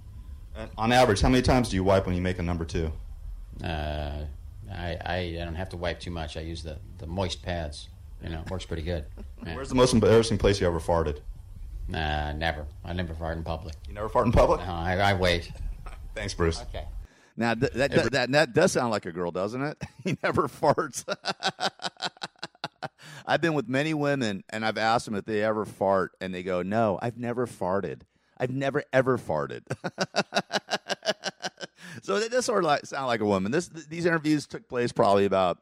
Uh, 0.55 0.67
on 0.77 0.91
average, 0.91 1.21
how 1.21 1.29
many 1.29 1.41
times 1.41 1.69
do 1.69 1.75
you 1.75 1.83
wipe 1.83 2.05
when 2.05 2.15
you 2.15 2.21
make 2.21 2.39
a 2.39 2.43
number 2.43 2.65
two? 2.65 2.91
Uh, 3.63 4.25
I, 4.71 4.97
I 5.05 5.15
I 5.39 5.45
don't 5.45 5.55
have 5.55 5.69
to 5.69 5.77
wipe 5.77 5.99
too 5.99 6.11
much. 6.11 6.37
I 6.37 6.41
use 6.41 6.63
the, 6.63 6.77
the 6.97 7.07
moist 7.07 7.41
pads. 7.43 7.89
You 8.23 8.29
know, 8.29 8.41
it 8.41 8.51
works 8.51 8.65
pretty 8.65 8.83
good. 8.83 9.05
Yeah. 9.43 9.55
Where's 9.55 9.69
the 9.69 9.75
most 9.75 9.91
embarrassing 9.91 10.37
place 10.37 10.61
you 10.61 10.67
ever 10.67 10.79
farted? 10.79 11.17
Nah, 11.87 12.31
never. 12.33 12.67
I 12.85 12.93
never 12.93 13.15
fart 13.15 13.37
in 13.37 13.43
public. 13.43 13.73
You 13.87 13.95
never 13.95 14.07
fart 14.07 14.27
in 14.27 14.31
public? 14.31 14.59
No, 14.59 14.71
I, 14.71 14.97
I 14.97 15.13
wait. 15.15 15.51
Thanks, 16.13 16.35
Bruce. 16.35 16.61
Okay. 16.61 16.85
Now 17.35 17.55
th- 17.55 17.71
that, 17.73 17.89
that, 17.91 18.11
that 18.11 18.31
that 18.33 18.53
does 18.53 18.71
sound 18.71 18.91
like 18.91 19.07
a 19.07 19.11
girl, 19.11 19.31
doesn't 19.31 19.63
it? 19.63 19.81
he 20.03 20.15
never 20.21 20.47
farts. 20.47 21.03
I've 23.25 23.41
been 23.41 23.55
with 23.55 23.67
many 23.67 23.95
women, 23.95 24.43
and 24.49 24.63
I've 24.63 24.77
asked 24.77 25.05
them 25.05 25.15
if 25.15 25.25
they 25.25 25.43
ever 25.43 25.65
fart, 25.65 26.11
and 26.21 26.35
they 26.35 26.43
go, 26.43 26.61
"No, 26.61 26.99
I've 27.01 27.17
never 27.17 27.47
farted. 27.47 28.01
I've 28.41 28.51
never 28.51 28.83
ever 28.91 29.17
farted." 29.17 29.61
so 32.01 32.19
that 32.19 32.31
does 32.31 32.45
sort 32.45 32.63
of 32.63 32.67
like 32.67 32.85
sound 32.85 33.07
like 33.07 33.21
a 33.21 33.25
woman. 33.25 33.51
This 33.51 33.67
these 33.67 34.05
interviews 34.05 34.47
took 34.47 34.67
place 34.67 34.91
probably 34.91 35.25
about 35.25 35.59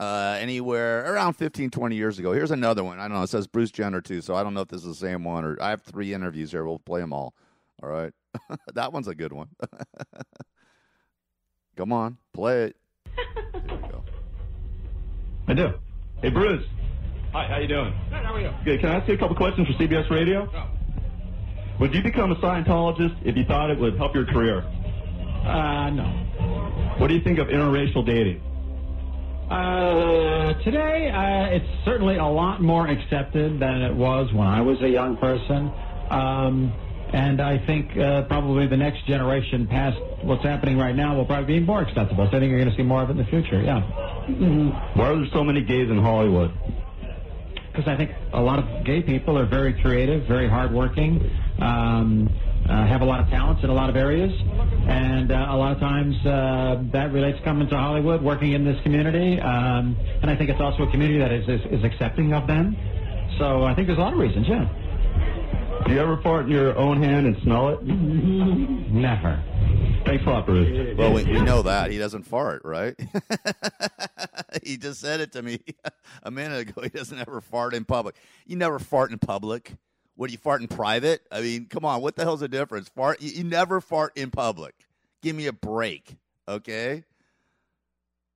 uh, 0.00 0.36
anywhere 0.40 1.12
around 1.12 1.34
15, 1.34 1.70
20 1.70 1.96
years 1.96 2.18
ago. 2.18 2.32
Here's 2.32 2.50
another 2.50 2.82
one. 2.82 2.98
I 2.98 3.08
don't 3.08 3.16
know. 3.16 3.22
It 3.22 3.28
says 3.28 3.46
Bruce 3.46 3.70
Jenner 3.70 4.00
too, 4.00 4.20
so 4.20 4.34
I 4.34 4.42
don't 4.42 4.54
know 4.54 4.62
if 4.62 4.68
this 4.68 4.80
is 4.80 4.98
the 4.98 5.06
same 5.06 5.24
one 5.24 5.44
or 5.44 5.60
I 5.62 5.70
have 5.70 5.82
three 5.82 6.14
interviews 6.14 6.50
here. 6.50 6.64
We'll 6.64 6.78
play 6.78 7.00
them 7.00 7.12
all. 7.12 7.34
All 7.82 7.88
right, 7.88 8.12
that 8.74 8.92
one's 8.92 9.08
a 9.08 9.14
good 9.14 9.32
one. 9.32 9.48
Come 11.76 11.92
on, 11.92 12.18
play 12.32 12.64
it. 12.64 12.76
I 15.46 15.52
do. 15.52 15.74
Hey, 16.22 16.30
Bruce. 16.30 16.64
Hi, 17.32 17.46
how 17.48 17.58
you 17.58 17.68
doing? 17.68 17.92
Good, 18.10 18.24
how 18.24 18.34
are 18.34 18.40
you? 18.40 18.50
Good. 18.64 18.80
Can 18.80 18.90
I 18.90 18.94
ask 18.94 19.08
you 19.08 19.14
a 19.14 19.18
couple 19.18 19.36
questions 19.36 19.66
for 19.66 19.74
CBS 19.74 20.08
Radio? 20.08 20.46
No. 20.46 20.68
Would 21.80 21.94
you 21.94 22.02
become 22.02 22.30
a 22.30 22.36
Scientologist 22.36 23.16
if 23.26 23.36
you 23.36 23.44
thought 23.44 23.70
it 23.70 23.78
would 23.78 23.96
help 23.96 24.14
your 24.14 24.26
career? 24.26 24.62
Uh, 24.62 25.90
no. 25.90 26.04
What 26.98 27.08
do 27.08 27.14
you 27.14 27.20
think 27.20 27.38
of 27.38 27.48
interracial 27.48 28.06
dating? 28.06 28.40
Uh, 29.50 30.54
today, 30.62 31.10
uh, 31.10 31.54
it's 31.54 31.84
certainly 31.84 32.16
a 32.16 32.24
lot 32.24 32.62
more 32.62 32.86
accepted 32.86 33.58
than 33.58 33.82
it 33.82 33.94
was 33.94 34.32
when 34.32 34.46
I 34.46 34.60
was 34.60 34.80
a 34.82 34.88
young 34.88 35.16
person. 35.16 35.70
Um, 36.10 36.72
and 37.12 37.40
I 37.40 37.58
think 37.66 37.96
uh, 37.96 38.22
probably 38.22 38.66
the 38.66 38.76
next 38.76 39.06
generation 39.06 39.66
past 39.66 39.98
what's 40.22 40.42
happening 40.42 40.78
right 40.78 40.94
now 40.94 41.16
will 41.16 41.26
probably 41.26 41.58
be 41.58 41.64
more 41.64 41.82
acceptable. 41.82 42.26
So 42.30 42.36
I 42.36 42.40
think 42.40 42.50
you're 42.50 42.60
going 42.60 42.70
to 42.70 42.76
see 42.76 42.82
more 42.82 43.02
of 43.02 43.10
it 43.10 43.12
in 43.12 43.18
the 43.18 43.24
future, 43.24 43.60
yeah. 43.60 43.82
Why 44.94 45.10
are 45.10 45.16
there 45.16 45.26
so 45.32 45.44
many 45.44 45.62
gays 45.62 45.90
in 45.90 45.98
Hollywood? 45.98 46.52
Because 47.70 47.86
I 47.86 47.96
think 47.96 48.12
a 48.32 48.40
lot 48.40 48.60
of 48.60 48.84
gay 48.84 49.02
people 49.02 49.36
are 49.36 49.46
very 49.46 49.74
creative, 49.80 50.26
very 50.26 50.48
hardworking, 50.48 51.30
um, 51.60 52.28
uh, 52.68 52.86
have 52.86 53.02
a 53.02 53.04
lot 53.04 53.20
of 53.20 53.28
talents 53.28 53.62
in 53.62 53.70
a 53.70 53.74
lot 53.74 53.90
of 53.90 53.96
areas, 53.96 54.32
and 54.88 55.30
uh, 55.30 55.46
a 55.50 55.56
lot 55.56 55.72
of 55.72 55.80
times 55.80 56.14
uh, 56.26 56.82
that 56.92 57.12
relates 57.12 57.38
coming 57.44 57.68
to 57.68 57.76
Hollywood, 57.76 58.22
working 58.22 58.52
in 58.52 58.64
this 58.64 58.80
community, 58.82 59.40
um, 59.40 59.96
and 60.22 60.30
I 60.30 60.36
think 60.36 60.50
it's 60.50 60.60
also 60.60 60.84
a 60.84 60.90
community 60.90 61.18
that 61.18 61.32
is, 61.32 61.48
is, 61.48 61.78
is 61.78 61.84
accepting 61.84 62.32
of 62.32 62.46
them. 62.46 62.76
So 63.38 63.64
I 63.64 63.74
think 63.74 63.88
there's 63.88 63.98
a 63.98 64.02
lot 64.02 64.12
of 64.12 64.18
reasons, 64.18 64.46
yeah. 64.48 64.68
Do 65.86 65.92
you 65.92 66.00
ever 66.00 66.16
fart 66.22 66.46
in 66.46 66.52
your 66.52 66.76
own 66.78 67.02
hand 67.02 67.26
and 67.26 67.36
smell 67.42 67.68
it? 67.68 67.82
Never. 67.84 69.42
Thanks 70.06 70.24
a 70.26 70.30
lot, 70.30 70.46
Bruce. 70.46 70.96
Well, 70.96 71.12
we, 71.12 71.24
we 71.24 71.40
know 71.42 71.62
that 71.62 71.90
he 71.90 71.98
doesn't 71.98 72.22
fart, 72.22 72.62
right? 72.64 72.94
he 74.62 74.76
just 74.76 75.00
said 75.00 75.20
it 75.20 75.32
to 75.32 75.42
me 75.42 75.60
a 76.22 76.30
minute 76.30 76.68
ago. 76.68 76.82
He 76.82 76.88
doesn't 76.90 77.18
ever 77.18 77.40
fart 77.40 77.74
in 77.74 77.84
public. 77.84 78.16
You 78.46 78.56
never 78.56 78.78
fart 78.78 79.10
in 79.10 79.18
public. 79.18 79.72
What 80.16 80.28
do 80.28 80.32
you 80.32 80.38
fart 80.38 80.60
in 80.60 80.68
private? 80.68 81.22
I 81.32 81.40
mean, 81.40 81.66
come 81.66 81.84
on, 81.84 82.00
what 82.02 82.14
the 82.16 82.22
hell's 82.22 82.40
the 82.40 82.48
difference? 82.48 82.88
Fart? 82.88 83.20
You, 83.20 83.30
you 83.30 83.44
never 83.44 83.80
fart 83.80 84.16
in 84.16 84.30
public. 84.30 84.74
Give 85.22 85.34
me 85.34 85.46
a 85.46 85.52
break, 85.52 86.16
okay? 86.46 87.04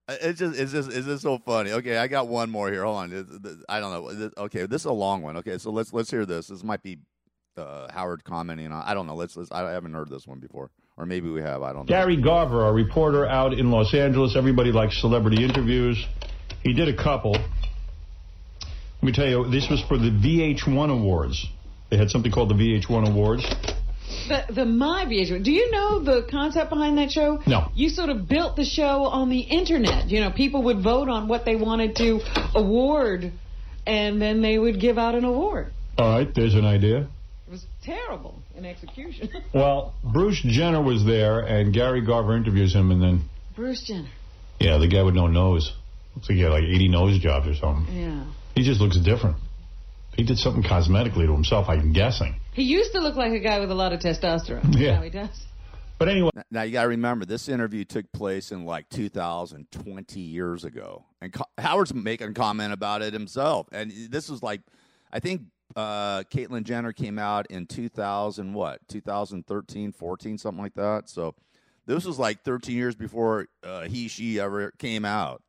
It's 0.08 0.38
just, 0.38 0.58
it's 0.58 0.72
just, 0.72 0.90
it's 0.90 1.06
just 1.06 1.22
so 1.22 1.38
funny. 1.38 1.70
Okay, 1.72 1.98
I 1.98 2.08
got 2.08 2.28
one 2.28 2.50
more 2.50 2.70
here. 2.70 2.82
Hold 2.84 2.96
on, 2.96 3.10
This- 3.10 3.26
this- 3.28 3.62
I 3.68 3.78
don't 3.78 3.92
know. 3.92 4.30
Okay, 4.44 4.64
this 4.66 4.82
is 4.82 4.86
a 4.86 4.92
long 4.92 5.22
one. 5.22 5.36
Okay, 5.36 5.58
so 5.58 5.70
let's 5.70 5.92
let's 5.92 6.10
hear 6.10 6.24
this. 6.24 6.46
This 6.48 6.64
might 6.64 6.82
be 6.82 6.98
uh, 7.58 7.92
Howard 7.92 8.24
commenting 8.24 8.72
on. 8.72 8.82
I 8.86 8.94
don't 8.94 9.06
know. 9.06 9.14
Let's, 9.14 9.36
let's. 9.36 9.52
I 9.52 9.70
haven't 9.70 9.92
heard 9.92 10.08
this 10.08 10.26
one 10.26 10.38
before, 10.38 10.70
or 10.96 11.04
maybe 11.04 11.28
we 11.28 11.42
have. 11.42 11.62
I 11.62 11.74
don't 11.74 11.80
know. 11.88 11.94
Gary 11.94 12.16
Garver, 12.16 12.66
a 12.66 12.72
reporter 12.72 13.26
out 13.26 13.52
in 13.52 13.70
Los 13.70 13.92
Angeles. 13.92 14.34
Everybody 14.34 14.72
likes 14.72 14.98
celebrity 14.98 15.44
interviews. 15.44 16.02
He 16.62 16.72
did 16.72 16.88
a 16.88 16.96
couple. 16.96 17.32
Let 17.32 19.02
me 19.02 19.12
tell 19.12 19.28
you, 19.28 19.48
this 19.50 19.68
was 19.68 19.82
for 19.88 19.98
the 19.98 20.10
VH1 20.10 20.90
Awards. 20.90 21.46
They 21.90 21.96
had 21.96 22.10
something 22.10 22.30
called 22.32 22.50
the 22.50 22.54
VH1 22.54 23.08
Awards. 23.08 23.44
The 24.28 24.44
the 24.50 24.64
My 24.64 25.04
VH1. 25.06 25.42
Do 25.42 25.50
you 25.50 25.70
know 25.70 26.00
the 26.00 26.26
concept 26.30 26.70
behind 26.70 26.98
that 26.98 27.10
show? 27.10 27.40
No. 27.46 27.70
You 27.74 27.88
sort 27.88 28.10
of 28.10 28.28
built 28.28 28.56
the 28.56 28.64
show 28.64 29.04
on 29.04 29.30
the 29.30 29.40
internet. 29.40 30.08
You 30.10 30.20
know, 30.20 30.30
people 30.30 30.64
would 30.64 30.82
vote 30.82 31.08
on 31.08 31.28
what 31.28 31.44
they 31.44 31.56
wanted 31.56 31.96
to 31.96 32.20
award, 32.54 33.32
and 33.86 34.20
then 34.20 34.42
they 34.42 34.58
would 34.58 34.80
give 34.80 34.98
out 34.98 35.14
an 35.14 35.24
award. 35.24 35.72
All 35.96 36.08
right, 36.10 36.32
there's 36.34 36.54
an 36.54 36.64
idea. 36.66 37.08
It 37.46 37.50
was 37.50 37.64
terrible 37.82 38.34
in 38.56 38.64
execution. 38.66 39.30
Well, 39.54 39.94
Bruce 40.04 40.42
Jenner 40.46 40.82
was 40.82 41.04
there, 41.06 41.40
and 41.40 41.72
Gary 41.72 42.02
Garver 42.04 42.36
interviews 42.36 42.74
him, 42.74 42.90
and 42.90 43.02
then, 43.02 43.22
Bruce 43.56 43.82
Jenner. 43.82 44.10
yeah, 44.60 44.76
the 44.78 44.88
guy 44.88 45.02
with 45.02 45.14
no 45.14 45.26
nose. 45.26 45.72
Looks 46.14 46.28
like 46.28 46.36
he 46.36 46.42
had 46.42 46.52
like 46.52 46.64
80 46.64 46.88
nose 46.88 47.18
jobs 47.18 47.46
or 47.48 47.54
something. 47.54 47.94
Yeah. 47.94 48.24
He 48.54 48.62
just 48.62 48.80
looks 48.80 48.98
different. 48.98 49.36
He 50.18 50.24
did 50.24 50.36
something 50.36 50.64
cosmetically 50.64 51.26
to 51.26 51.32
himself, 51.32 51.68
I'm 51.68 51.92
guessing. 51.92 52.40
He 52.52 52.64
used 52.64 52.90
to 52.90 52.98
look 53.00 53.14
like 53.14 53.30
a 53.30 53.38
guy 53.38 53.60
with 53.60 53.70
a 53.70 53.74
lot 53.76 53.92
of 53.92 54.00
testosterone. 54.00 54.76
Yeah. 54.76 54.96
Now 54.96 55.02
he 55.02 55.10
does. 55.10 55.46
But 55.96 56.08
anyway, 56.08 56.30
now 56.50 56.62
you 56.62 56.72
got 56.72 56.82
to 56.82 56.88
remember 56.88 57.24
this 57.24 57.48
interview 57.48 57.84
took 57.84 58.10
place 58.10 58.50
in 58.50 58.64
like 58.64 58.88
2020 58.88 60.18
years 60.18 60.64
ago, 60.64 61.04
and 61.20 61.32
Co- 61.32 61.44
Howard's 61.56 61.94
making 61.94 62.30
a 62.30 62.32
comment 62.32 62.72
about 62.72 63.00
it 63.00 63.12
himself. 63.12 63.68
And 63.70 63.92
this 64.10 64.28
was 64.28 64.42
like, 64.42 64.60
I 65.12 65.20
think 65.20 65.42
uh, 65.76 66.24
Caitlyn 66.24 66.64
Jenner 66.64 66.92
came 66.92 67.20
out 67.20 67.46
in 67.48 67.66
2000 67.66 68.52
what 68.54 68.80
2013, 68.88 69.92
14, 69.92 70.38
something 70.38 70.60
like 70.60 70.74
that. 70.74 71.08
So 71.08 71.36
this 71.86 72.04
was 72.04 72.18
like 72.18 72.42
13 72.42 72.76
years 72.76 72.96
before 72.96 73.46
uh, 73.62 73.82
he 73.82 74.08
she 74.08 74.40
ever 74.40 74.72
came 74.78 75.04
out. 75.04 75.42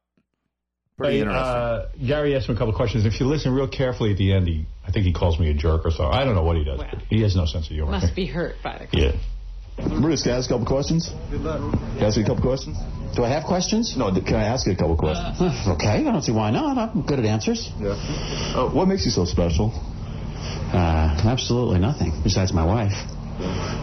Pretty 1.00 1.16
Hey, 1.16 1.22
interesting. 1.22 1.46
Uh, 1.56 1.88
Gary 2.06 2.36
asked 2.36 2.50
me 2.50 2.56
a 2.56 2.58
couple 2.58 2.72
of 2.72 2.76
questions. 2.76 3.06
If 3.06 3.22
you 3.22 3.26
listen 3.26 3.54
real 3.54 3.70
carefully 3.70 4.12
at 4.12 4.18
the 4.18 4.34
end, 4.34 4.48
he, 4.48 4.66
I 4.86 4.92
think 4.92 5.06
he 5.06 5.14
calls 5.14 5.40
me 5.40 5.50
a 5.50 5.54
jerk 5.54 5.86
or 5.86 5.92
so. 5.92 6.04
I 6.04 6.26
don't 6.26 6.36
know 6.36 6.44
what 6.44 6.58
he 6.58 6.66
does. 6.66 6.78
but 6.78 7.02
he 7.10 7.22
has 7.22 7.38
no 7.38 7.46
sense 7.46 7.68
of 7.68 7.72
humor. 7.72 7.92
Must 7.92 8.14
be 8.14 8.26
hurt 8.26 8.56
by 8.62 8.78
the 8.92 8.98
Yeah. 8.98 9.12
Bruce, 10.02 10.24
can 10.24 10.34
I 10.34 10.38
ask 10.40 10.50
a 10.50 10.54
couple 10.54 10.68
questions? 10.68 11.10
Can 11.32 11.48
I 11.48 12.06
ask 12.06 12.18
you 12.18 12.24
a 12.24 12.28
couple 12.28 12.44
questions? 12.44 12.78
Do 13.16 13.24
I 13.24 13.30
have 13.30 13.46
questions? 13.46 13.96
No, 13.96 14.12
can 14.12 14.36
I 14.36 14.44
ask 14.44 14.68
you 14.68 14.74
a 14.74 14.76
couple 14.76 14.98
questions? 14.98 15.40
okay, 15.80 15.88
I 15.88 16.04
don't 16.04 16.22
see 16.22 16.34
why 16.34 16.52
not. 16.52 16.78
I'm 16.78 17.02
good 17.04 17.18
at 17.20 17.24
answers. 17.24 17.72
Yeah. 17.80 17.96
Uh, 18.54 18.70
what 18.76 18.90
makes 18.90 19.06
you 19.06 19.12
so 19.12 19.24
special? 19.24 19.72
Uh, 20.74 21.16
absolutely 21.24 21.80
nothing, 21.80 22.12
besides 22.24 22.52
my 22.52 22.66
wife. 22.66 22.92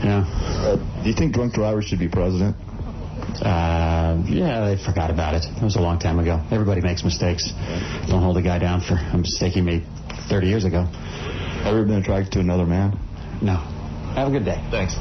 Yeah. 0.05 0.25
Uh, 0.29 0.77
do 1.03 1.09
you 1.09 1.17
think 1.17 1.33
drunk 1.33 1.55
drivers 1.55 1.87
should 1.87 1.99
be 1.99 2.09
president? 2.09 2.57
Uh, 3.43 4.23
yeah, 4.27 4.69
they 4.69 4.83
forgot 4.83 5.11
about 5.11 5.35
it. 5.35 5.45
It 5.45 5.63
was 5.63 5.77
a 5.77 5.81
long 5.81 5.99
time 5.99 6.19
ago. 6.19 6.43
Everybody 6.51 6.81
makes 6.81 7.05
mistakes. 7.05 7.53
Don't 8.09 8.23
hold 8.23 8.37
a 8.37 8.43
guy 8.43 8.59
down 8.59 8.81
for 8.81 8.95
a 8.95 9.17
mistake 9.19 9.55
he 9.55 9.61
made 9.61 9.85
30 10.29 10.47
years 10.47 10.65
ago. 10.65 10.87
Ever 11.65 11.85
been 11.85 12.03
attracted 12.03 12.33
to 12.33 12.41
another 12.41 12.67
man? 12.67 12.99
No. 13.43 13.57
Have 14.15 14.29
a 14.29 14.31
good 14.31 14.45
day. 14.45 14.63
Thanks. 14.71 14.95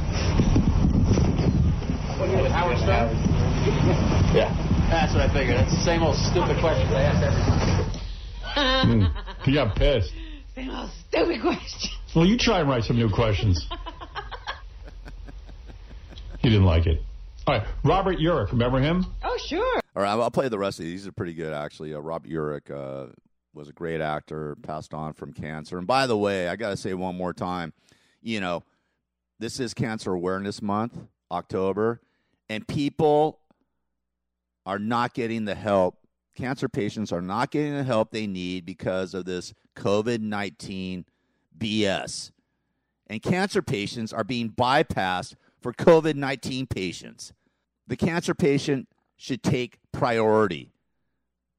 Howard 2.52 2.78
Stern? 2.80 3.16
Yeah. 4.36 4.52
That's 4.90 5.14
what 5.14 5.22
I 5.22 5.34
figured. 5.34 5.58
That's 5.58 5.72
the 5.72 5.84
same 5.84 6.04
old 6.04 6.16
stupid 6.16 6.60
question 6.60 6.88
I 6.94 7.02
asked 7.02 7.24
every 7.24 7.42
Mm. 8.56 9.12
He 9.44 9.54
got 9.54 9.76
pissed. 9.76 10.14
Same 10.56 10.70
old 10.70 10.90
stupid 11.08 11.42
question. 11.42 11.92
Well, 12.16 12.26
you 12.26 12.38
try 12.38 12.62
and 12.62 12.70
write 12.70 12.84
some 12.84 12.96
new 12.96 13.10
questions. 13.10 13.68
he 16.40 16.50
didn't 16.50 16.64
like 16.64 16.86
it. 16.86 17.02
All 17.48 17.54
right, 17.54 17.68
Robert 17.84 18.18
Urich, 18.18 18.52
remember 18.52 18.80
him? 18.80 19.06
Oh, 19.24 19.38
sure. 19.38 19.80
All 19.96 20.02
right, 20.02 20.10
I'll 20.10 20.32
play 20.32 20.50
the 20.50 20.58
rest 20.58 20.80
of 20.80 20.86
these. 20.86 21.02
These 21.02 21.08
are 21.08 21.12
pretty 21.12 21.36
good, 21.36 21.54
actually. 21.54 21.93
Uh, 21.93 22.00
Robert 22.00 22.28
Urich 22.28 22.72
uh, 22.72 23.12
was 23.54 23.70
a 23.70 23.72
great 23.72 24.02
actor, 24.02 24.56
passed 24.64 24.96
on 24.96 25.14
from 25.14 25.32
cancer. 25.32 25.78
And 25.78 25.86
by 25.86 26.08
the 26.08 26.18
way, 26.18 26.50
I 26.50 26.56
got 26.56 26.72
to 26.72 26.78
say 26.78 26.96
one 26.96 27.16
more 27.16 27.34
time, 27.34 27.72
you 28.24 28.39
know, 28.39 28.64
this 29.38 29.60
is 29.60 29.76
Cancer 29.76 30.12
Awareness 30.12 30.60
Month, 30.60 30.98
October, 31.30 32.02
and 32.50 32.68
people 32.68 33.41
are 34.66 34.80
not 34.80 35.14
getting 35.14 35.46
the 35.46 35.54
help. 35.54 36.00
Cancer 36.36 36.68
patients 36.68 37.12
are 37.12 37.22
not 37.22 37.52
getting 37.52 37.76
the 37.76 37.84
help 37.84 38.10
they 38.10 38.26
need 38.26 38.66
because 38.66 39.14
of 39.14 39.26
this 39.26 39.54
COVID 39.76 40.20
19 40.20 41.06
BS. 41.56 42.32
And 43.06 43.22
cancer 43.22 43.62
patients 43.62 44.12
are 44.12 44.24
being 44.24 44.50
bypassed 44.50 45.36
for 45.66 45.74
COVID 45.74 46.13
19 46.13 46.68
patients. 46.68 47.34
The 47.88 47.97
cancer 47.97 48.36
patient 48.36 48.88
should 49.18 49.41
take 49.41 49.80
priority. 49.91 50.70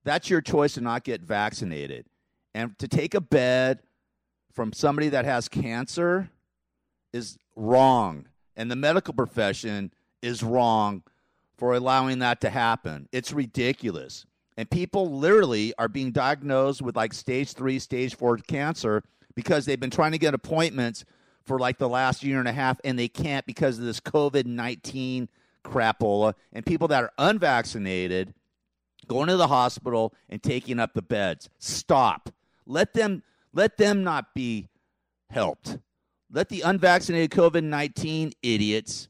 That's 0.04 0.30
your 0.30 0.40
choice 0.40 0.74
to 0.74 0.80
not 0.80 1.02
get 1.02 1.22
vaccinated. 1.22 2.06
And 2.54 2.78
to 2.78 2.86
take 2.86 3.14
a 3.14 3.20
bed 3.20 3.80
from 4.52 4.72
somebody 4.72 5.08
that 5.08 5.24
has 5.24 5.48
cancer 5.48 6.30
is 7.12 7.36
wrong. 7.56 8.28
And 8.54 8.70
the 8.70 8.76
medical 8.76 9.12
profession 9.12 9.92
is 10.22 10.40
wrong 10.40 11.02
for 11.58 11.74
allowing 11.74 12.20
that 12.20 12.40
to 12.42 12.50
happen. 12.50 13.08
It's 13.10 13.32
ridiculous. 13.32 14.24
And 14.56 14.70
people 14.70 15.18
literally 15.18 15.74
are 15.78 15.88
being 15.88 16.12
diagnosed 16.12 16.80
with 16.80 16.94
like 16.94 17.12
stage 17.12 17.54
three, 17.54 17.80
stage 17.80 18.14
four 18.14 18.36
cancer 18.36 19.02
because 19.34 19.66
they've 19.66 19.80
been 19.80 19.90
trying 19.90 20.12
to 20.12 20.18
get 20.18 20.32
appointments 20.32 21.04
for 21.46 21.58
like 21.58 21.78
the 21.78 21.88
last 21.88 22.22
year 22.22 22.38
and 22.38 22.48
a 22.48 22.52
half 22.52 22.80
and 22.84 22.98
they 22.98 23.08
can't 23.08 23.46
because 23.46 23.78
of 23.78 23.84
this 23.84 24.00
COVID 24.00 24.46
19 24.46 25.28
crapola. 25.64 26.34
And 26.52 26.66
people 26.66 26.88
that 26.88 27.04
are 27.04 27.12
unvaccinated 27.18 28.34
going 29.06 29.28
to 29.28 29.36
the 29.36 29.46
hospital 29.46 30.14
and 30.28 30.42
taking 30.42 30.78
up 30.78 30.94
the 30.94 31.02
beds. 31.02 31.48
Stop. 31.58 32.30
Let 32.66 32.94
them 32.94 33.22
let 33.52 33.78
them 33.78 34.04
not 34.04 34.34
be 34.34 34.68
helped. 35.30 35.78
Let 36.30 36.48
the 36.48 36.62
unvaccinated 36.62 37.30
COVID 37.30 37.64
19 37.64 38.32
idiots 38.42 39.08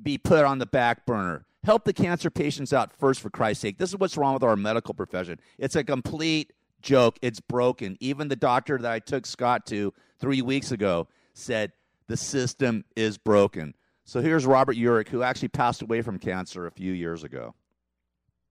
be 0.00 0.18
put 0.18 0.44
on 0.44 0.58
the 0.58 0.66
back 0.66 1.06
burner. 1.06 1.44
Help 1.64 1.84
the 1.84 1.92
cancer 1.92 2.30
patients 2.30 2.72
out 2.72 2.92
first, 2.92 3.20
for 3.20 3.28
Christ's 3.28 3.62
sake. 3.62 3.78
This 3.78 3.90
is 3.90 3.96
what's 3.96 4.16
wrong 4.16 4.34
with 4.34 4.44
our 4.44 4.54
medical 4.54 4.94
profession. 4.94 5.40
It's 5.58 5.74
a 5.74 5.82
complete 5.82 6.52
joke. 6.80 7.18
It's 7.22 7.40
broken. 7.40 7.96
Even 7.98 8.28
the 8.28 8.36
doctor 8.36 8.78
that 8.78 8.92
I 8.92 9.00
took 9.00 9.26
Scott 9.26 9.66
to 9.66 9.92
three 10.20 10.42
weeks 10.42 10.70
ago 10.70 11.08
said 11.36 11.72
the 12.08 12.16
system 12.16 12.84
is 12.96 13.18
broken. 13.18 13.74
So 14.04 14.20
here's 14.20 14.46
Robert 14.46 14.76
Urich, 14.76 15.08
who 15.08 15.22
actually 15.22 15.48
passed 15.48 15.82
away 15.82 16.02
from 16.02 16.18
cancer 16.18 16.66
a 16.66 16.70
few 16.70 16.92
years 16.92 17.24
ago. 17.24 17.54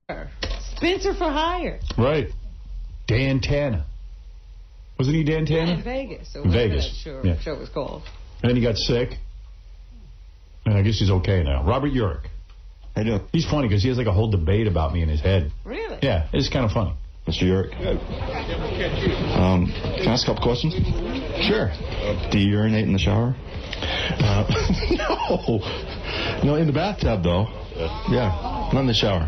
Spenser 0.10 1.14
for 1.18 1.30
hire. 1.30 1.80
Right. 1.98 2.28
Dan 3.08 3.40
Tana. 3.42 3.86
Wasn't 5.00 5.16
he 5.16 5.24
Dan 5.24 5.46
Tana? 5.46 5.74
In 5.74 5.84
Vegas. 5.84 6.36
Or 6.36 6.42
whatever 6.44 6.58
Vegas. 6.70 6.86
That 6.86 6.96
show, 6.96 7.22
Yeah. 7.24 7.40
show 7.40 7.56
was 7.58 7.70
called. 7.70 8.04
And 8.42 8.50
then 8.50 8.56
he 8.56 8.62
got 8.62 8.78
sick. 8.78 9.18
And 10.66 10.76
I 10.76 10.82
guess 10.82 11.00
he's 11.00 11.12
okay 11.12 11.44
now. 11.44 11.64
Robert 11.64 11.92
Urich. 11.92 12.26
How 12.96 13.02
you 13.02 13.06
doing? 13.12 13.22
He's 13.32 13.46
funny 13.46 13.68
because 13.68 13.84
he 13.84 13.90
has 13.90 13.98
like 13.98 14.08
a 14.08 14.12
whole 14.14 14.30
debate 14.32 14.68
about 14.68 14.94
me 14.94 15.02
in 15.02 15.10
his 15.10 15.22
head. 15.22 15.52
Really? 15.64 16.00
Yeah, 16.02 16.28
it's 16.34 16.50
kind 16.50 16.66
of 16.66 16.72
funny. 16.72 16.94
Mr. 17.28 17.44
Urich. 17.44 17.74
Um, 19.36 19.66
can 19.98 20.08
I 20.08 20.12
ask 20.14 20.24
a 20.28 20.32
couple 20.32 20.44
questions? 20.44 20.74
Sure. 21.48 21.72
Do 22.32 22.38
you 22.38 22.52
urinate 22.52 22.86
in 22.86 22.94
the 22.94 23.00
shower? 23.00 23.36
Uh, 24.20 24.46
no. 24.92 25.60
No, 26.44 26.56
in 26.56 26.68
the 26.68 26.74
bathtub, 26.74 27.24
though. 27.24 27.48
Yeah, 28.10 28.70
not 28.74 28.82
in 28.82 28.88
the 28.88 28.94
shower. 28.94 29.28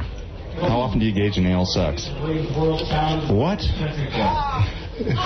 How 0.62 0.80
often 0.80 1.00
do 1.00 1.06
you 1.06 1.12
engage 1.12 1.38
in 1.38 1.46
anal 1.46 1.66
sex? 1.66 2.08
What? 3.32 3.62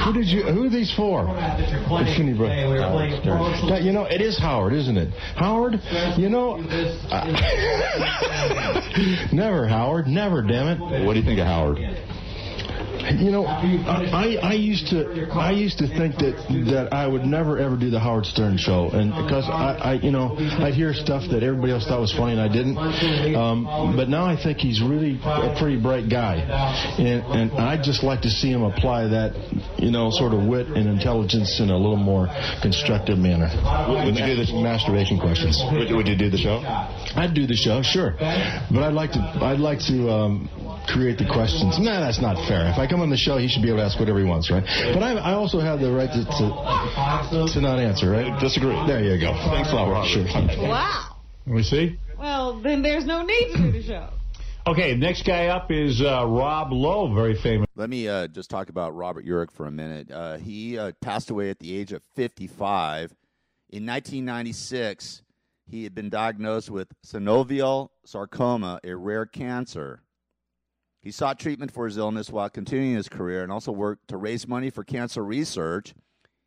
Who 0.03 0.11
did 0.13 0.28
you? 0.28 0.43
Who 0.43 0.65
are 0.65 0.69
these 0.69 0.91
for? 0.93 1.26
Finney 2.17 2.34
Brook. 2.34 2.51
You 3.84 3.91
know, 3.93 4.03
it 4.03 4.19
is 4.22 4.38
Howard, 4.39 4.74
isn't 4.74 4.97
it? 4.97 5.13
Howard, 5.36 5.80
you 6.17 6.30
know, 6.30 6.57
I- 7.11 7.30
never 9.34 9.67
Howard, 9.67 10.07
never. 10.07 10.41
Damn 10.41 10.67
it. 10.67 11.05
What 11.05 11.13
do 11.13 11.19
you 11.19 11.26
think 11.26 11.39
of 11.39 11.45
Howard? 11.47 11.78
You 13.20 13.32
know, 13.32 13.45
I, 13.45 14.38
I 14.41 14.54
used 14.54 14.88
to 14.88 15.28
I 15.34 15.52
used 15.52 15.78
to 15.80 15.88
think 15.88 16.16
that 16.18 16.36
that 16.72 16.93
I 16.93 17.08
would 17.08 17.24
never 17.26 17.58
ever 17.58 17.76
do 17.78 17.89
the 17.89 17.99
Howard 17.99 18.26
Stern 18.26 18.58
show, 18.58 18.89
and 18.89 19.12
because 19.12 19.45
I, 19.49 19.78
I 19.78 19.93
you 19.93 20.12
know 20.12 20.36
I'd 20.38 20.74
hear 20.74 20.93
stuff 20.93 21.24
that 21.32 21.43
everybody 21.43 21.72
else 21.74 21.86
thought 21.88 21.99
was 21.99 22.14
funny 22.14 22.34
and 22.34 22.41
I 22.41 22.47
didn't. 22.47 22.78
Um, 23.36 23.66
but 23.95 24.10
now 24.10 24.26
I 24.26 24.36
think 24.41 24.60
he's 24.60 24.82
really 24.82 25.20
a 25.24 25.56
pretty 25.58 25.82
bright 25.82 26.10
guy, 26.10 26.36
and 26.99 27.24
and 27.26 27.52
I'd 27.54 27.84
just 27.84 28.04
like 28.04 28.22
to 28.22 28.30
see 28.30 28.52
him 28.52 28.64
apply 28.64 29.08
that 29.08 29.34
you 29.78 29.91
know 29.91 30.10
sort 30.12 30.34
of 30.34 30.45
wit 30.45 30.68
and 30.68 30.88
intelligence 30.88 31.60
in 31.60 31.70
a 31.70 31.78
little 31.78 31.97
more 31.97 32.28
constructive 32.62 33.18
manner. 33.18 33.49
Would 34.06 34.16
you 34.16 34.26
do 34.26 34.36
the 34.36 34.62
masturbation 34.62 35.20
questions? 35.20 35.62
Would, 35.72 35.91
would 35.95 36.08
you 36.08 36.18
do 36.18 36.30
the 36.30 36.38
show? 36.38 36.62
I'd 37.16 37.34
do 37.34 37.47
the 37.47 37.56
show, 37.56 37.82
sure, 37.82 38.16
but 38.20 38.84
I'd 38.84 38.93
like 38.93 39.12
to 39.14 39.20
I'd 39.20 39.60
like 39.60 39.80
to 39.88 40.10
um, 40.10 40.49
create 40.88 41.18
the 41.18 41.26
questions. 41.26 41.80
Nah, 41.80 41.99
that's 41.99 42.22
not 42.22 42.36
fair. 42.47 42.68
If 42.70 42.78
I 42.78 42.88
come 42.92 43.02
on 43.02 43.10
the 43.10 43.18
show, 43.18 43.38
he 43.38 43.48
should 43.48 43.62
be 43.62 43.70
able 43.70 43.80
to 43.80 43.86
ask 43.86 43.98
whatever 43.98 44.20
he 44.20 44.26
wants, 44.26 44.52
right? 44.52 44.64
But 44.94 45.02
I, 45.02 45.14
I 45.14 45.34
also 45.34 45.60
have 45.60 45.80
the 45.80 45.92
right 45.92 46.12
to, 46.12 46.26
to 46.26 47.54
to 47.54 47.62
not 47.62 47.80
answer, 47.80 48.12
right? 48.12 48.38
Disagree. 48.39 48.76
There 48.86 49.02
you 49.02 49.20
go. 49.20 49.32
Thanks 49.50 49.72
a 49.72 49.76
lot, 49.76 49.89
Robert. 49.89 50.10
Sure. 50.10 50.26
Wow. 50.68 51.16
Let 51.48 51.56
me 51.56 51.64
see. 51.64 51.98
Well, 52.20 52.62
then 52.62 52.82
there's 52.82 53.06
no 53.06 53.24
need 53.24 53.54
to 53.54 53.58
do 53.58 53.72
the 53.72 53.84
show. 53.84 54.10
Okay, 54.68 54.96
next 54.96 55.26
guy 55.26 55.48
up 55.48 55.72
is 55.72 56.02
uh, 56.02 56.24
Rob 56.28 56.72
Lowe, 56.72 57.16
very 57.16 57.36
famous. 57.42 57.68
Let 57.76 57.89
me 57.89 58.08
uh, 58.08 58.28
just 58.28 58.52
talk 58.52 58.70
about 58.70 58.96
Robert 58.96 59.26
Urich 59.26 59.52
for 59.52 59.66
a 59.66 59.72
minute. 59.72 60.12
Uh, 60.12 60.38
he 60.38 60.78
uh, 60.78 60.92
passed 61.02 61.32
away 61.32 61.50
at 61.50 61.58
the 61.58 61.76
age 61.76 61.94
of 61.94 62.04
55. 62.16 63.12
In 63.72 63.88
1996, 63.88 65.24
he 65.66 65.84
had 65.84 65.96
been 65.96 66.10
diagnosed 66.10 66.70
with 66.70 66.89
synovial 67.04 67.89
sarcoma, 68.06 68.80
a 68.84 68.94
rare 68.94 69.26
cancer. 69.26 70.04
He 71.02 71.12
sought 71.12 71.39
treatment 71.39 71.72
for 71.72 71.86
his 71.86 71.97
illness 71.97 72.30
while 72.30 72.49
continuing 72.49 72.95
his 72.95 73.10
career 73.10 73.41
and 73.41 73.52
also 73.52 73.72
worked 73.72 74.08
to 74.10 74.18
raise 74.18 74.47
money 74.47 74.70
for 74.70 74.84
cancer 74.84 75.24
research. 75.24 75.95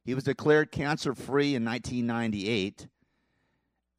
He 0.04 0.14
was 0.14 0.24
declared 0.24 0.70
cancer 0.70 1.14
free 1.14 1.56
in 1.56 1.64
1998. 1.64 2.86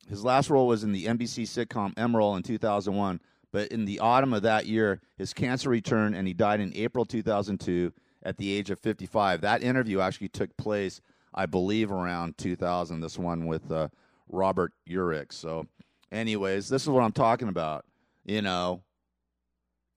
His 0.08 0.24
last 0.24 0.50
role 0.50 0.68
was 0.68 0.84
in 0.84 0.94
the 0.94 1.06
NBC 1.06 1.44
sitcom 1.44 1.94
Emeril 1.96 2.38
in 2.38 2.44
2001, 2.44 3.20
but 3.52 3.68
in 3.70 3.86
the 3.86 4.00
autumn 4.00 4.34
of 4.34 4.44
that 4.44 4.66
year, 4.66 5.02
his 5.18 5.34
cancer 5.34 5.70
returned 5.70 6.16
and 6.16 6.28
he 6.28 6.34
died 6.34 6.62
in 6.62 6.72
April 6.76 7.06
2002 7.06 7.92
at 8.24 8.38
the 8.38 8.54
age 8.54 8.70
of 8.70 8.80
55. 8.80 9.42
That 9.42 9.64
interview 9.64 10.00
actually 10.00 10.30
took 10.30 10.56
place, 10.58 11.02
I 11.34 11.48
believe, 11.48 11.92
around 11.92 12.38
2000, 12.38 13.02
this 13.02 13.18
one 13.18 13.46
with 13.46 13.72
uh, 13.72 13.90
Robert 14.30 14.72
Urich. 14.88 15.34
So, 15.34 15.68
anyways, 16.12 16.70
this 16.70 16.84
is 16.84 16.90
what 16.90 17.04
I'm 17.04 17.12
talking 17.12 17.50
about. 17.50 17.86
You 18.26 18.42
know, 18.42 18.82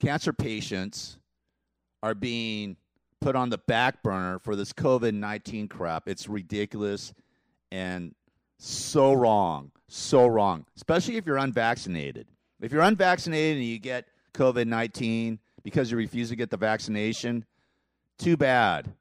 cancer 0.01 0.33
patients 0.33 1.19
are 2.03 2.15
being 2.15 2.77
put 3.21 3.37
on 3.37 3.51
the 3.51 3.59
back 3.59 4.03
burner 4.03 4.39
for 4.39 4.57
this 4.57 4.73
COVID 4.73 5.15
19 5.15 5.69
crap. 5.69 6.09
It's 6.09 6.29
ridiculous 6.29 7.13
and 7.71 8.15
so 8.59 9.13
wrong. 9.13 9.71
So 9.89 10.27
wrong, 10.27 10.67
especially 10.77 11.17
if 11.17 11.27
you're 11.27 11.39
unvaccinated. 11.39 12.27
If 12.61 12.73
you're 12.73 12.83
unvaccinated 12.83 13.57
and 13.57 13.67
you 13.67 13.79
get 13.79 14.07
COVID 14.35 14.67
19 14.67 15.39
because 15.63 15.91
you 15.91 15.97
refuse 15.97 16.29
to 16.29 16.37
get 16.37 16.51
the 16.51 16.57
vaccination. 16.57 17.45
Too 18.19 18.37
bad. 18.37 18.93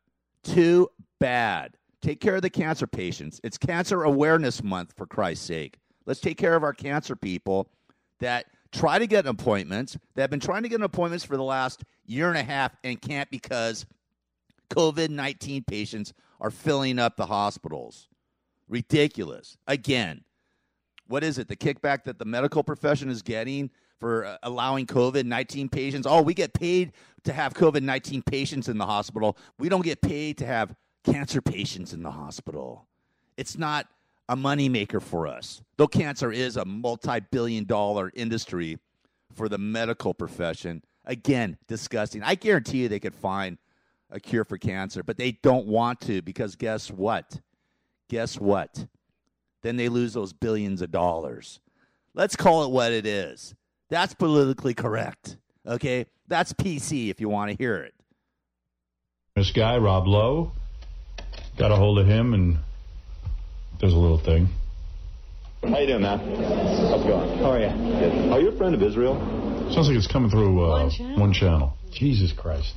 Too 0.43 0.89
bad. 1.19 1.75
Take 2.01 2.21
care 2.21 2.35
of 2.35 2.41
the 2.41 2.49
cancer 2.49 2.87
patients. 2.87 3.41
It's 3.43 3.57
Cancer 3.57 4.03
Awareness 4.03 4.63
Month, 4.63 4.93
for 4.95 5.05
Christ's 5.07 5.45
sake. 5.45 5.77
Let's 6.05 6.19
take 6.19 6.37
care 6.37 6.55
of 6.55 6.63
our 6.63 6.73
cancer 6.73 7.15
people 7.15 7.67
that 8.19 8.45
try 8.77 8.99
to 8.99 9.07
get 9.07 9.25
an 9.25 9.31
appointments, 9.31 9.97
They've 10.15 10.29
been 10.29 10.39
trying 10.39 10.63
to 10.63 10.69
get 10.69 10.81
appointments 10.81 11.25
for 11.25 11.37
the 11.37 11.43
last 11.43 11.83
year 12.05 12.29
and 12.29 12.37
a 12.37 12.43
half 12.43 12.75
and 12.83 13.01
can't 13.01 13.29
because 13.29 13.85
COVID 14.69 15.09
19 15.09 15.63
patients 15.63 16.13
are 16.39 16.51
filling 16.51 16.99
up 16.99 17.15
the 17.15 17.25
hospitals. 17.25 18.07
Ridiculous. 18.69 19.57
Again, 19.67 20.23
what 21.07 21.23
is 21.23 21.37
it? 21.37 21.47
The 21.47 21.55
kickback 21.55 22.03
that 22.03 22.19
the 22.19 22.25
medical 22.25 22.63
profession 22.63 23.09
is 23.09 23.21
getting 23.21 23.69
for 23.99 24.25
uh, 24.25 24.37
allowing 24.43 24.85
COVID 24.85 25.25
19 25.25 25.69
patients? 25.69 26.05
Oh, 26.07 26.21
we 26.21 26.33
get 26.33 26.53
paid 26.53 26.91
to 27.23 27.33
have 27.33 27.53
COVID 27.53 27.81
19 27.81 28.21
patients 28.21 28.69
in 28.69 28.77
the 28.77 28.85
hospital. 28.85 29.37
We 29.57 29.69
don't 29.69 29.83
get 29.83 30.01
paid 30.01 30.37
to 30.39 30.45
have 30.45 30.75
cancer 31.03 31.41
patients 31.41 31.93
in 31.93 32.03
the 32.03 32.11
hospital. 32.11 32.87
It's 33.37 33.57
not 33.57 33.87
a 34.29 34.35
moneymaker 34.35 35.01
for 35.01 35.27
us, 35.27 35.61
though 35.77 35.87
cancer 35.87 36.31
is 36.31 36.57
a 36.57 36.65
multi 36.65 37.19
billion 37.31 37.65
dollar 37.65 38.11
industry 38.13 38.77
for 39.33 39.47
the 39.49 39.57
medical 39.57 40.13
profession. 40.13 40.83
Again, 41.05 41.57
disgusting. 41.67 42.23
I 42.23 42.35
guarantee 42.35 42.79
you 42.79 42.89
they 42.89 42.99
could 42.99 43.15
find 43.15 43.57
a 44.09 44.19
cure 44.19 44.43
for 44.43 44.57
cancer, 44.57 45.03
but 45.03 45.17
they 45.17 45.31
don't 45.31 45.67
want 45.67 46.01
to 46.01 46.21
because 46.21 46.55
guess 46.55 46.91
what? 46.91 47.39
Guess 48.09 48.39
what? 48.39 48.87
Then 49.63 49.77
they 49.77 49.89
lose 49.89 50.13
those 50.13 50.33
billions 50.33 50.81
of 50.81 50.91
dollars. 50.91 51.59
Let's 52.13 52.35
call 52.35 52.63
it 52.63 52.71
what 52.71 52.91
it 52.91 53.05
is. 53.05 53.55
That's 53.89 54.13
politically 54.13 54.73
correct. 54.73 55.37
Okay? 55.65 56.05
That's 56.27 56.53
PC 56.53 57.09
if 57.09 57.21
you 57.21 57.29
want 57.29 57.51
to 57.51 57.57
hear 57.57 57.77
it. 57.77 57.93
This 59.35 59.51
guy, 59.51 59.77
Rob 59.77 60.07
Lowe, 60.07 60.51
got 61.57 61.71
a 61.71 61.75
hold 61.75 61.99
of 61.99 62.07
him 62.07 62.33
and 62.33 62.57
does 63.79 63.93
a 63.93 63.97
little 63.97 64.19
thing. 64.19 64.47
How 65.63 65.79
you 65.79 65.87
doing, 65.87 66.01
man? 66.01 66.19
How's 66.19 67.01
it 67.03 67.07
going? 67.07 67.37
How 67.39 67.51
are 67.51 67.59
you? 67.59 67.69
Good. 67.99 68.31
Are 68.31 68.39
you 68.39 68.49
a 68.49 68.57
friend 68.57 68.73
of 68.75 68.81
Israel? 68.83 69.15
Sounds 69.73 69.87
like 69.87 69.97
it's 69.97 70.07
coming 70.07 70.29
through 70.29 70.63
uh, 70.63 70.83
One 70.83 70.89
channel. 70.91 71.19
one 71.19 71.33
channel. 71.33 71.73
Jesus 71.91 72.31
Christ. 72.31 72.73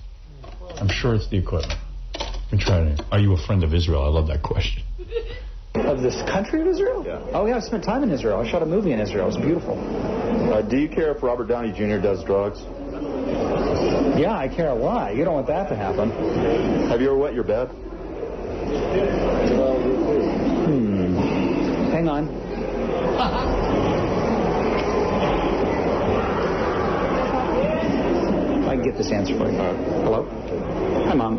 I'm 0.77 0.89
sure 0.89 1.15
it's 1.15 1.29
the 1.31 1.37
equipment. 1.39 1.79
Let 2.15 2.53
me 2.53 2.59
try 2.59 2.81
it. 2.81 3.01
Are 3.13 3.19
you 3.19 3.33
a 3.35 3.47
friend 3.47 3.63
of 3.63 3.75
Israel? 3.75 4.03
I 4.03 4.09
love 4.09 4.27
that 4.29 4.43
question. 4.43 4.83
Of 5.75 6.01
this 6.03 6.17
country 6.23 6.61
of 6.63 6.67
Israel? 6.67 7.05
Yeah. 7.07 7.21
Oh, 7.33 7.47
yeah, 7.47 7.57
I 7.57 7.61
spent 7.61 7.85
time 7.85 8.03
in 8.03 8.11
Israel. 8.11 8.41
I 8.41 8.51
shot 8.51 8.63
a 8.63 8.67
movie 8.67 8.93
in 8.93 8.99
Israel. 9.01 9.25
It 9.25 9.35
was 9.35 9.37
beautiful. 9.37 9.79
Uh, 10.53 10.63
do 10.63 10.77
you 10.77 10.89
care 10.89 11.13
if 11.15 11.23
Robert 11.23 11.47
Downey 11.47 11.71
Jr. 11.73 12.01
does 12.03 12.25
drugs? 12.25 12.61
Yeah, 14.19 14.37
I 14.37 14.49
care 14.49 14.69
a 14.69 14.75
lot. 14.75 15.15
You 15.15 15.25
don't 15.25 15.35
want 15.35 15.47
that 15.47 15.69
to 15.69 15.77
happen. 15.77 16.11
Have 16.89 17.01
you 17.01 17.07
ever 17.09 17.17
wet 17.17 17.35
your 17.35 17.45
bed? 17.45 17.71
Hang 22.01 22.09
on. 22.09 22.29
I 28.67 28.75
can 28.75 28.83
get 28.83 28.97
this 28.97 29.13
answer 29.13 29.37
for 29.37 29.51
you. 29.51 29.59
Uh, 29.59 29.75
hello? 30.05 30.25
Hi, 31.09 31.13
Mom. 31.13 31.37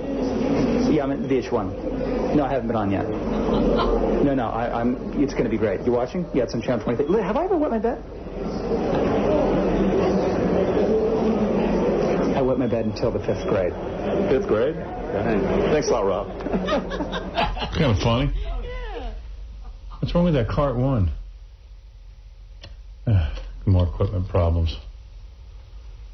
Yeah, 0.94 1.06
I'm 1.06 1.14
at 1.14 1.20
VH1. 1.28 2.36
No, 2.36 2.44
I 2.44 2.50
haven't 2.52 2.68
been 2.68 2.76
on 2.76 2.92
yet. 2.92 3.10
No, 3.10 4.36
no, 4.36 4.50
I, 4.50 4.82
I'm. 4.82 4.98
It's 5.20 5.34
going 5.34 5.46
to 5.46 5.50
be 5.50 5.58
great. 5.58 5.82
You 5.82 5.94
watching? 5.94 6.28
Yeah, 6.32 6.44
it's 6.44 6.54
on 6.54 6.62
Channel 6.62 6.84
23. 6.84 7.24
Have 7.24 7.38
I 7.38 7.46
ever 7.46 7.58
wet 7.58 7.72
my 7.72 7.80
bed? 7.80 7.98
I 12.38 12.42
wet 12.44 12.60
my 12.60 12.68
bed 12.68 12.86
until 12.86 13.10
the 13.10 13.18
fifth 13.26 13.48
grade. 13.50 13.74
Fifth 14.30 14.48
grade? 14.48 14.76
Thanks 14.76 15.88
a 15.88 15.92
lot, 15.92 16.06
Rob. 16.06 16.28
kind 17.74 17.86
of 17.86 17.98
funny. 17.98 18.32
What's 20.02 20.16
wrong 20.16 20.26
with 20.26 20.34
that 20.34 20.48
cart 20.48 20.76
one? 20.76 21.12
Uh, 23.06 23.36
more 23.68 23.86
equipment 23.86 24.28
problems. 24.30 24.76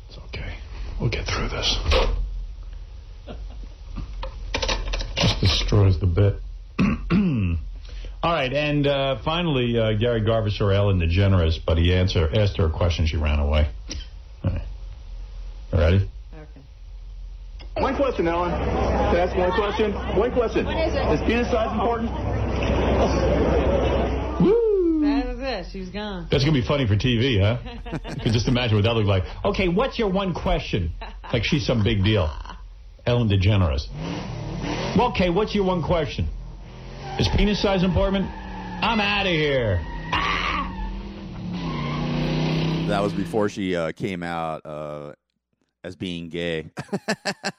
It's 0.09 0.17
okay. 0.25 0.57
We'll 0.99 1.09
get 1.09 1.25
through 1.25 1.47
this. 1.47 1.77
Just 5.15 5.39
destroys 5.39 6.01
the 6.01 6.05
bit. 6.05 6.35
All 8.23 8.33
right, 8.33 8.51
and 8.51 8.85
uh, 8.85 9.19
finally, 9.23 9.79
uh, 9.79 9.93
Gary 9.93 10.19
Garver 10.19 10.49
saw 10.49 10.67
Ellen 10.67 10.99
DeGeneres, 10.99 11.59
but 11.65 11.77
he 11.77 11.93
answer, 11.93 12.29
asked 12.33 12.57
her 12.57 12.65
a 12.65 12.71
question. 12.71 13.07
She 13.07 13.15
ran 13.15 13.39
away. 13.39 13.69
All 14.43 14.51
right. 14.51 14.61
You 15.71 15.79
ready? 15.79 16.09
One 17.77 17.95
question, 17.95 18.27
Ellen. 18.27 18.51
Can 18.51 18.59
I 18.59 19.19
ask 19.19 19.37
one 19.37 19.51
question? 19.51 19.93
One 20.17 20.33
question. 20.33 20.65
What 20.65 20.75
is 20.75 20.95
it? 20.95 21.13
Is 21.13 21.21
penis 21.21 21.49
size 21.51 21.71
important? 21.71 23.76
That. 25.57 25.71
She's 25.71 25.89
gone. 25.89 26.27
That's 26.29 26.43
going 26.43 26.53
to 26.53 26.61
be 26.61 26.67
funny 26.67 26.85
for 26.85 26.95
TV, 26.95 27.39
huh? 27.41 27.57
you 28.09 28.21
can 28.21 28.31
just 28.31 28.47
imagine 28.47 28.75
what 28.75 28.83
that 28.83 28.93
looked 28.93 29.07
like. 29.07 29.23
Okay, 29.43 29.67
what's 29.67 29.97
your 29.97 30.11
one 30.11 30.33
question? 30.33 30.91
Like 31.33 31.43
she's 31.43 31.65
some 31.65 31.83
big 31.83 32.03
deal. 32.03 32.29
Ellen 33.07 33.27
DeGeneres. 33.27 33.87
Well, 34.97 35.09
okay, 35.11 35.29
what's 35.29 35.55
your 35.55 35.65
one 35.65 35.81
question? 35.81 36.27
Is 37.19 37.27
penis 37.35 37.59
size 37.61 37.83
important? 37.83 38.25
I'm 38.25 38.99
out 38.99 39.25
of 39.25 39.31
here. 39.31 39.83
That 42.87 43.03
was 43.03 43.11
before 43.11 43.49
she 43.49 43.75
uh, 43.75 43.91
came 43.91 44.23
out 44.23 44.65
uh, 44.65 45.11
as 45.83 45.97
being 45.97 46.29
gay. 46.29 46.71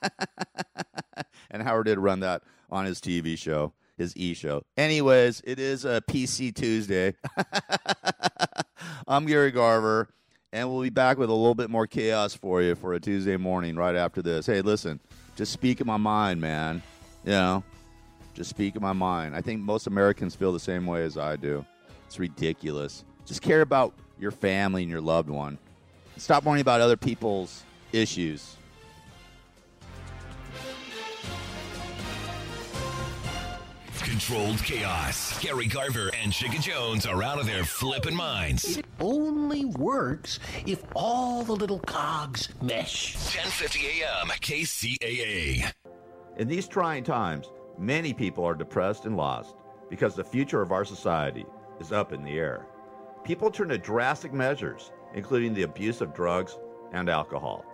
and 1.50 1.62
Howard 1.62 1.84
did 1.84 1.98
run 1.98 2.20
that 2.20 2.42
on 2.70 2.86
his 2.86 2.98
TV 2.98 3.36
show, 3.36 3.74
his 3.98 4.16
E 4.16 4.32
show. 4.32 4.62
Anyways, 4.76 5.42
it 5.44 5.58
is 5.58 5.84
a 5.84 6.00
PC 6.08 6.54
Tuesday. 6.54 7.14
I'm 9.08 9.26
Gary 9.26 9.50
Garver, 9.50 10.08
and 10.52 10.70
we'll 10.70 10.82
be 10.82 10.90
back 10.90 11.18
with 11.18 11.28
a 11.28 11.34
little 11.34 11.54
bit 11.54 11.68
more 11.68 11.86
chaos 11.86 12.34
for 12.34 12.62
you 12.62 12.74
for 12.74 12.94
a 12.94 13.00
Tuesday 13.00 13.36
morning 13.36 13.76
right 13.76 13.96
after 13.96 14.22
this. 14.22 14.46
Hey, 14.46 14.62
listen, 14.62 15.00
just 15.36 15.52
speak 15.52 15.80
in 15.80 15.86
my 15.86 15.96
mind, 15.96 16.40
man. 16.40 16.82
You 17.24 17.32
know, 17.32 17.64
just 18.34 18.50
speak 18.50 18.76
in 18.76 18.82
my 18.82 18.92
mind. 18.92 19.34
I 19.34 19.40
think 19.40 19.60
most 19.60 19.86
Americans 19.86 20.34
feel 20.34 20.52
the 20.52 20.60
same 20.60 20.86
way 20.86 21.02
as 21.02 21.18
I 21.18 21.36
do. 21.36 21.64
It's 22.06 22.18
ridiculous. 22.18 23.04
Just 23.26 23.42
care 23.42 23.60
about 23.60 23.92
your 24.18 24.30
family 24.30 24.82
and 24.82 24.90
your 24.90 25.00
loved 25.00 25.28
one. 25.28 25.58
Stop 26.16 26.44
worrying 26.44 26.60
about 26.60 26.80
other 26.80 26.96
people's 26.96 27.62
issues. 27.92 28.56
Controlled 34.02 34.62
chaos. 34.62 35.38
Gary 35.40 35.66
Garver 35.66 36.10
and 36.22 36.32
Chicken 36.32 36.62
Jones 36.62 37.04
are 37.06 37.22
out 37.22 37.38
of 37.38 37.46
their 37.46 37.64
flipping 37.64 38.14
minds. 38.14 38.78
It 38.78 38.86
only 39.00 39.64
works 39.64 40.38
if 40.66 40.82
all 40.94 41.42
the 41.42 41.54
little 41.54 41.80
cogs 41.80 42.48
mesh. 42.62 43.14
1050 43.14 44.02
AM, 44.02 44.28
KCAA. 44.28 45.72
In 46.38 46.48
these 46.48 46.68
trying 46.68 47.04
times, 47.04 47.50
many 47.78 48.14
people 48.14 48.44
are 48.44 48.54
depressed 48.54 49.04
and 49.04 49.16
lost 49.16 49.56
because 49.90 50.14
the 50.14 50.24
future 50.24 50.62
of 50.62 50.72
our 50.72 50.84
society 50.84 51.44
is 51.80 51.92
up 51.92 52.12
in 52.12 52.22
the 52.22 52.38
air. 52.38 52.66
People 53.24 53.50
turn 53.50 53.68
to 53.68 53.78
drastic 53.78 54.32
measures, 54.32 54.92
including 55.14 55.54
the 55.54 55.64
abuse 55.64 56.00
of 56.00 56.14
drugs 56.14 56.58
and 56.92 57.08
alcohol. 57.08 57.64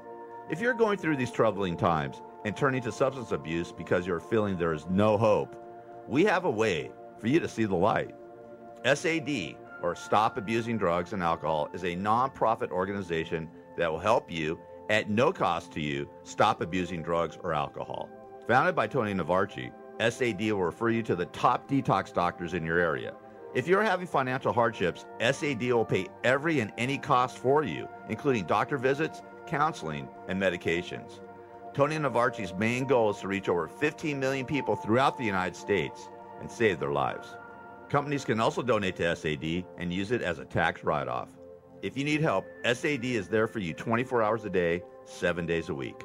If 0.51 0.61
you're 0.61 0.75
going 0.75 0.99
through 0.99 1.17
these 1.17 1.31
troubling 1.31 1.77
times 1.77 2.21
and 2.45 2.57
turning 2.57 2.83
to 2.83 2.93
substance 2.93 3.33
abuse 3.33 3.73
because 3.73 4.07
you're 4.07 4.21
feeling 4.21 4.57
there 4.57 4.75
is 4.75 4.87
no 4.89 5.17
hope, 5.17 5.57
we 6.09 6.25
have 6.25 6.45
a 6.45 6.51
way 6.51 6.91
for 7.19 7.29
you 7.29 7.41
to 7.41 7.49
see 7.49 7.65
the 7.65 7.75
light. 7.75 8.15
SAD, 8.85 9.57
or 9.83 9.95
Stop 9.95 10.37
Abusing 10.37 10.77
Drugs 10.77 11.13
and 11.13 11.23
Alcohol, 11.23 11.69
is 11.73 11.85
a 11.85 11.97
nonprofit 11.97 12.71
organization 12.71 13.49
that 13.77 13.91
will 13.91 13.99
help 13.99 14.31
you, 14.31 14.59
at 14.91 15.09
no 15.09 15.33
cost 15.33 15.73
to 15.73 15.81
you, 15.81 16.09
stop 16.23 16.61
abusing 16.61 17.03
drugs 17.03 17.39
or 17.43 17.55
alcohol. 17.55 18.09
Founded 18.47 18.75
by 18.75 18.87
Tony 18.87 19.15
Navarchi, 19.15 19.73
SAD 20.01 20.41
will 20.53 20.63
refer 20.63 20.91
you 20.91 21.03
to 21.03 21.17
the 21.17 21.27
top 21.27 21.69
detox 21.69 22.13
doctors 22.13 22.53
in 22.53 22.65
your 22.65 22.79
area. 22.79 23.15
If 23.55 23.67
you're 23.67 23.83
having 23.83 24.07
financial 24.07 24.53
hardships, 24.53 25.07
SAD 25.21 25.63
will 25.63 25.85
pay 25.85 26.09
every 26.25 26.61
and 26.61 26.73
any 26.77 26.99
cost 26.99 27.39
for 27.39 27.63
you, 27.63 27.89
including 28.09 28.45
doctor 28.45 28.77
visits, 28.77 29.23
counseling, 29.47 30.09
and 30.29 30.41
medications. 30.41 31.21
Tony 31.75 31.99
Navarchi's 31.99 32.55
main 32.55 32.85
goal 32.85 33.11
is 33.11 33.19
to 33.19 33.27
reach 33.27 33.49
over 33.49 33.67
15 33.67 34.21
million 34.21 34.47
people 34.47 34.77
throughout 34.77 35.19
the 35.19 35.25
United 35.25 35.57
States 35.57 36.09
and 36.41 36.49
save 36.49 36.79
their 36.79 36.93
lives. 36.93 37.37
Companies 37.89 38.25
can 38.25 38.39
also 38.39 38.63
donate 38.63 38.95
to 38.97 39.17
SAD 39.17 39.65
and 39.77 39.93
use 39.93 40.13
it 40.13 40.23
as 40.23 40.39
a 40.39 40.45
tax 40.45 40.85
write 40.85 41.09
off. 41.09 41.31
If 41.83 41.97
you 41.97 42.05
need 42.05 42.21
help, 42.21 42.47
SAD 42.65 43.05
is 43.05 43.27
there 43.27 43.49
for 43.49 43.59
you 43.59 43.75
24 43.75 44.23
hours 44.23 44.45
a 44.45 44.51
day, 44.51 44.83
7 45.05 45.47
days 45.47 45.69
a 45.69 45.75
week. 45.75 46.01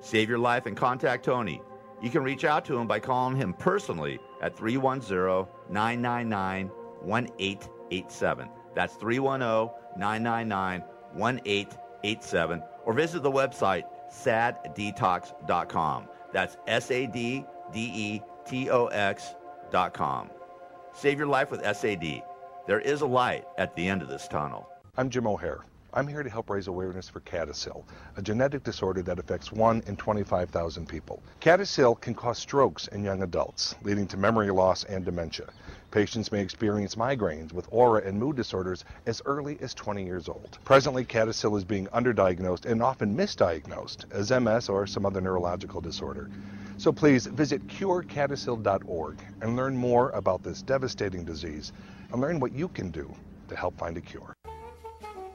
Save 0.00 0.28
your 0.28 0.40
life 0.40 0.66
and 0.66 0.76
contact 0.76 1.24
Tony. 1.24 1.62
You 2.02 2.10
can 2.10 2.24
reach 2.24 2.44
out 2.44 2.64
to 2.64 2.76
him 2.76 2.88
by 2.88 2.98
calling 2.98 3.36
him 3.36 3.54
personally 3.54 4.18
at 4.42 4.56
310 4.56 5.46
999 5.72 6.68
1887. 7.02 8.48
That's 8.74 8.94
310 8.96 9.70
999 9.96 10.80
1887. 11.14 12.62
Or 12.84 12.92
visit 12.92 13.22
the 13.22 13.30
website 13.30 13.84
saddetox.com. 14.10 16.08
That's 16.32 16.56
S 16.66 16.90
A 16.90 17.06
D 17.06 17.44
D 17.72 17.80
E 17.94 18.22
T 18.46 18.70
O 18.70 18.86
X.com. 18.86 20.30
Save 20.92 21.18
your 21.18 21.28
life 21.28 21.50
with 21.50 21.62
SAD. 21.62 22.22
There 22.66 22.80
is 22.80 23.02
a 23.02 23.06
light 23.06 23.44
at 23.58 23.74
the 23.76 23.88
end 23.88 24.02
of 24.02 24.08
this 24.08 24.26
tunnel. 24.28 24.68
I'm 24.96 25.10
Jim 25.10 25.26
O'Hare. 25.26 25.60
I'm 25.96 26.06
here 26.06 26.22
to 26.22 26.28
help 26.28 26.50
raise 26.50 26.66
awareness 26.66 27.08
for 27.08 27.20
CADASIL, 27.20 27.82
a 28.18 28.22
genetic 28.22 28.62
disorder 28.62 29.00
that 29.00 29.18
affects 29.18 29.50
1 29.50 29.84
in 29.86 29.96
25,000 29.96 30.86
people. 30.86 31.22
CADASIL 31.40 31.98
can 32.02 32.14
cause 32.14 32.36
strokes 32.36 32.86
in 32.88 33.02
young 33.02 33.22
adults, 33.22 33.76
leading 33.82 34.06
to 34.08 34.18
memory 34.18 34.50
loss 34.50 34.84
and 34.84 35.06
dementia. 35.06 35.46
Patients 35.90 36.30
may 36.30 36.42
experience 36.42 36.96
migraines 36.96 37.54
with 37.54 37.66
aura 37.70 38.02
and 38.02 38.20
mood 38.20 38.36
disorders 38.36 38.84
as 39.06 39.22
early 39.24 39.56
as 39.62 39.72
20 39.72 40.04
years 40.04 40.28
old. 40.28 40.58
Presently, 40.66 41.02
CADASIL 41.02 41.56
is 41.56 41.64
being 41.64 41.86
underdiagnosed 41.86 42.66
and 42.66 42.82
often 42.82 43.16
misdiagnosed 43.16 44.04
as 44.12 44.30
MS 44.30 44.68
or 44.68 44.86
some 44.86 45.06
other 45.06 45.22
neurological 45.22 45.80
disorder. 45.80 46.28
So 46.76 46.92
please 46.92 47.24
visit 47.24 47.66
curecadasil.org 47.68 49.18
and 49.40 49.56
learn 49.56 49.74
more 49.74 50.10
about 50.10 50.42
this 50.42 50.60
devastating 50.60 51.24
disease 51.24 51.72
and 52.12 52.20
learn 52.20 52.38
what 52.38 52.52
you 52.52 52.68
can 52.68 52.90
do 52.90 53.10
to 53.48 53.56
help 53.56 53.78
find 53.78 53.96
a 53.96 54.02
cure. 54.02 54.36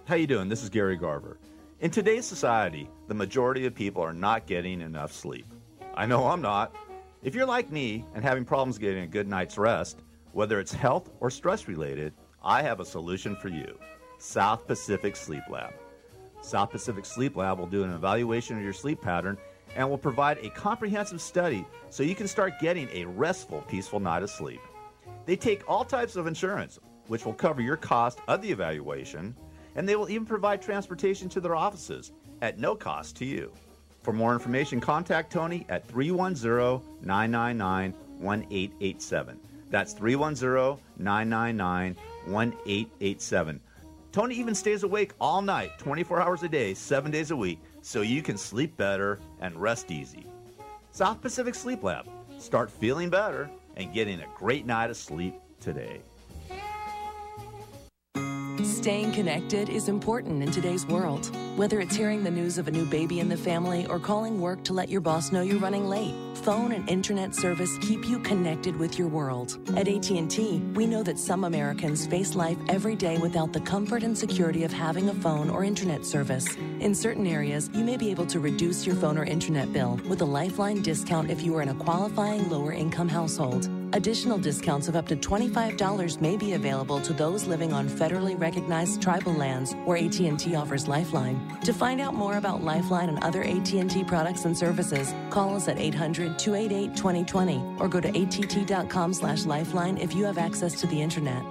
How 0.05 0.15
you 0.15 0.25
doing? 0.25 0.49
This 0.49 0.63
is 0.63 0.69
Gary 0.69 0.97
Garver. 0.97 1.37
In 1.79 1.91
today's 1.91 2.25
society, 2.25 2.89
the 3.07 3.13
majority 3.13 3.67
of 3.67 3.75
people 3.75 4.01
are 4.01 4.13
not 4.13 4.47
getting 4.47 4.81
enough 4.81 5.13
sleep. 5.13 5.45
I 5.93 6.07
know 6.07 6.27
I'm 6.27 6.41
not. 6.41 6.75
If 7.21 7.35
you're 7.35 7.45
like 7.45 7.71
me 7.71 8.03
and 8.15 8.23
having 8.23 8.43
problems 8.43 8.79
getting 8.79 9.03
a 9.03 9.07
good 9.07 9.27
night's 9.27 9.59
rest, 9.59 9.99
whether 10.33 10.59
it's 10.59 10.73
health 10.73 11.11
or 11.19 11.29
stress 11.29 11.67
related, 11.67 12.13
I 12.43 12.63
have 12.63 12.79
a 12.79 12.85
solution 12.85 13.35
for 13.35 13.49
you. 13.49 13.77
South 14.17 14.65
Pacific 14.65 15.15
Sleep 15.15 15.43
Lab. 15.49 15.71
South 16.41 16.71
Pacific 16.71 17.05
Sleep 17.05 17.37
Lab 17.37 17.59
will 17.59 17.67
do 17.67 17.83
an 17.83 17.93
evaluation 17.93 18.57
of 18.57 18.63
your 18.63 18.73
sleep 18.73 19.01
pattern 19.01 19.37
and 19.75 19.87
will 19.87 19.99
provide 19.99 20.39
a 20.39 20.49
comprehensive 20.49 21.21
study 21.21 21.63
so 21.91 22.01
you 22.01 22.15
can 22.15 22.27
start 22.27 22.59
getting 22.59 22.89
a 22.91 23.05
restful, 23.05 23.61
peaceful 23.67 23.99
night 23.99 24.23
of 24.23 24.31
sleep. 24.31 24.61
They 25.27 25.35
take 25.35 25.69
all 25.69 25.85
types 25.85 26.15
of 26.15 26.25
insurance, 26.25 26.79
which 27.05 27.23
will 27.23 27.33
cover 27.33 27.61
your 27.61 27.77
cost 27.77 28.19
of 28.27 28.41
the 28.41 28.51
evaluation, 28.51 29.35
and 29.75 29.87
they 29.87 29.95
will 29.95 30.09
even 30.09 30.25
provide 30.25 30.61
transportation 30.61 31.29
to 31.29 31.41
their 31.41 31.55
offices 31.55 32.11
at 32.41 32.59
no 32.59 32.75
cost 32.75 33.15
to 33.17 33.25
you. 33.25 33.51
For 34.03 34.13
more 34.13 34.33
information, 34.33 34.81
contact 34.81 35.31
Tony 35.31 35.65
at 35.69 35.87
310 35.87 36.81
999 37.05 37.93
1887. 38.19 39.39
That's 39.69 39.93
310 39.93 40.83
999 40.97 41.95
1887. 42.25 43.61
Tony 44.11 44.35
even 44.35 44.53
stays 44.53 44.83
awake 44.83 45.13
all 45.21 45.41
night, 45.41 45.71
24 45.77 46.21
hours 46.21 46.43
a 46.43 46.49
day, 46.49 46.73
7 46.73 47.11
days 47.11 47.31
a 47.31 47.35
week, 47.35 47.59
so 47.81 48.01
you 48.01 48.21
can 48.21 48.37
sleep 48.37 48.75
better 48.75 49.19
and 49.39 49.55
rest 49.55 49.89
easy. 49.91 50.25
South 50.91 51.21
Pacific 51.21 51.55
Sleep 51.55 51.83
Lab. 51.83 52.05
Start 52.37 52.69
feeling 52.69 53.09
better 53.09 53.49
and 53.77 53.93
getting 53.93 54.19
a 54.19 54.27
great 54.35 54.65
night 54.65 54.89
of 54.89 54.97
sleep 54.97 55.35
today. 55.61 56.01
Staying 58.63 59.11
connected 59.11 59.69
is 59.69 59.87
important 59.87 60.43
in 60.43 60.51
today's 60.51 60.85
world. 60.85 61.35
Whether 61.57 61.79
it's 61.79 61.95
hearing 61.95 62.23
the 62.23 62.29
news 62.29 62.59
of 62.59 62.67
a 62.67 62.71
new 62.71 62.85
baby 62.85 63.19
in 63.19 63.27
the 63.27 63.37
family 63.37 63.87
or 63.87 63.99
calling 63.99 64.39
work 64.39 64.63
to 64.65 64.73
let 64.73 64.87
your 64.87 65.01
boss 65.01 65.31
know 65.31 65.41
you're 65.41 65.59
running 65.59 65.87
late, 65.87 66.13
phone 66.35 66.71
and 66.71 66.87
internet 66.87 67.33
service 67.33 67.75
keep 67.79 68.07
you 68.07 68.19
connected 68.19 68.75
with 68.75 68.99
your 68.99 69.07
world. 69.07 69.57
At 69.75 69.87
AT&T, 69.87 70.59
we 70.75 70.85
know 70.85 71.01
that 71.01 71.17
some 71.17 71.43
Americans 71.43 72.05
face 72.05 72.35
life 72.35 72.57
every 72.69 72.95
day 72.95 73.17
without 73.17 73.51
the 73.51 73.61
comfort 73.61 74.03
and 74.03 74.15
security 74.15 74.63
of 74.63 74.71
having 74.71 75.09
a 75.09 75.13
phone 75.15 75.49
or 75.49 75.63
internet 75.63 76.05
service. 76.05 76.55
In 76.79 76.93
certain 76.93 77.25
areas, 77.25 77.69
you 77.73 77.83
may 77.83 77.97
be 77.97 78.11
able 78.11 78.27
to 78.27 78.39
reduce 78.39 78.85
your 78.85 78.95
phone 78.95 79.17
or 79.17 79.23
internet 79.23 79.73
bill 79.73 79.99
with 80.07 80.21
a 80.21 80.25
Lifeline 80.25 80.83
discount 80.83 81.31
if 81.31 81.41
you 81.41 81.55
are 81.57 81.63
in 81.63 81.69
a 81.69 81.75
qualifying 81.75 82.47
lower 82.49 82.73
income 82.73 83.09
household. 83.09 83.69
Additional 83.93 84.37
discounts 84.37 84.87
of 84.87 84.95
up 84.95 85.05
to 85.07 85.17
$25 85.17 86.21
may 86.21 86.37
be 86.37 86.53
available 86.53 87.01
to 87.01 87.11
those 87.11 87.45
living 87.45 87.73
on 87.73 87.89
federally 87.89 88.39
recognized 88.39 89.01
tribal 89.01 89.33
lands 89.33 89.73
where 89.83 89.97
AT&T 89.97 90.55
offers 90.55 90.87
Lifeline. 90.87 91.37
To 91.65 91.73
find 91.73 91.99
out 91.99 92.13
more 92.13 92.37
about 92.37 92.63
Lifeline 92.63 93.09
and 93.09 93.21
other 93.21 93.43
AT&T 93.43 94.05
products 94.05 94.45
and 94.45 94.57
services, 94.57 95.13
call 95.29 95.57
us 95.57 95.67
at 95.67 95.75
800-288-2020 95.75 97.81
or 97.81 97.89
go 97.89 97.99
to 97.99 98.07
att.com/lifeline 98.07 99.97
if 99.97 100.15
you 100.15 100.23
have 100.23 100.37
access 100.37 100.79
to 100.79 100.87
the 100.87 101.01
internet. 101.01 101.43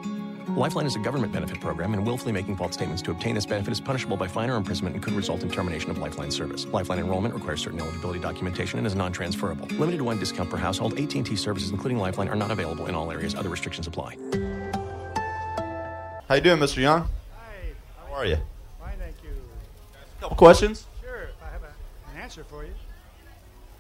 Lifeline 0.57 0.87
is 0.87 0.97
a 0.97 0.99
government 0.99 1.33
benefit 1.33 1.61
program, 1.61 1.95
and 1.95 2.05
willfully 2.05 2.33
making 2.33 2.57
false 2.57 2.75
statements 2.75 3.03
to 3.03 3.13
obtain 3.13 3.37
this 3.37 3.47
benefit 3.47 3.71
is 3.71 3.81
punishable 3.81 4.17
by 4.17 4.27
fine 4.27 4.51
or 4.51 4.57
imprisonment 4.57 4.97
and 4.97 5.03
could 5.03 5.13
result 5.13 5.43
in 5.43 5.51
termination 5.51 5.91
of 5.91 5.99
Lifeline 5.99 6.31
service. 6.33 6.67
Lifeline 6.67 6.99
enrollment 6.99 7.35
requires 7.35 7.63
certain 7.63 7.79
eligibility 7.79 8.19
documentation 8.19 8.79
and 8.79 8.87
is 8.87 8.97
non-transferable. 8.97 9.69
Limited 9.79 9.99
to 9.99 10.05
one 10.05 10.19
discount 10.19 10.51
per 10.51 10.57
household. 10.57 10.99
AT&T 10.99 11.37
services, 11.37 11.71
including 11.71 11.99
Lifeline, 11.99 12.29
are 12.29 12.35
not 12.35 12.51
available 12.51 12.87
in 12.87 12.97
all 12.97 13.13
areas. 13.13 13.37
Other 13.37 13.49
restrictions 13.49 13.87
apply. 13.87 14.17
How 16.29 16.35
you 16.35 16.41
doing, 16.41 16.59
Mr. 16.59 16.79
Young? 16.79 17.03
Hi. 17.03 18.09
How 18.09 18.15
are 18.15 18.27
you? 18.27 18.39
Fine, 18.81 18.99
thank 18.99 19.17
you. 19.23 19.31
Couple 20.21 20.37
questions. 20.37 20.87
Sure, 21.01 21.29
I 21.43 21.53
have 21.53 21.63
a, 21.63 22.13
an 22.13 22.23
answer 22.23 22.43
for 22.43 22.65
you. 22.65 22.73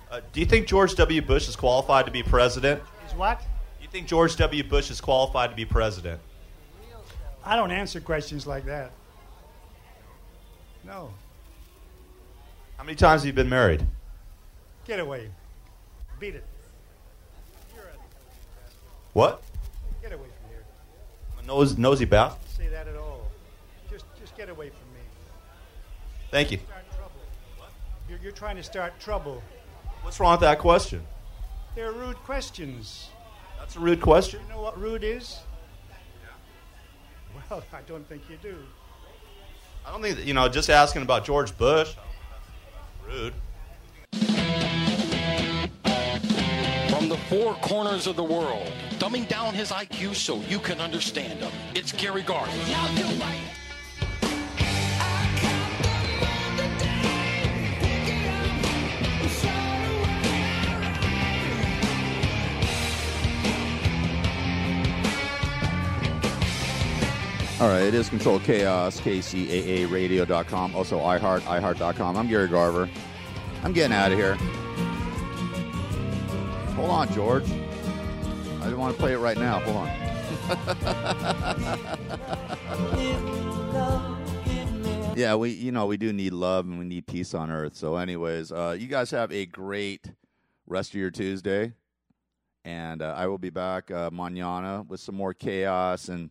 Uh, 0.08 0.20
do 0.32 0.38
you 0.38 0.46
think 0.46 0.68
George 0.68 0.94
W. 0.94 1.20
Bush 1.20 1.48
is 1.48 1.56
qualified 1.56 2.06
to 2.06 2.12
be 2.12 2.22
president? 2.22 2.80
Is 3.08 3.14
what? 3.14 3.40
Do 3.40 3.82
you 3.82 3.88
think 3.88 4.06
George 4.06 4.36
W. 4.36 4.62
Bush 4.62 4.90
is 4.90 5.00
qualified 5.00 5.50
to 5.50 5.56
be 5.56 5.64
president? 5.64 6.20
I 7.44 7.56
don't 7.56 7.70
answer 7.70 8.00
questions 8.00 8.46
like 8.46 8.66
that. 8.66 8.92
No. 10.84 11.12
How 12.76 12.84
many 12.84 12.96
times 12.96 13.22
have 13.22 13.26
you 13.26 13.32
been 13.32 13.48
married? 13.48 13.86
Get 14.86 15.00
away. 15.00 15.30
Beat 16.18 16.34
it. 16.34 16.44
What? 19.12 19.42
Get 20.02 20.12
away 20.12 20.26
from 20.40 20.50
here. 20.50 20.64
A 21.42 21.46
nose, 21.46 21.76
nosy 21.76 22.04
bath? 22.04 22.38
Don't 22.38 22.66
say 22.66 22.70
that 22.70 22.86
at 22.86 22.96
all. 22.96 23.26
Just, 23.90 24.04
just 24.20 24.36
get 24.36 24.48
away 24.48 24.68
from 24.68 24.94
me. 24.94 25.00
Thank 26.30 26.52
you. 26.52 26.58
Start 26.58 26.84
trouble. 26.94 27.68
You're, 28.08 28.18
you're 28.20 28.32
trying 28.32 28.56
to 28.56 28.62
start 28.62 28.98
trouble. 29.00 29.42
What's 30.02 30.20
wrong 30.20 30.32
with 30.32 30.40
that 30.40 30.58
question? 30.58 31.02
They're 31.74 31.92
rude 31.92 32.16
questions. 32.16 33.10
That's 33.58 33.76
a 33.76 33.80
rude 33.80 34.00
question. 34.00 34.40
You 34.48 34.54
know 34.54 34.62
what 34.62 34.80
rude 34.80 35.04
is? 35.04 35.40
Well, 37.50 37.64
I 37.72 37.80
don't 37.82 38.08
think 38.08 38.22
you 38.30 38.36
do. 38.40 38.54
I 39.84 39.90
don't 39.90 40.00
think 40.02 40.16
that, 40.18 40.24
you 40.24 40.34
know, 40.34 40.48
just 40.48 40.70
asking 40.70 41.02
about 41.02 41.24
George 41.24 41.56
Bush. 41.58 41.94
Rude. 43.08 43.34
From 46.88 47.08
the 47.08 47.18
four 47.28 47.54
corners 47.54 48.06
of 48.06 48.14
the 48.14 48.22
world, 48.22 48.70
dumbing 49.00 49.26
down 49.26 49.52
his 49.52 49.72
IQ 49.72 50.14
so 50.14 50.40
you 50.48 50.60
can 50.60 50.80
understand 50.80 51.40
him. 51.40 51.50
It's 51.74 51.90
Gary 51.90 52.22
Garver. 52.22 52.52
All 67.60 67.68
right, 67.68 67.82
it 67.82 67.92
is 67.92 68.08
Control 68.08 68.40
Chaos, 68.40 68.98
KCAA 69.02 70.74
also 70.74 70.98
iHeart, 70.98 71.40
iHeart.com. 71.40 72.16
I'm 72.16 72.26
Gary 72.26 72.48
Garver. 72.48 72.88
I'm 73.62 73.74
getting 73.74 73.94
out 73.94 74.10
of 74.10 74.16
here. 74.16 74.36
Hold 76.76 76.88
on, 76.88 77.12
George. 77.12 77.44
I 77.44 78.64
didn't 78.64 78.78
want 78.78 78.96
to 78.96 78.98
play 78.98 79.12
it 79.12 79.18
right 79.18 79.36
now. 79.36 79.58
Hold 79.58 79.76
on. 79.76 79.88
yeah, 85.14 85.34
we 85.34 85.50
you 85.50 85.70
know 85.70 85.84
we 85.84 85.98
do 85.98 86.14
need 86.14 86.32
love 86.32 86.64
and 86.64 86.78
we 86.78 86.86
need 86.86 87.06
peace 87.06 87.34
on 87.34 87.50
earth. 87.50 87.76
So, 87.76 87.96
anyways, 87.96 88.52
uh, 88.52 88.74
you 88.80 88.86
guys 88.86 89.10
have 89.10 89.30
a 89.32 89.44
great 89.44 90.10
rest 90.66 90.94
of 90.94 90.94
your 90.94 91.10
Tuesday, 91.10 91.74
and 92.64 93.02
uh, 93.02 93.12
I 93.18 93.26
will 93.26 93.36
be 93.36 93.50
back 93.50 93.90
uh, 93.90 94.08
mañana 94.08 94.88
with 94.88 95.00
some 95.00 95.14
more 95.14 95.34
chaos 95.34 96.08
and 96.08 96.30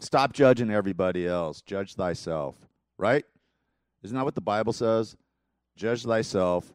stop 0.00 0.32
judging 0.32 0.70
everybody 0.70 1.26
else. 1.26 1.62
Judge 1.62 1.94
thyself, 1.94 2.56
right? 2.98 3.24
Isn't 4.02 4.16
that 4.16 4.24
what 4.24 4.34
the 4.34 4.40
Bible 4.40 4.72
says? 4.72 5.16
Judge 5.76 6.04
thyself 6.04 6.72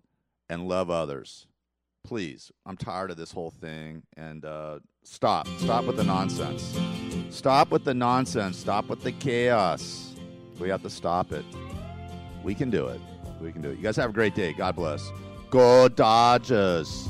and 0.50 0.68
love 0.68 0.90
others. 0.90 1.48
Please, 2.04 2.52
I'm 2.66 2.78
tired 2.78 3.12
of 3.12 3.18
this 3.18 3.32
whole 3.32 3.52
thing 3.52 4.04
and 4.18 4.44
uh, 4.44 4.80
stop. 5.04 5.48
Stop 5.60 5.86
with 5.86 5.98
the 5.98 6.04
nonsense. 6.04 6.78
Stop 7.30 7.72
with 7.72 7.86
the 7.86 7.94
nonsense. 7.94 8.58
Stop 8.58 8.90
with 8.90 9.02
the 9.02 9.12
chaos. 9.12 10.16
We 10.60 10.70
have 10.70 10.82
to 10.84 10.90
stop 10.90 11.32
it. 11.32 11.46
We 12.44 12.56
can 12.56 12.70
do 12.70 12.88
it. 12.88 13.00
We 13.40 13.52
can 13.52 13.62
do 13.62 13.70
it. 13.70 13.78
You 13.78 13.84
guys 13.84 13.96
have 13.98 14.10
a 14.10 14.14
great 14.14 14.36
day. 14.36 14.54
God 14.54 14.76
bless. 14.76 15.12
Go 15.50 15.88
Dodgers. 15.88 17.10